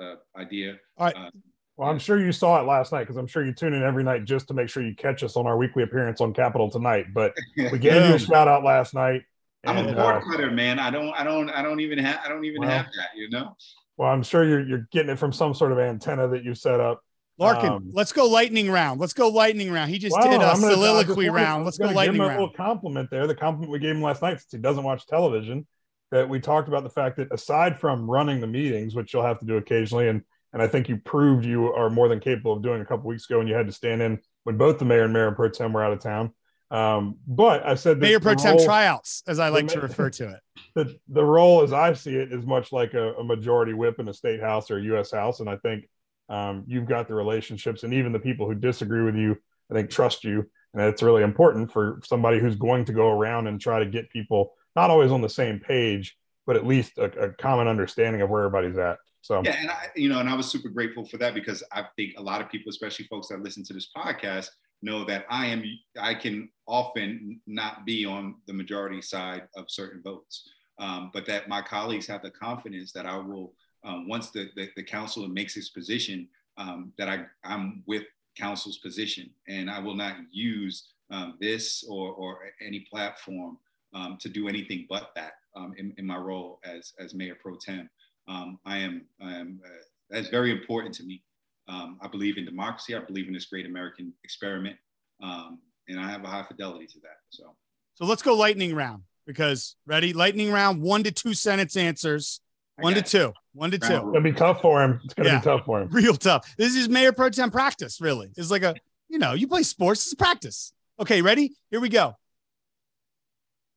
uh, 0.00 0.14
idea. 0.37 0.76
All 0.96 1.07
right. 1.07 1.16
Uh, 1.16 1.31
well, 1.76 1.90
I'm 1.90 1.98
sure 1.98 2.18
you 2.18 2.33
saw 2.33 2.59
it 2.61 2.66
last 2.66 2.92
night 2.92 3.00
because 3.00 3.16
I'm 3.16 3.26
sure 3.26 3.44
you 3.44 3.52
tune 3.52 3.74
in 3.74 3.83
every 3.83 4.02
night 4.02 4.24
just 4.24 4.48
to 4.48 4.55
make 4.55 4.68
sure 4.68 4.83
you 4.83 4.94
catch 4.94 5.22
us 5.22 5.37
on 5.37 5.46
our 5.46 5.59
weekly 5.59 5.83
appearance 5.83 6.22
on 6.22 6.33
Capital 6.33 6.70
tonight. 6.70 7.07
But 7.12 7.35
we 7.57 7.79
gave 7.79 8.09
you 8.09 8.14
a 8.14 8.18
shout 8.18 8.48
out 8.48 8.64
last 8.64 8.94
night. 8.94 9.22
And, 9.64 9.79
I'm 9.79 9.88
a 9.88 9.94
board 9.94 10.16
uh, 10.16 10.20
cutter, 10.20 10.50
man. 10.50 10.79
I 10.79 10.90
don't, 10.90 11.12
I 11.12 11.22
don't, 11.22 11.50
I 11.50 11.61
don't 11.62 11.81
even 11.81 11.98
have, 11.98 12.20
I 12.24 12.29
don't 12.29 12.44
even 12.44 12.62
well, 12.62 12.70
have 12.70 12.87
that, 12.87 13.09
you 13.14 13.29
know. 13.29 13.57
Well, 13.98 14.09
I'm 14.11 14.22
sure 14.22 14.44
you're 14.44 14.66
you're 14.66 14.88
getting 14.92 15.11
it 15.11 15.18
from 15.18 15.33
some 15.33 15.55
sort 15.55 15.72
of 15.72 15.79
antenna 15.79 16.29
that 16.29 16.44
you 16.44 16.55
set 16.55 16.81
up. 16.81 17.02
Larkin, 17.38 17.68
um, 17.70 17.90
let's 17.92 18.12
go 18.12 18.27
lightning 18.27 18.70
round. 18.70 19.01
Let's 19.01 19.12
go 19.12 19.29
lightning 19.29 19.70
round. 19.70 19.90
He 19.90 19.99
just 19.99 20.16
well, 20.18 20.31
did 20.31 20.37
a 20.37 20.38
gonna, 20.38 20.57
soliloquy 20.57 21.29
round. 21.29 21.64
Let's 21.64 21.77
go 21.77 21.87
lightning 21.87 22.05
give 22.05 22.14
him 22.14 22.20
round. 22.22 22.38
A 22.38 22.40
little 22.40 22.55
compliment 22.55 23.11
there. 23.11 23.27
The 23.27 23.35
compliment 23.35 23.70
we 23.70 23.79
gave 23.79 23.94
him 23.94 24.03
last 24.03 24.22
night, 24.22 24.38
since 24.38 24.53
he 24.53 24.59
doesn't 24.59 24.85
watch 24.85 25.07
television, 25.07 25.66
that 26.12 26.29
we 26.29 26.40
talked 26.40 26.68
about 26.68 26.83
the 26.83 26.90
fact 26.90 27.16
that 27.18 27.33
aside 27.33 27.79
from 27.79 28.11
running 28.11 28.40
the 28.40 28.46
meetings, 28.46 28.94
which 28.94 29.12
you'll 29.12 29.25
have 29.25 29.38
to 29.40 29.46
do 29.46 29.57
occasionally, 29.57 30.09
and 30.09 30.22
and 30.53 30.62
I 30.62 30.68
think 30.68 30.88
you 30.88 30.96
proved 30.96 31.44
you 31.44 31.72
are 31.75 31.90
more 31.90 32.09
than 32.09 32.20
capable 32.20 32.55
of 32.55 32.62
doing 32.62 32.81
a 32.81 32.87
couple 32.87 33.09
weeks 33.09 33.29
ago 33.29 33.38
when 33.38 33.46
you 33.46 33.55
had 33.55 33.66
to 33.66 33.72
stand 33.72 34.01
in 34.01 34.18
when 34.44 34.57
both 34.57 34.79
the 34.79 34.87
mayor 34.87 35.05
and 35.05 35.12
mayor 35.12 35.33
pro 35.33 35.51
tem 35.51 35.72
were 35.72 35.85
out 35.85 35.92
of 35.92 36.01
town. 36.01 36.33
Um, 36.70 37.18
but 37.27 37.66
I 37.66 37.75
said 37.75 37.99
mayor 37.99 38.20
pro 38.20 38.35
tem 38.35 38.59
tryouts, 38.59 39.22
as 39.27 39.38
I 39.38 39.51
like 39.51 39.68
to 39.68 39.81
refer 39.81 40.11
to 40.11 40.31
it. 40.31 40.40
The 40.75 40.94
the 41.09 41.25
role, 41.25 41.62
as 41.62 41.72
I 41.72 41.94
see 41.94 42.14
it, 42.14 42.33
is 42.33 42.44
much 42.44 42.70
like 42.70 42.92
a, 42.92 43.14
a 43.14 43.25
majority 43.25 43.72
whip 43.72 43.99
in 43.99 44.09
a 44.09 44.14
state 44.14 44.40
house 44.40 44.70
or 44.70 44.77
a 44.77 44.83
U.S. 44.83 45.11
House, 45.11 45.40
and 45.40 45.49
I 45.49 45.57
think 45.57 45.88
um, 46.29 46.65
you've 46.67 46.87
got 46.87 47.09
the 47.09 47.15
relationships, 47.15 47.83
and 47.83 47.95
even 47.95 48.12
the 48.12 48.19
people 48.19 48.47
who 48.47 48.55
disagree 48.55 49.03
with 49.03 49.17
you, 49.17 49.37
I 49.71 49.75
think, 49.75 49.91
trust 49.91 50.25
you, 50.25 50.49
and 50.75 50.83
it's 50.83 51.03
really 51.03 51.23
important 51.23 51.73
for 51.73 52.01
somebody 52.05 52.39
who's 52.39 52.57
going 52.57 52.85
to 52.87 52.93
go 52.93 53.09
around 53.09 53.47
and 53.47 53.61
try 53.61 53.79
to 53.79 53.87
get 53.87 54.11
people 54.11 54.55
not 54.75 54.91
always 54.91 55.11
on 55.11 55.23
the 55.23 55.29
same 55.29 55.59
page, 55.59 56.17
but 56.47 56.57
at 56.57 56.67
least 56.67 56.99
a, 56.99 57.05
a 57.05 57.33
common 57.33 57.67
understanding 57.67 58.23
of 58.23 58.29
where 58.29 58.45
everybody's 58.45 58.77
at. 58.77 58.99
So 59.23 59.43
yeah, 59.45 59.57
and 59.59 59.71
I, 59.71 59.89
you 59.97 60.09
know, 60.09 60.21
and 60.21 60.29
I 60.29 60.35
was 60.35 60.47
super 60.47 60.69
grateful 60.69 61.05
for 61.05 61.17
that 61.17 61.35
because 61.35 61.62
I 61.73 61.85
think 61.97 62.15
a 62.17 62.23
lot 62.23 62.41
of 62.41 62.49
people, 62.49 62.71
especially 62.71 63.07
folks 63.07 63.29
that 63.29 63.43
listen 63.43 63.65
to 63.65 63.73
this 63.73 63.89
podcast, 63.97 64.51
know 64.83 65.05
that 65.07 65.25
I 65.31 65.47
am 65.47 65.65
I 66.01 66.15
can 66.15 66.49
often 66.69 67.41
not 67.47 67.85
be 67.85 68.05
on 68.05 68.37
the 68.47 68.53
majority 68.53 69.03
side 69.03 69.49
of 69.57 69.65
certain 69.69 70.03
votes, 70.03 70.49
um, 70.79 71.11
but 71.12 71.27
that 71.27 71.49
my 71.49 71.62
colleagues 71.62 72.07
have 72.07 72.23
the 72.23 72.31
confidence 72.31 72.93
that 72.93 73.07
I 73.07 73.17
will 73.17 73.55
um, 73.87 74.09
once 74.09 74.31
the, 74.31 74.51
the, 74.57 74.68
the 74.77 74.83
council 74.83 75.27
makes 75.29 75.55
his 75.55 75.70
position 75.70 76.29
um, 76.59 76.92
that 76.99 77.09
I 77.09 77.25
I'm 77.44 77.83
with 77.87 78.03
council's 78.37 78.79
position 78.79 79.31
and 79.49 79.70
I 79.70 79.79
will 79.79 79.94
not 79.94 80.16
use 80.31 80.88
um, 81.11 81.38
this 81.40 81.85
or 81.88 82.12
or 82.12 82.40
any 82.61 82.81
platform 82.90 83.59
um, 83.94 84.18
to 84.20 84.29
do 84.29 84.49
anything 84.49 84.87
but 84.88 85.12
that 85.16 85.35
um, 85.55 85.72
in, 85.79 85.94
in 85.96 86.07
my 86.07 86.16
role 86.16 86.61
as 86.64 86.92
as 86.99 87.14
mayor 87.14 87.37
pro 87.40 87.57
tem. 87.57 87.88
I 88.29 88.79
am 88.79 89.07
I 89.22 89.35
am 89.35 89.61
uh, 89.64 89.68
that's 90.11 90.29
very 90.29 90.51
important 90.51 90.94
to 90.96 91.05
me. 91.05 91.22
Um, 91.68 91.99
I 92.01 92.09
believe 92.09 92.38
in 92.38 92.44
democracy. 92.44 92.94
I 92.94 93.01
believe 93.01 93.27
in 93.27 93.35
this 93.35 93.46
great 93.46 93.66
American 93.66 94.12
experiment, 94.22 94.77
um, 95.22 95.59
and 95.88 95.99
I 95.99 96.09
have 96.09 96.25
a 96.25 96.29
high 96.29 96.44
fidelity 96.44 96.87
to 96.87 97.01
that. 97.01 97.18
So, 97.31 97.57
so 97.94 98.05
let's 98.05 98.22
go 98.22 98.35
lightning 98.35 98.75
round 98.75 99.03
because 99.27 99.77
ready 99.85 100.12
lightning 100.12 100.53
round 100.53 100.81
one 100.81 101.03
to 101.05 101.11
two 101.11 101.35
sentence 101.35 101.77
answers. 101.77 102.40
One 102.79 102.95
to 102.95 103.03
two. 103.03 103.33
One 103.53 103.71
to 103.71 103.79
two. 103.79 103.87
It's 103.87 104.05
gonna 104.05 104.21
be 104.21 104.33
tough 104.33 104.61
for 104.61 104.83
him. 104.83 105.01
It's 105.05 105.15
gonna 105.15 105.31
yeah. 105.31 105.39
be 105.39 105.45
tough 105.45 105.65
for 105.65 105.81
him. 105.81 105.89
Real 105.91 106.15
tough. 106.15 106.55
This 106.57 106.77
is 106.77 106.89
mayor 106.89 107.12
pro 107.12 107.31
tem 107.31 107.51
practice. 107.51 108.01
Really, 108.01 108.31
it's 108.37 108.51
like 108.51 108.62
a 108.62 108.75
you 109.09 109.19
know 109.19 109.33
you 109.33 109.49
play 109.49 109.62
sports. 109.62 110.05
It's 110.05 110.15
practice. 110.15 110.73
Okay, 111.01 111.23
ready? 111.23 111.55
Here 111.71 111.81
we 111.81 111.89
go. 111.89 112.17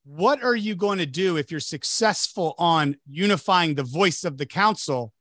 What 0.05 0.43
are 0.43 0.55
you 0.55 0.75
going 0.75 0.97
to 0.99 1.05
do 1.05 1.37
if 1.37 1.51
you're 1.51 1.59
successful 1.59 2.55
on 2.57 2.95
unifying 3.07 3.75
the 3.75 3.83
voice 3.83 4.23
of 4.23 4.37
the 4.37 4.45
council? 4.45 5.13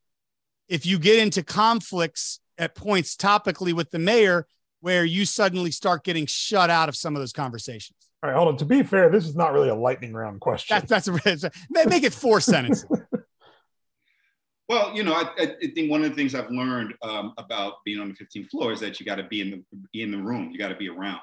If 0.67 0.85
you 0.85 0.97
get 0.97 1.19
into 1.19 1.43
conflicts 1.43 2.39
at 2.57 2.75
points 2.75 3.15
topically 3.15 3.73
with 3.73 3.91
the 3.91 3.99
mayor 3.99 4.47
where 4.81 5.03
you 5.03 5.25
suddenly 5.25 5.71
start 5.71 6.03
getting 6.03 6.25
shut 6.25 6.69
out 6.69 6.89
of 6.89 6.95
some 6.95 7.15
of 7.15 7.21
those 7.21 7.33
conversations. 7.33 7.97
All 8.23 8.29
right, 8.29 8.35
hold 8.35 8.49
on. 8.49 8.57
To 8.57 8.65
be 8.65 8.83
fair, 8.83 9.09
this 9.09 9.25
is 9.25 9.35
not 9.35 9.53
really 9.53 9.69
a 9.69 9.75
lightning 9.75 10.13
round 10.13 10.41
question. 10.41 10.75
That's 10.87 11.07
that's 11.07 11.43
a, 11.43 11.51
make 11.69 12.03
it 12.03 12.13
four 12.13 12.41
sentences. 12.41 12.85
Well, 14.69 14.95
you 14.95 15.01
know, 15.01 15.13
I, 15.13 15.31
I, 15.39 15.67
think 15.73 15.89
one 15.89 16.03
of 16.03 16.09
the 16.11 16.15
things 16.15 16.35
I've 16.35 16.51
learned 16.51 16.93
um, 17.01 17.33
about 17.39 17.83
being 17.85 17.99
on 17.99 18.07
the 18.07 18.13
15th 18.13 18.49
floor 18.49 18.71
is 18.71 18.79
that 18.81 18.99
you 18.99 19.05
got 19.05 19.15
to 19.15 19.23
be 19.23 19.41
in 19.41 19.49
the 19.49 19.63
be 19.91 20.03
in 20.03 20.11
the 20.11 20.17
room. 20.19 20.51
You 20.51 20.59
got 20.59 20.67
to 20.67 20.75
be 20.75 20.89
around. 20.89 21.19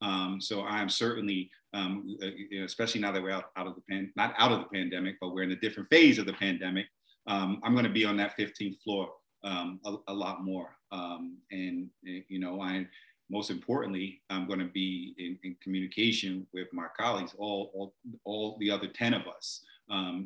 Um, 0.00 0.38
so 0.40 0.60
I 0.60 0.80
am 0.80 0.88
certainly, 0.88 1.50
um, 1.72 2.16
uh, 2.22 2.62
especially 2.64 3.00
now 3.00 3.10
that 3.10 3.20
we're 3.20 3.32
out, 3.32 3.46
out 3.56 3.66
of 3.66 3.74
the 3.74 3.80
pan, 3.90 4.12
not 4.14 4.32
out 4.38 4.52
of 4.52 4.60
the 4.60 4.66
pandemic, 4.66 5.16
but 5.20 5.34
we're 5.34 5.42
in 5.42 5.50
a 5.50 5.56
different 5.56 5.90
phase 5.90 6.18
of 6.18 6.26
the 6.26 6.34
pandemic. 6.34 6.86
Um, 7.26 7.60
I'm 7.64 7.72
going 7.72 7.84
to 7.84 7.90
be 7.90 8.04
on 8.04 8.16
that 8.18 8.38
15th 8.38 8.80
floor 8.84 9.08
um, 9.42 9.80
a, 9.84 9.96
a, 10.08 10.14
lot 10.14 10.44
more. 10.44 10.68
Um, 10.92 11.38
and, 11.50 11.88
eh, 12.06 12.20
you 12.28 12.38
know, 12.38 12.60
I, 12.60 12.86
most 13.28 13.50
importantly, 13.50 14.20
I'm 14.30 14.46
going 14.46 14.60
to 14.60 14.66
be 14.66 15.14
in, 15.18 15.38
in, 15.42 15.56
communication 15.62 16.46
with 16.52 16.68
my 16.72 16.86
colleagues, 16.98 17.34
all, 17.38 17.72
all, 17.74 17.94
all 18.24 18.56
the 18.60 18.70
other 18.70 18.86
10 18.86 19.14
of 19.14 19.22
us. 19.26 19.64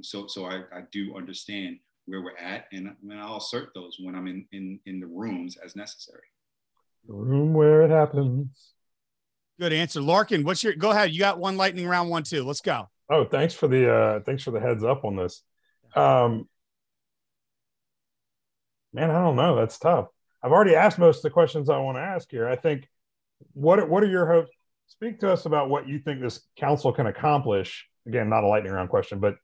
So, 0.03 0.27
so 0.27 0.47
I, 0.47 0.65
I, 0.73 0.83
do 0.93 1.17
understand 1.17 1.79
where 2.09 2.23
we're 2.23 2.37
at 2.37 2.67
and, 2.73 2.95
and 3.03 3.21
I'll 3.21 3.37
assert 3.37 3.71
those 3.75 3.97
when 4.01 4.15
I'm 4.15 4.27
in, 4.27 4.47
in, 4.53 4.81
in 4.87 5.01
the 5.01 5.07
rooms 5.07 5.57
as 5.63 5.77
necessary. 5.77 6.23
The 7.07 7.15
room 7.15 7.55
where 7.55 7.83
it 7.83 7.91
happens. 7.91 8.73
Good 9.61 9.73
answer. 9.73 10.01
Larkin, 10.01 10.45
what's 10.45 10.63
your, 10.63 10.75
go 10.75 10.91
ahead. 10.91 11.11
You 11.13 11.19
got 11.19 11.39
one 11.39 11.57
lightning 11.57 11.87
round 11.87 12.11
one, 12.11 12.23
too. 12.23 12.45
Let's 12.45 12.61
go. 12.61 12.89
Oh, 13.11 13.25
thanks 13.25 13.55
for 13.55 13.69
the, 13.69 13.93
uh, 13.93 14.21
thanks 14.25 14.43
for 14.43 14.51
the 14.51 14.61
heads 14.61 14.83
up 14.83 15.05
on 15.05 15.17
this. 15.17 15.43
Um, 15.95 16.49
man, 18.93 19.11
I 19.11 19.21
don't 19.21 19.37
know. 19.37 19.57
That's 19.57 19.79
tough. 19.79 20.09
I've 20.43 20.53
already 20.53 20.75
asked 20.75 20.99
most 20.99 21.19
of 21.19 21.23
the 21.25 21.31
questions 21.31 21.69
I 21.69 21.79
want 21.79 21.97
to 21.97 22.03
ask 22.03 22.31
here. 22.31 22.49
I 22.49 22.57
think 22.57 22.89
what 23.53 23.89
what 23.89 24.03
are 24.03 24.09
your 24.09 24.27
hopes? 24.27 24.51
Speak 24.87 25.21
to 25.21 25.33
us 25.33 25.47
about 25.47 25.69
what 25.69 25.89
you 25.89 25.99
think 25.99 26.21
this 26.21 26.41
council 26.57 26.93
can 26.93 27.07
accomplish. 27.07 27.87
Again, 28.07 28.29
not 28.29 28.45
a 28.45 28.47
lightning 28.47 28.73
round 28.73 28.89
question, 28.89 29.19
but 29.19 29.35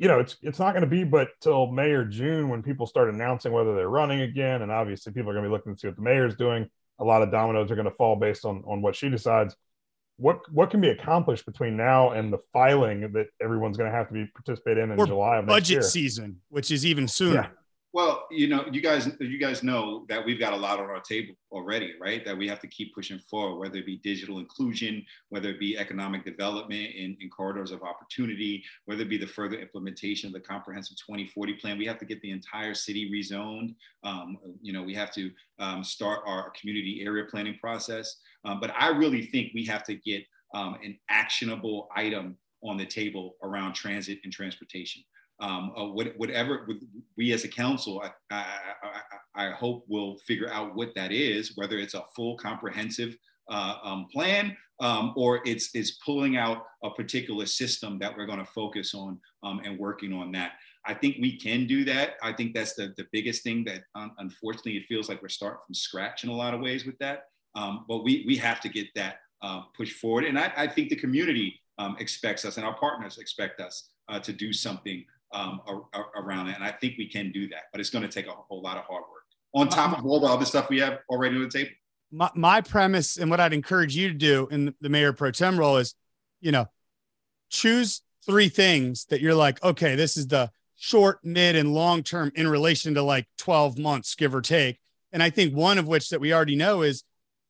you 0.00 0.08
know, 0.08 0.18
it's 0.18 0.38
it's 0.40 0.58
not 0.58 0.72
going 0.72 0.80
to 0.80 0.88
be 0.88 1.04
but 1.04 1.28
till 1.42 1.70
May 1.70 1.90
or 1.90 2.06
June 2.06 2.48
when 2.48 2.62
people 2.62 2.86
start 2.86 3.10
announcing 3.10 3.52
whether 3.52 3.74
they're 3.74 3.90
running 3.90 4.22
again, 4.22 4.62
and 4.62 4.72
obviously 4.72 5.12
people 5.12 5.30
are 5.30 5.34
going 5.34 5.44
to 5.44 5.50
be 5.50 5.52
looking 5.52 5.74
to 5.74 5.78
see 5.78 5.88
what 5.88 5.96
the 5.96 6.02
mayor's 6.02 6.34
doing. 6.36 6.66
A 7.00 7.04
lot 7.04 7.20
of 7.20 7.30
dominoes 7.30 7.70
are 7.70 7.74
going 7.74 7.84
to 7.84 7.94
fall 7.94 8.16
based 8.16 8.46
on 8.46 8.64
on 8.66 8.80
what 8.80 8.96
she 8.96 9.10
decides. 9.10 9.54
What 10.16 10.40
what 10.50 10.70
can 10.70 10.80
be 10.80 10.88
accomplished 10.88 11.44
between 11.44 11.76
now 11.76 12.12
and 12.12 12.32
the 12.32 12.38
filing 12.50 13.12
that 13.12 13.26
everyone's 13.42 13.76
going 13.76 13.90
to 13.90 13.96
have 13.96 14.08
to 14.08 14.14
be 14.14 14.26
participate 14.34 14.78
in 14.78 14.90
in 14.90 14.98
or 14.98 15.06
July 15.06 15.36
of 15.36 15.46
budget 15.46 15.84
season, 15.84 16.40
which 16.48 16.70
is 16.70 16.86
even 16.86 17.06
sooner. 17.06 17.34
Yeah. 17.34 17.48
You 18.30 18.48
know, 18.48 18.64
you 18.70 18.80
guys, 18.80 19.10
you 19.18 19.38
guys 19.38 19.62
know 19.62 20.04
that 20.08 20.24
we've 20.24 20.38
got 20.38 20.52
a 20.52 20.56
lot 20.56 20.78
on 20.78 20.86
our 20.86 21.00
table 21.00 21.34
already, 21.50 21.94
right? 22.00 22.24
That 22.24 22.36
we 22.36 22.46
have 22.48 22.60
to 22.60 22.68
keep 22.68 22.94
pushing 22.94 23.18
forward, 23.18 23.58
whether 23.58 23.78
it 23.78 23.86
be 23.86 23.98
digital 23.98 24.38
inclusion, 24.38 25.04
whether 25.30 25.50
it 25.50 25.58
be 25.58 25.76
economic 25.76 26.24
development 26.24 26.94
in, 26.94 27.16
in 27.20 27.28
corridors 27.30 27.70
of 27.70 27.82
opportunity, 27.82 28.62
whether 28.84 29.02
it 29.02 29.08
be 29.08 29.18
the 29.18 29.26
further 29.26 29.58
implementation 29.58 30.28
of 30.28 30.32
the 30.32 30.40
comprehensive 30.40 30.96
2040 30.98 31.54
plan. 31.54 31.78
We 31.78 31.86
have 31.86 31.98
to 31.98 32.04
get 32.04 32.20
the 32.22 32.30
entire 32.30 32.74
city 32.74 33.10
rezoned. 33.10 33.74
Um, 34.04 34.38
you 34.62 34.72
know, 34.72 34.82
we 34.82 34.94
have 34.94 35.12
to 35.14 35.30
um, 35.58 35.82
start 35.82 36.20
our 36.26 36.50
community 36.58 37.02
area 37.04 37.24
planning 37.30 37.58
process. 37.60 38.16
Um, 38.44 38.60
but 38.60 38.72
I 38.78 38.88
really 38.88 39.26
think 39.26 39.52
we 39.54 39.64
have 39.66 39.84
to 39.84 39.94
get 39.94 40.24
um, 40.54 40.76
an 40.82 40.98
actionable 41.08 41.88
item 41.94 42.36
on 42.62 42.76
the 42.76 42.86
table 42.86 43.36
around 43.42 43.74
transit 43.74 44.18
and 44.24 44.32
transportation. 44.32 45.02
Um, 45.40 45.72
uh, 45.76 45.86
what, 45.86 46.12
whatever 46.18 46.68
we 47.16 47.32
as 47.32 47.44
a 47.44 47.48
council, 47.48 48.02
I, 48.02 48.10
I, 48.30 48.44
I, 49.34 49.46
I, 49.46 49.50
hope 49.52 49.84
will 49.88 50.18
figure 50.26 50.52
out 50.52 50.74
what 50.74 50.94
that 50.96 51.12
is, 51.12 51.52
whether 51.54 51.78
it's 51.78 51.94
a 51.94 52.04
full 52.14 52.36
comprehensive 52.36 53.16
uh, 53.50 53.76
um, 53.82 54.06
plan 54.12 54.54
um, 54.80 55.12
or 55.16 55.40
it's, 55.44 55.70
it's 55.74 55.92
pulling 56.04 56.36
out 56.36 56.64
a 56.82 56.90
particular 56.90 57.46
system 57.46 57.98
that 57.98 58.16
we're 58.16 58.26
going 58.26 58.38
to 58.38 58.44
focus 58.44 58.94
on 58.94 59.18
um, 59.42 59.60
and 59.64 59.78
working 59.78 60.12
on 60.12 60.32
that. 60.32 60.52
I 60.86 60.94
think 60.94 61.16
we 61.20 61.38
can 61.38 61.66
do 61.66 61.84
that. 61.84 62.14
I 62.22 62.32
think 62.32 62.54
that's 62.54 62.74
the, 62.74 62.94
the 62.96 63.06
biggest 63.12 63.42
thing 63.42 63.64
that 63.64 63.82
um, 63.94 64.12
unfortunately 64.18 64.76
it 64.76 64.86
feels 64.86 65.08
like 65.08 65.20
we're 65.20 65.28
starting 65.28 65.60
from 65.66 65.74
scratch 65.74 66.24
in 66.24 66.30
a 66.30 66.34
lot 66.34 66.54
of 66.54 66.60
ways 66.60 66.86
with 66.86 66.98
that. 66.98 67.24
Um, 67.54 67.84
but 67.88 68.04
we, 68.04 68.24
we 68.26 68.36
have 68.36 68.60
to 68.60 68.68
get 68.68 68.86
that 68.94 69.16
uh, 69.42 69.62
pushed 69.76 69.98
forward. 69.98 70.24
And 70.24 70.38
I, 70.38 70.52
I 70.56 70.66
think 70.66 70.88
the 70.88 70.96
community 70.96 71.60
um, 71.78 71.96
expects 71.98 72.44
us 72.44 72.56
and 72.56 72.66
our 72.66 72.78
partners 72.78 73.18
expect 73.18 73.60
us 73.60 73.90
uh, 74.08 74.20
to 74.20 74.32
do 74.32 74.52
something 74.52 75.04
um, 75.32 75.60
around 76.16 76.48
it. 76.48 76.56
And 76.56 76.64
I 76.64 76.72
think 76.72 76.98
we 76.98 77.08
can 77.08 77.32
do 77.32 77.48
that, 77.48 77.64
but 77.72 77.80
it's 77.80 77.90
going 77.90 78.02
to 78.02 78.08
take 78.08 78.26
a 78.26 78.32
whole 78.32 78.62
lot 78.62 78.76
of 78.76 78.84
hard 78.84 79.02
work 79.10 79.20
on 79.54 79.68
top 79.68 79.98
of 79.98 80.06
all 80.06 80.20
the 80.20 80.26
other 80.26 80.44
stuff 80.44 80.68
we 80.68 80.78
have 80.80 80.98
already 81.08 81.36
on 81.36 81.42
the 81.42 81.48
table. 81.48 81.70
My, 82.12 82.30
my 82.34 82.60
premise 82.60 83.16
and 83.16 83.30
what 83.30 83.40
I'd 83.40 83.52
encourage 83.52 83.96
you 83.96 84.08
to 84.08 84.14
do 84.14 84.48
in 84.50 84.74
the 84.80 84.88
mayor 84.88 85.12
pro 85.12 85.30
tem 85.30 85.58
role 85.58 85.76
is, 85.76 85.94
you 86.40 86.52
know, 86.52 86.66
choose 87.50 88.02
three 88.26 88.48
things 88.48 89.06
that 89.06 89.20
you're 89.20 89.34
like, 89.34 89.62
okay, 89.62 89.94
this 89.94 90.16
is 90.16 90.26
the 90.26 90.50
short, 90.76 91.20
mid, 91.24 91.56
and 91.56 91.72
long 91.74 92.02
term 92.02 92.32
in 92.34 92.48
relation 92.48 92.94
to 92.94 93.02
like 93.02 93.26
12 93.38 93.78
months, 93.78 94.14
give 94.14 94.34
or 94.34 94.40
take. 94.40 94.78
And 95.12 95.22
I 95.22 95.30
think 95.30 95.54
one 95.54 95.78
of 95.78 95.86
which 95.86 96.10
that 96.10 96.20
we 96.20 96.32
already 96.32 96.56
know 96.56 96.82
is 96.82 97.04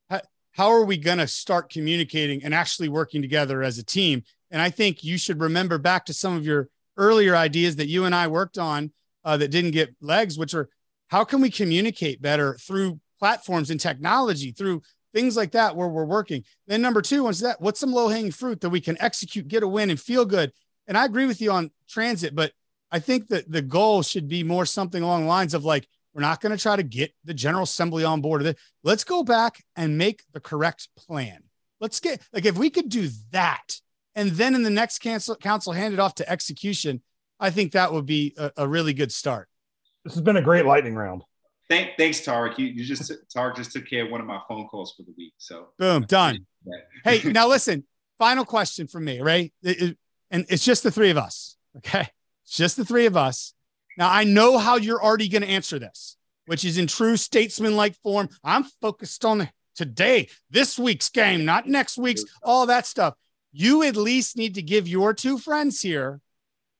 how, 0.09 0.21
how 0.51 0.69
are 0.69 0.85
we 0.85 0.97
going 0.97 1.19
to 1.19 1.27
start 1.27 1.71
communicating 1.71 2.43
and 2.43 2.53
actually 2.53 2.89
working 2.89 3.21
together 3.21 3.63
as 3.63 3.77
a 3.77 3.83
team? 3.83 4.23
And 4.49 4.61
I 4.61 4.69
think 4.69 5.03
you 5.03 5.17
should 5.17 5.39
remember 5.39 5.77
back 5.77 6.05
to 6.05 6.13
some 6.13 6.35
of 6.35 6.45
your 6.45 6.69
earlier 6.97 7.35
ideas 7.35 7.77
that 7.77 7.87
you 7.87 8.05
and 8.05 8.13
I 8.13 8.27
worked 8.27 8.57
on 8.57 8.91
uh, 9.23 9.37
that 9.37 9.51
didn't 9.51 9.71
get 9.71 9.95
legs, 10.01 10.37
which 10.37 10.53
are 10.53 10.69
how 11.07 11.23
can 11.23 11.41
we 11.41 11.49
communicate 11.49 12.21
better 12.21 12.55
through 12.55 12.99
platforms 13.19 13.69
and 13.69 13.79
technology, 13.79 14.51
through 14.51 14.81
things 15.13 15.35
like 15.35 15.51
that 15.51 15.75
where 15.75 15.87
we're 15.87 16.05
working. 16.05 16.43
Then 16.67 16.81
number 16.81 17.01
two 17.01 17.27
is 17.27 17.41
that 17.41 17.61
what's 17.61 17.79
some 17.79 17.91
low 17.91 18.07
hanging 18.07 18.31
fruit 18.31 18.61
that 18.61 18.69
we 18.69 18.81
can 18.81 18.97
execute, 19.01 19.47
get 19.47 19.63
a 19.63 19.67
win, 19.67 19.89
and 19.89 19.99
feel 19.99 20.25
good. 20.25 20.51
And 20.87 20.97
I 20.97 21.05
agree 21.05 21.25
with 21.25 21.41
you 21.41 21.51
on 21.51 21.71
transit, 21.87 22.33
but 22.33 22.53
I 22.91 22.99
think 22.99 23.27
that 23.27 23.49
the 23.49 23.61
goal 23.61 24.03
should 24.03 24.27
be 24.27 24.43
more 24.43 24.65
something 24.65 25.03
along 25.03 25.23
the 25.23 25.27
lines 25.27 25.53
of 25.53 25.63
like, 25.63 25.87
we're 26.13 26.21
not 26.21 26.41
going 26.41 26.55
to 26.55 26.61
try 26.61 26.75
to 26.75 26.83
get 26.83 27.13
the 27.23 27.33
General 27.33 27.63
Assembly 27.63 28.03
on 28.03 28.19
board 28.21 28.41
of 28.41 28.47
it. 28.47 28.57
Let's 28.83 29.05
go 29.05 29.23
back 29.23 29.63
and 29.75 29.97
make 29.97 30.23
the 30.33 30.41
correct 30.41 30.89
plan. 30.97 31.43
Let's 31.79 31.99
get 31.99 32.21
like 32.33 32.45
if 32.45 32.57
we 32.57 32.69
could 32.69 32.89
do 32.89 33.09
that, 33.31 33.79
and 34.15 34.31
then 34.31 34.55
in 34.55 34.63
the 34.63 34.69
next 34.69 34.99
council, 34.99 35.35
council 35.35 35.73
hand 35.73 35.93
it 35.93 35.99
off 35.99 36.15
to 36.15 36.29
execution, 36.29 37.01
I 37.39 37.49
think 37.49 37.71
that 37.71 37.93
would 37.93 38.05
be 38.05 38.33
a, 38.37 38.51
a 38.57 38.67
really 38.67 38.93
good 38.93 39.11
start. 39.11 39.47
This 40.03 40.13
has 40.13 40.21
been 40.21 40.37
a 40.37 40.41
great 40.41 40.65
lightning 40.65 40.95
round. 40.95 41.23
Thank, 41.69 41.91
thanks, 41.97 42.19
Tariq. 42.21 42.57
You, 42.57 42.67
you 42.67 42.83
just 42.83 43.11
Tariq 43.35 43.55
just 43.55 43.71
took 43.71 43.87
care 43.87 44.05
of 44.05 44.11
one 44.11 44.19
of 44.19 44.27
my 44.27 44.39
phone 44.47 44.67
calls 44.67 44.93
for 44.95 45.03
the 45.03 45.13
week. 45.17 45.33
So 45.37 45.69
boom, 45.77 46.03
done. 46.03 46.45
hey, 47.03 47.21
now 47.31 47.47
listen. 47.47 47.85
Final 48.19 48.45
question 48.45 48.87
from 48.87 49.05
me, 49.05 49.19
right? 49.19 49.51
It, 49.63 49.81
it, 49.81 49.97
and 50.29 50.45
it's 50.49 50.63
just 50.63 50.83
the 50.83 50.91
three 50.91 51.09
of 51.09 51.17
us. 51.17 51.57
Okay. 51.77 52.07
It's 52.45 52.57
just 52.57 52.77
the 52.77 52.85
three 52.85 53.05
of 53.05 53.15
us. 53.15 53.53
Now, 53.97 54.11
I 54.11 54.23
know 54.23 54.57
how 54.57 54.75
you're 54.75 55.01
already 55.01 55.27
going 55.27 55.41
to 55.41 55.47
answer 55.47 55.79
this, 55.79 56.17
which 56.45 56.65
is 56.65 56.77
in 56.77 56.87
true 56.87 57.17
statesman 57.17 57.75
like 57.75 57.95
form. 58.03 58.29
I'm 58.43 58.63
focused 58.81 59.25
on 59.25 59.49
today, 59.75 60.29
this 60.49 60.77
week's 60.77 61.09
game, 61.09 61.45
not 61.45 61.67
next 61.67 61.97
week's, 61.97 62.23
all 62.43 62.65
that 62.67 62.85
stuff. 62.85 63.15
You 63.51 63.83
at 63.83 63.95
least 63.95 64.37
need 64.37 64.55
to 64.55 64.61
give 64.61 64.87
your 64.87 65.13
two 65.13 65.37
friends 65.37 65.81
here 65.81 66.21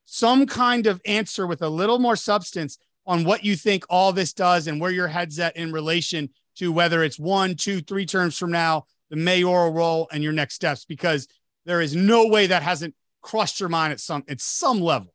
some 0.05 0.45
kind 0.45 0.87
of 0.87 1.01
answer 1.05 1.47
with 1.47 1.61
a 1.61 1.69
little 1.69 1.99
more 1.99 2.15
substance 2.15 2.77
on 3.05 3.23
what 3.23 3.43
you 3.43 3.55
think 3.55 3.85
all 3.89 4.13
this 4.13 4.33
does 4.33 4.67
and 4.67 4.79
where 4.79 4.91
your 4.91 5.07
head's 5.07 5.39
at 5.39 5.55
in 5.55 5.71
relation 5.71 6.29
to 6.55 6.71
whether 6.71 7.03
it's 7.03 7.19
one, 7.19 7.55
two, 7.55 7.81
three 7.81 8.05
terms 8.05 8.37
from 8.37 8.51
now, 8.51 8.85
the 9.09 9.15
mayoral 9.15 9.71
role 9.71 10.07
and 10.11 10.23
your 10.23 10.33
next 10.33 10.55
steps, 10.55 10.85
because 10.85 11.27
there 11.65 11.81
is 11.81 11.95
no 11.95 12.27
way 12.27 12.47
that 12.47 12.61
hasn't 12.61 12.93
crossed 13.21 13.59
your 13.59 13.69
mind 13.69 13.93
at 13.93 13.99
some 13.99 14.23
at 14.27 14.41
some 14.41 14.81
level 14.81 15.13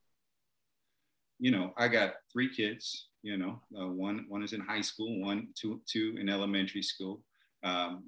you 1.39 1.51
know, 1.51 1.73
I 1.77 1.89
got 1.89 2.15
three 2.33 2.55
kids. 2.55 3.09
You 3.23 3.37
know, 3.37 3.61
uh, 3.79 3.89
one 3.89 4.25
one 4.29 4.43
is 4.43 4.53
in 4.53 4.61
high 4.61 4.81
school, 4.81 5.21
one 5.21 5.49
two 5.59 5.81
two 5.87 6.17
in 6.21 6.29
elementary 6.29 6.83
school. 6.83 7.23
Um, 7.65 8.05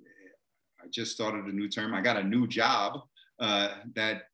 I 0.80 0.86
just 0.90 1.12
started 1.12 1.46
a 1.46 1.52
new 1.52 1.68
term. 1.68 1.94
I 1.94 2.00
got 2.00 2.16
a 2.16 2.22
new 2.22 2.46
job 2.46 3.00
uh, 3.40 3.74
that, 3.94 4.28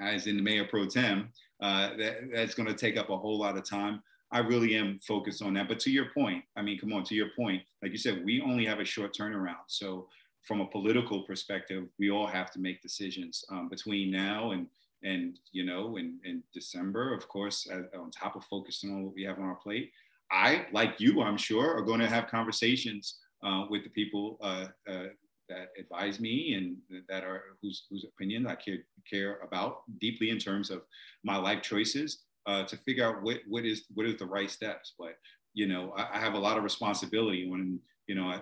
as 0.00 0.26
in 0.26 0.36
the 0.36 0.42
mayor 0.42 0.64
pro 0.64 0.86
tem, 0.86 1.28
uh, 1.60 1.90
that, 1.96 2.30
that's 2.32 2.54
going 2.54 2.68
to 2.68 2.74
take 2.74 2.96
up 2.96 3.10
a 3.10 3.16
whole 3.16 3.38
lot 3.38 3.56
of 3.56 3.68
time. 3.68 4.02
I 4.30 4.40
really 4.40 4.74
am 4.74 5.00
focused 5.06 5.42
on 5.42 5.54
that. 5.54 5.68
But 5.68 5.80
to 5.80 5.90
your 5.90 6.06
point, 6.12 6.44
I 6.56 6.62
mean, 6.62 6.78
come 6.78 6.92
on, 6.92 7.04
to 7.04 7.14
your 7.14 7.30
point, 7.34 7.62
like 7.82 7.92
you 7.92 7.98
said, 7.98 8.24
we 8.24 8.42
only 8.42 8.66
have 8.66 8.78
a 8.78 8.84
short 8.84 9.16
turnaround. 9.16 9.66
So 9.68 10.08
from 10.42 10.60
a 10.60 10.66
political 10.66 11.22
perspective, 11.22 11.84
we 11.98 12.10
all 12.10 12.26
have 12.26 12.50
to 12.52 12.58
make 12.58 12.82
decisions 12.82 13.44
um, 13.50 13.68
between 13.68 14.10
now 14.10 14.52
and 14.52 14.66
and 15.02 15.38
you 15.52 15.64
know 15.64 15.96
in, 15.96 16.18
in 16.24 16.42
december 16.52 17.14
of 17.14 17.28
course 17.28 17.68
as, 17.70 17.84
on 17.98 18.10
top 18.10 18.36
of 18.36 18.44
focusing 18.44 18.90
on 18.90 19.04
what 19.04 19.14
we 19.14 19.22
have 19.22 19.38
on 19.38 19.44
our 19.44 19.54
plate 19.56 19.92
i 20.30 20.66
like 20.72 20.98
you 20.98 21.22
i'm 21.22 21.36
sure 21.36 21.76
are 21.76 21.82
going 21.82 22.00
to 22.00 22.08
have 22.08 22.26
conversations 22.26 23.18
uh, 23.44 23.64
with 23.70 23.84
the 23.84 23.90
people 23.90 24.36
uh, 24.40 24.66
uh, 24.88 25.06
that 25.48 25.68
advise 25.78 26.20
me 26.20 26.54
and 26.54 26.76
that 27.08 27.24
are 27.24 27.42
whose, 27.62 27.86
whose 27.90 28.04
opinion 28.04 28.46
i 28.46 28.54
care, 28.54 28.78
care 29.10 29.38
about 29.40 29.82
deeply 30.00 30.30
in 30.30 30.38
terms 30.38 30.70
of 30.70 30.82
my 31.24 31.36
life 31.36 31.62
choices 31.62 32.24
uh, 32.46 32.64
to 32.64 32.76
figure 32.78 33.04
out 33.04 33.22
what, 33.22 33.40
what 33.46 33.64
is 33.64 33.84
what 33.94 34.06
is 34.06 34.16
the 34.16 34.26
right 34.26 34.50
steps. 34.50 34.94
But 34.98 35.16
you 35.54 35.66
know 35.66 35.92
I, 35.96 36.16
I 36.16 36.18
have 36.18 36.34
a 36.34 36.38
lot 36.38 36.56
of 36.56 36.64
responsibility 36.64 37.48
when 37.48 37.78
you 38.06 38.14
know 38.14 38.40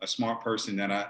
a 0.00 0.06
smart 0.06 0.42
person 0.42 0.76
that 0.76 0.90
I, 0.90 1.06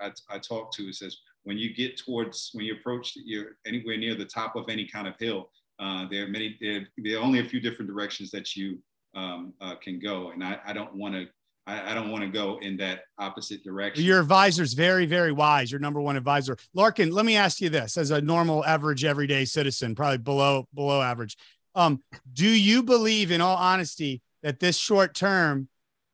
I, 0.00 0.12
I, 0.30 0.38
talk 0.38 0.72
to 0.74 0.92
says 0.92 1.16
when 1.42 1.58
you 1.58 1.74
get 1.74 1.98
towards 1.98 2.50
when 2.52 2.64
you 2.64 2.74
approach 2.74 3.14
you're 3.16 3.56
anywhere 3.66 3.96
near 3.96 4.14
the 4.14 4.24
top 4.24 4.54
of 4.54 4.68
any 4.68 4.86
kind 4.86 5.08
of 5.08 5.14
hill 5.18 5.50
uh, 5.80 6.06
there 6.10 6.24
are 6.24 6.28
many 6.28 6.56
there, 6.60 6.86
there, 6.98 7.18
are 7.18 7.22
only 7.22 7.40
a 7.40 7.44
few 7.44 7.60
different 7.60 7.90
directions 7.90 8.30
that 8.30 8.56
you 8.56 8.78
um, 9.14 9.52
uh, 9.60 9.74
can 9.76 9.98
go. 9.98 10.30
And 10.30 10.42
i, 10.42 10.58
I 10.66 10.72
don't 10.72 10.94
want 10.94 11.14
to 11.14 11.26
I, 11.68 11.90
I, 11.90 11.94
don't 11.94 12.10
want 12.10 12.24
to 12.24 12.30
go 12.30 12.58
in 12.62 12.78
that 12.78 13.02
opposite 13.18 13.62
direction. 13.62 14.02
Your 14.02 14.20
advisor's 14.20 14.72
very 14.72 15.04
very 15.06 15.32
wise 15.32 15.70
your 15.70 15.80
number 15.80 16.00
one 16.00 16.16
advisor. 16.16 16.56
Larkin 16.74 17.12
let 17.12 17.26
me 17.26 17.36
ask 17.36 17.60
you 17.60 17.68
this 17.68 17.96
as 17.96 18.10
a 18.10 18.20
normal 18.20 18.64
average 18.64 19.04
everyday 19.04 19.44
citizen 19.44 19.94
probably 19.94 20.18
below 20.18 20.66
below 20.74 21.02
average. 21.02 21.36
Um, 21.74 22.02
do 22.32 22.48
you 22.48 22.82
believe 22.82 23.30
in 23.30 23.40
all 23.40 23.56
honesty 23.56 24.22
that 24.42 24.58
this 24.58 24.76
short 24.76 25.14
term 25.14 25.68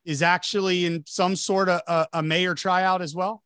is 0.04 0.22
actually 0.22 0.84
in 0.84 1.04
some 1.06 1.36
sort 1.36 1.68
of 1.68 1.80
a, 1.86 2.06
a 2.14 2.22
mayor 2.22 2.54
tryout 2.54 3.00
as 3.00 3.14
well? 3.14 3.42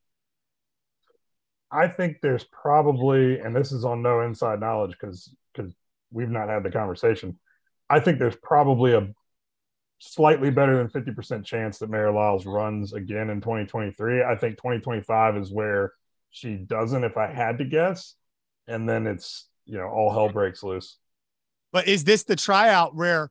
I 1.71 1.87
think 1.87 2.19
there's 2.23 2.45
probably, 2.45 3.39
and 3.41 3.55
this 3.55 3.73
is 3.73 3.85
on 3.85 4.03
no 4.03 4.23
inside 4.23 4.61
knowledge 4.61 4.97
because 4.99 5.35
because 5.55 5.75
we've 6.11 6.31
not 6.31 6.49
had 6.49 6.63
the 6.63 6.71
conversation. 6.71 7.39
I 7.91 8.01
think 8.01 8.19
there's 8.19 8.37
probably 8.37 8.95
a 8.95 9.09
slightly 9.99 10.51
better 10.51 10.77
than 10.77 10.89
50% 10.89 11.45
chance 11.45 11.79
that 11.79 11.91
Mayor 11.91 12.13
Lyles 12.13 12.47
runs 12.47 12.93
again 12.93 13.31
in 13.31 13.41
2023. 13.41 14.23
I 14.23 14.37
think 14.37 14.57
2025 14.57 15.37
is 15.37 15.51
where 15.51 15.93
she 16.31 16.55
doesn't, 16.55 17.05
if 17.05 17.17
I 17.17 17.27
had 17.27 17.59
to 17.59 17.65
guess. 17.65 18.15
And 18.67 18.89
then 18.89 19.07
it's, 19.07 19.49
you 19.67 19.79
know, 19.79 19.89
all 19.89 20.13
hell 20.13 20.29
breaks 20.29 20.63
loose. 20.63 20.99
But 21.73 21.89
is 21.89 22.05
this 22.05 22.25
the 22.25 22.37
tryout 22.37 22.95
where 22.95 23.31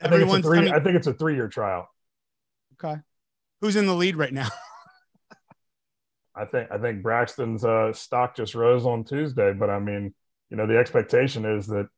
everyone's 0.00 0.46
I 0.46 0.50
think 0.50 0.64
it's 0.64 0.66
a 0.66 0.70
three, 0.70 0.70
I, 0.70 0.80
think 0.82 0.96
it's 0.96 1.06
a 1.06 1.14
three 1.14 1.34
year 1.34 1.48
tryout. 1.48 1.86
Okay. 2.74 3.00
Who's 3.60 3.76
in 3.76 3.86
the 3.86 3.94
lead 3.94 4.16
right 4.16 4.32
now? 4.32 4.48
I 6.34 6.44
think 6.44 6.70
I 6.70 6.78
think 6.78 7.02
Braxton's 7.02 7.64
uh, 7.64 7.92
stock 7.92 8.36
just 8.36 8.54
rose 8.54 8.86
on 8.86 9.02
Tuesday, 9.02 9.52
but 9.52 9.70
I 9.70 9.80
mean, 9.80 10.14
you 10.50 10.56
know, 10.56 10.66
the 10.66 10.78
expectation 10.78 11.44
is 11.44 11.66
that 11.66 11.88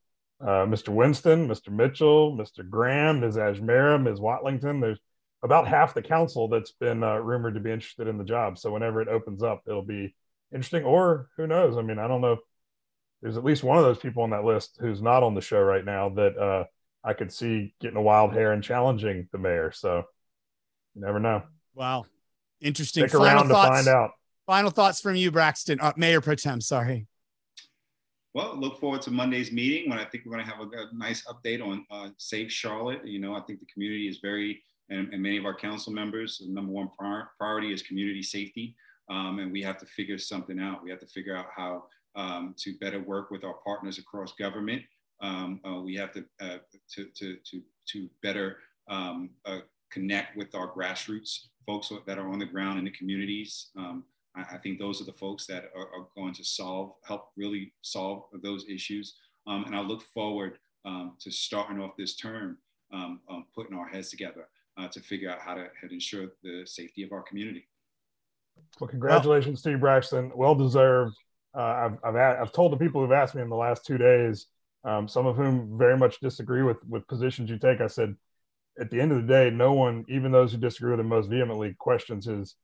uh, 0.41 0.65
Mr. 0.65 0.89
Winston, 0.89 1.47
Mr. 1.47 1.69
Mitchell, 1.69 2.35
Mr. 2.35 2.67
Graham, 2.67 3.19
Ms. 3.19 3.37
Ajmera, 3.37 4.01
Ms. 4.01 4.19
Watlington, 4.19 4.81
there's 4.81 4.99
about 5.43 5.67
half 5.67 5.93
the 5.93 6.01
council 6.01 6.47
that's 6.47 6.71
been 6.71 7.03
uh, 7.03 7.17
rumored 7.17 7.55
to 7.55 7.59
be 7.59 7.71
interested 7.71 8.07
in 8.07 8.17
the 8.17 8.23
job. 8.23 8.57
So 8.57 8.71
whenever 8.71 9.01
it 9.01 9.07
opens 9.07 9.43
up, 9.43 9.63
it'll 9.67 9.81
be 9.81 10.15
interesting. 10.53 10.83
Or 10.83 11.29
who 11.37 11.47
knows? 11.47 11.77
I 11.77 11.81
mean, 11.81 11.99
I 11.99 12.07
don't 12.07 12.21
know. 12.21 12.37
There's 13.21 13.37
at 13.37 13.43
least 13.43 13.63
one 13.63 13.77
of 13.77 13.83
those 13.83 13.99
people 13.99 14.23
on 14.23 14.31
that 14.31 14.45
list 14.45 14.77
who's 14.79 15.01
not 15.01 15.23
on 15.23 15.35
the 15.35 15.41
show 15.41 15.61
right 15.61 15.85
now 15.85 16.09
that 16.09 16.37
uh, 16.37 16.63
I 17.03 17.13
could 17.13 17.31
see 17.31 17.73
getting 17.79 17.97
a 17.97 18.01
wild 18.01 18.33
hair 18.33 18.51
and 18.51 18.63
challenging 18.63 19.27
the 19.31 19.37
mayor. 19.37 19.71
So 19.71 20.03
you 20.95 21.01
never 21.01 21.19
know. 21.19 21.43
Wow. 21.75 22.05
Interesting. 22.59 23.07
Stick 23.07 23.19
around 23.19 23.47
to 23.47 23.53
find 23.53 23.87
out. 23.87 24.11
Final 24.47 24.71
thoughts 24.71 25.01
from 25.01 25.15
you, 25.15 25.31
Braxton, 25.31 25.79
uh, 25.79 25.93
Mayor 25.95 26.19
Pro 26.19 26.35
Tem. 26.35 26.61
Sorry. 26.61 27.07
Well, 28.33 28.55
look 28.57 28.79
forward 28.79 29.01
to 29.03 29.11
Monday's 29.11 29.51
meeting 29.51 29.89
when 29.89 29.99
I 29.99 30.05
think 30.05 30.23
we're 30.25 30.31
going 30.31 30.45
to 30.45 30.51
have 30.51 30.61
a, 30.61 30.69
a 30.69 30.89
nice 30.93 31.25
update 31.25 31.61
on 31.61 31.85
uh, 31.91 32.09
Safe 32.17 32.49
Charlotte. 32.49 33.05
You 33.05 33.19
know, 33.19 33.35
I 33.35 33.41
think 33.41 33.59
the 33.59 33.65
community 33.65 34.07
is 34.07 34.19
very, 34.19 34.63
and, 34.89 35.13
and 35.13 35.21
many 35.21 35.37
of 35.37 35.45
our 35.45 35.55
council 35.55 35.91
members, 35.91 36.37
the 36.37 36.51
number 36.51 36.71
one 36.71 36.89
prior, 36.97 37.29
priority 37.37 37.73
is 37.73 37.81
community 37.81 38.23
safety. 38.23 38.75
Um, 39.09 39.39
and 39.39 39.51
we 39.51 39.61
have 39.63 39.77
to 39.79 39.85
figure 39.85 40.17
something 40.17 40.59
out. 40.59 40.81
We 40.81 40.89
have 40.91 40.99
to 41.01 41.07
figure 41.07 41.35
out 41.35 41.47
how 41.53 41.85
um, 42.15 42.55
to 42.59 42.77
better 42.77 43.01
work 43.01 43.31
with 43.31 43.43
our 43.43 43.55
partners 43.65 43.97
across 43.97 44.33
government. 44.33 44.83
Um, 45.21 45.59
uh, 45.67 45.81
we 45.81 45.95
have 45.95 46.13
to, 46.13 46.23
uh, 46.39 46.59
to, 46.93 47.05
to, 47.15 47.37
to, 47.51 47.61
to 47.89 48.09
better 48.23 48.57
um, 48.89 49.31
uh, 49.45 49.59
connect 49.91 50.37
with 50.37 50.55
our 50.55 50.71
grassroots 50.73 51.47
folks 51.65 51.91
that 52.07 52.17
are 52.17 52.29
on 52.31 52.39
the 52.39 52.45
ground 52.45 52.79
in 52.79 52.85
the 52.85 52.91
communities. 52.91 53.71
Um, 54.35 54.45
I, 54.49 54.55
I, 54.55 54.57
think 54.59 54.79
those 54.79 55.01
are 55.01 55.05
the 55.05 55.13
folks 55.13 55.45
that 55.47 55.65
are, 55.75 55.87
are, 55.87 56.07
going 56.15 56.33
to 56.33 56.43
solve, 56.43 56.93
help 57.03 57.29
really 57.35 57.73
solve 57.81 58.23
those 58.43 58.65
issues. 58.69 59.15
Um, 59.47 59.63
and 59.65 59.75
I 59.75 59.81
look 59.81 60.01
forward 60.01 60.57
um, 60.85 61.13
to 61.19 61.31
starting 61.31 61.81
off 61.81 61.97
this 61.97 62.15
term, 62.15 62.57
putting 63.55 63.75
our 63.75 63.87
heads 63.87 64.09
together 64.09 64.47
uh, 64.77 64.87
to 64.89 64.99
figure 64.99 65.29
out 65.29 65.39
how 65.39 65.55
to, 65.55 65.67
how 65.79 65.87
to 65.87 65.93
ensure 65.93 66.27
the 66.43 66.63
safety 66.65 67.03
of 67.03 67.11
our 67.11 67.21
community. 67.23 67.67
Well, 68.79 68.89
congratulations, 68.89 69.59
Steve 69.59 69.79
Braxton. 69.79 70.31
Well 70.35 70.55
deserved. 70.55 71.15
Uh, 71.55 71.61
I've, 71.61 71.97
I've, 72.03 72.15
I've 72.15 72.53
told 72.53 72.71
the 72.71 72.77
people 72.77 73.01
who've 73.01 73.11
asked 73.11 73.35
me 73.35 73.41
in 73.41 73.49
the 73.49 73.55
last 73.55 73.85
two 73.85 73.97
days, 73.97 74.47
um, 74.83 75.07
some 75.07 75.25
of 75.25 75.35
whom 75.35 75.77
very 75.77 75.97
much 75.97 76.19
disagree 76.19 76.63
with, 76.63 76.77
with 76.87 77.07
positions 77.07 77.49
you 77.49 77.57
take. 77.57 77.81
I 77.81 77.87
said, 77.87 78.15
at 78.79 78.89
the 78.89 79.01
end 79.01 79.11
of 79.11 79.21
the 79.21 79.27
day, 79.27 79.49
no 79.49 79.73
one, 79.73 80.05
even 80.07 80.31
those 80.31 80.51
who 80.51 80.57
disagree 80.57 80.91
with 80.91 81.01
him 81.01 81.09
most 81.09 81.29
vehemently, 81.29 81.75
questions 81.77 82.25
his 82.25 82.55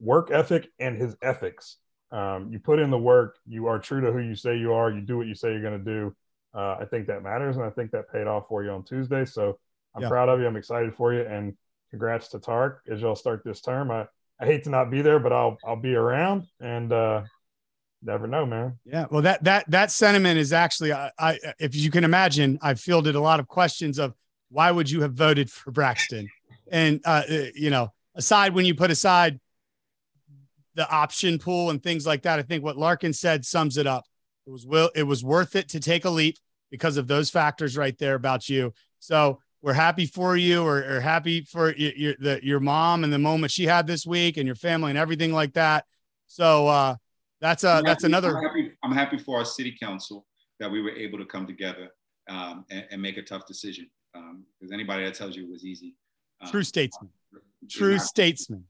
work 0.00 0.30
ethic 0.30 0.68
and 0.78 0.96
his 0.96 1.16
ethics. 1.22 1.76
Um, 2.10 2.48
you 2.52 2.58
put 2.58 2.78
in 2.78 2.90
the 2.90 2.98
work, 2.98 3.38
you 3.46 3.66
are 3.66 3.78
true 3.78 4.00
to 4.00 4.12
who 4.12 4.20
you 4.20 4.36
say 4.36 4.56
you 4.56 4.72
are, 4.72 4.90
you 4.90 5.00
do 5.00 5.16
what 5.16 5.26
you 5.26 5.34
say 5.34 5.52
you're 5.52 5.62
going 5.62 5.84
to 5.84 5.84
do. 5.84 6.14
Uh, 6.54 6.76
I 6.80 6.84
think 6.84 7.08
that 7.08 7.22
matters, 7.22 7.56
and 7.56 7.64
I 7.64 7.70
think 7.70 7.90
that 7.90 8.12
paid 8.12 8.28
off 8.28 8.44
for 8.48 8.62
you 8.62 8.70
on 8.70 8.84
Tuesday. 8.84 9.24
So 9.24 9.58
I'm 9.94 10.02
yeah. 10.02 10.08
proud 10.08 10.28
of 10.28 10.38
you. 10.40 10.46
I'm 10.46 10.56
excited 10.56 10.94
for 10.94 11.12
you, 11.12 11.22
and 11.22 11.56
congrats 11.90 12.28
to 12.28 12.38
Tark 12.38 12.82
as 12.88 13.00
y'all 13.00 13.16
start 13.16 13.42
this 13.44 13.60
term. 13.60 13.90
I, 13.90 14.06
I 14.38 14.46
hate 14.46 14.64
to 14.64 14.70
not 14.70 14.90
be 14.90 15.02
there, 15.02 15.18
but 15.18 15.32
I'll 15.32 15.56
I'll 15.64 15.76
be 15.76 15.94
around, 15.94 16.46
and 16.60 16.92
uh, 16.92 17.22
never 18.02 18.28
know, 18.28 18.46
man. 18.46 18.78
Yeah, 18.84 19.06
well, 19.10 19.22
that 19.22 19.42
that 19.44 19.68
that 19.70 19.90
sentiment 19.90 20.38
is 20.38 20.52
actually, 20.52 20.92
I, 20.92 21.10
I 21.18 21.38
if 21.58 21.74
you 21.74 21.90
can 21.90 22.04
imagine, 22.04 22.58
I've 22.62 22.80
fielded 22.80 23.16
a 23.16 23.20
lot 23.20 23.40
of 23.40 23.48
questions 23.48 23.98
of 23.98 24.14
why 24.50 24.70
would 24.70 24.88
you 24.88 25.02
have 25.02 25.14
voted 25.14 25.50
for 25.50 25.72
Braxton, 25.72 26.28
and 26.70 27.00
uh, 27.04 27.22
uh, 27.28 27.44
you 27.54 27.70
know, 27.70 27.92
aside 28.14 28.54
when 28.54 28.64
you 28.64 28.74
put 28.74 28.90
aside 28.90 29.40
the 30.74 30.88
option 30.90 31.38
pool 31.38 31.70
and 31.70 31.82
things 31.82 32.06
like 32.06 32.22
that, 32.22 32.38
I 32.38 32.42
think 32.42 32.64
what 32.64 32.76
Larkin 32.76 33.12
said 33.12 33.44
sums 33.44 33.76
it 33.76 33.86
up. 33.86 34.04
It 34.46 34.50
was 34.50 34.66
will 34.66 34.90
it 34.94 35.04
was 35.04 35.24
worth 35.24 35.56
it 35.56 35.68
to 35.70 35.80
take 35.80 36.04
a 36.04 36.10
leap 36.10 36.36
because 36.70 36.96
of 36.96 37.06
those 37.06 37.30
factors 37.30 37.76
right 37.76 37.96
there 37.98 38.14
about 38.14 38.48
you. 38.48 38.74
So 38.98 39.38
we're 39.62 39.72
happy 39.72 40.04
for 40.04 40.36
you 40.36 40.62
or, 40.62 40.78
or 40.78 41.00
happy 41.00 41.40
for 41.40 41.74
your, 41.74 41.92
your, 41.94 42.14
the, 42.18 42.40
your 42.42 42.60
mom 42.60 43.02
and 43.02 43.12
the 43.12 43.18
moment 43.18 43.50
she 43.50 43.64
had 43.64 43.86
this 43.86 44.04
week 44.04 44.36
and 44.36 44.46
your 44.46 44.56
family 44.56 44.90
and 44.90 44.98
everything 44.98 45.32
like 45.32 45.54
that. 45.54 45.86
So 46.26 46.66
uh, 46.66 46.96
that's 47.40 47.64
a, 47.64 47.70
I'm 47.70 47.84
that's 47.84 48.02
happy, 48.02 48.10
another. 48.10 48.36
I'm 48.36 48.44
happy, 48.44 48.72
I'm 48.82 48.92
happy, 48.92 49.18
for 49.18 49.38
our 49.38 49.44
city 49.44 49.74
council 49.80 50.26
that 50.60 50.70
we 50.70 50.82
were 50.82 50.90
able 50.90 51.18
to 51.18 51.24
come 51.24 51.46
together 51.46 51.88
um, 52.28 52.66
and, 52.70 52.84
and, 52.90 53.00
make 53.00 53.16
a 53.16 53.22
tough 53.22 53.46
decision. 53.46 53.88
Because 54.12 54.70
um, 54.70 54.72
anybody 54.72 55.04
that 55.04 55.14
tells 55.14 55.34
you 55.34 55.44
it 55.44 55.50
was 55.50 55.64
easy. 55.64 55.94
Um, 56.42 56.50
True 56.50 56.62
statesman. 56.62 57.10
True 57.70 57.98
statesman. 57.98 58.64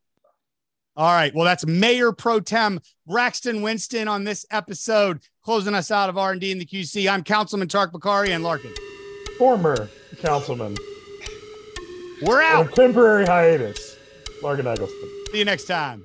All 0.97 1.12
right. 1.12 1.34
Well, 1.34 1.45
that's 1.45 1.66
Mayor 1.66 2.12
Pro 2.12 2.40
Tem 2.40 2.80
Braxton 3.07 3.62
Winston 3.62 4.09
on 4.09 4.24
this 4.24 4.47
episode, 4.51 5.20
closing 5.42 5.74
us 5.74 5.90
out 5.90 6.09
of 6.09 6.16
R&D 6.16 6.53
in 6.53 6.59
the 6.59 6.66
QC. 6.66 7.11
I'm 7.11 7.24
Councilman 7.24 7.68
Tariq 7.68 7.90
Bokhari 7.90 8.28
and 8.28 8.45
Larkin 8.45 8.72
former 9.36 9.88
councilman. 10.20 10.76
We're 12.22 12.42
out. 12.42 12.72
temporary 12.74 13.26
hiatus. 13.26 13.97
Larkin 14.42 14.66
Egleston. 14.66 15.11
See 15.32 15.38
you 15.38 15.45
next 15.45 15.64
time. 15.64 16.05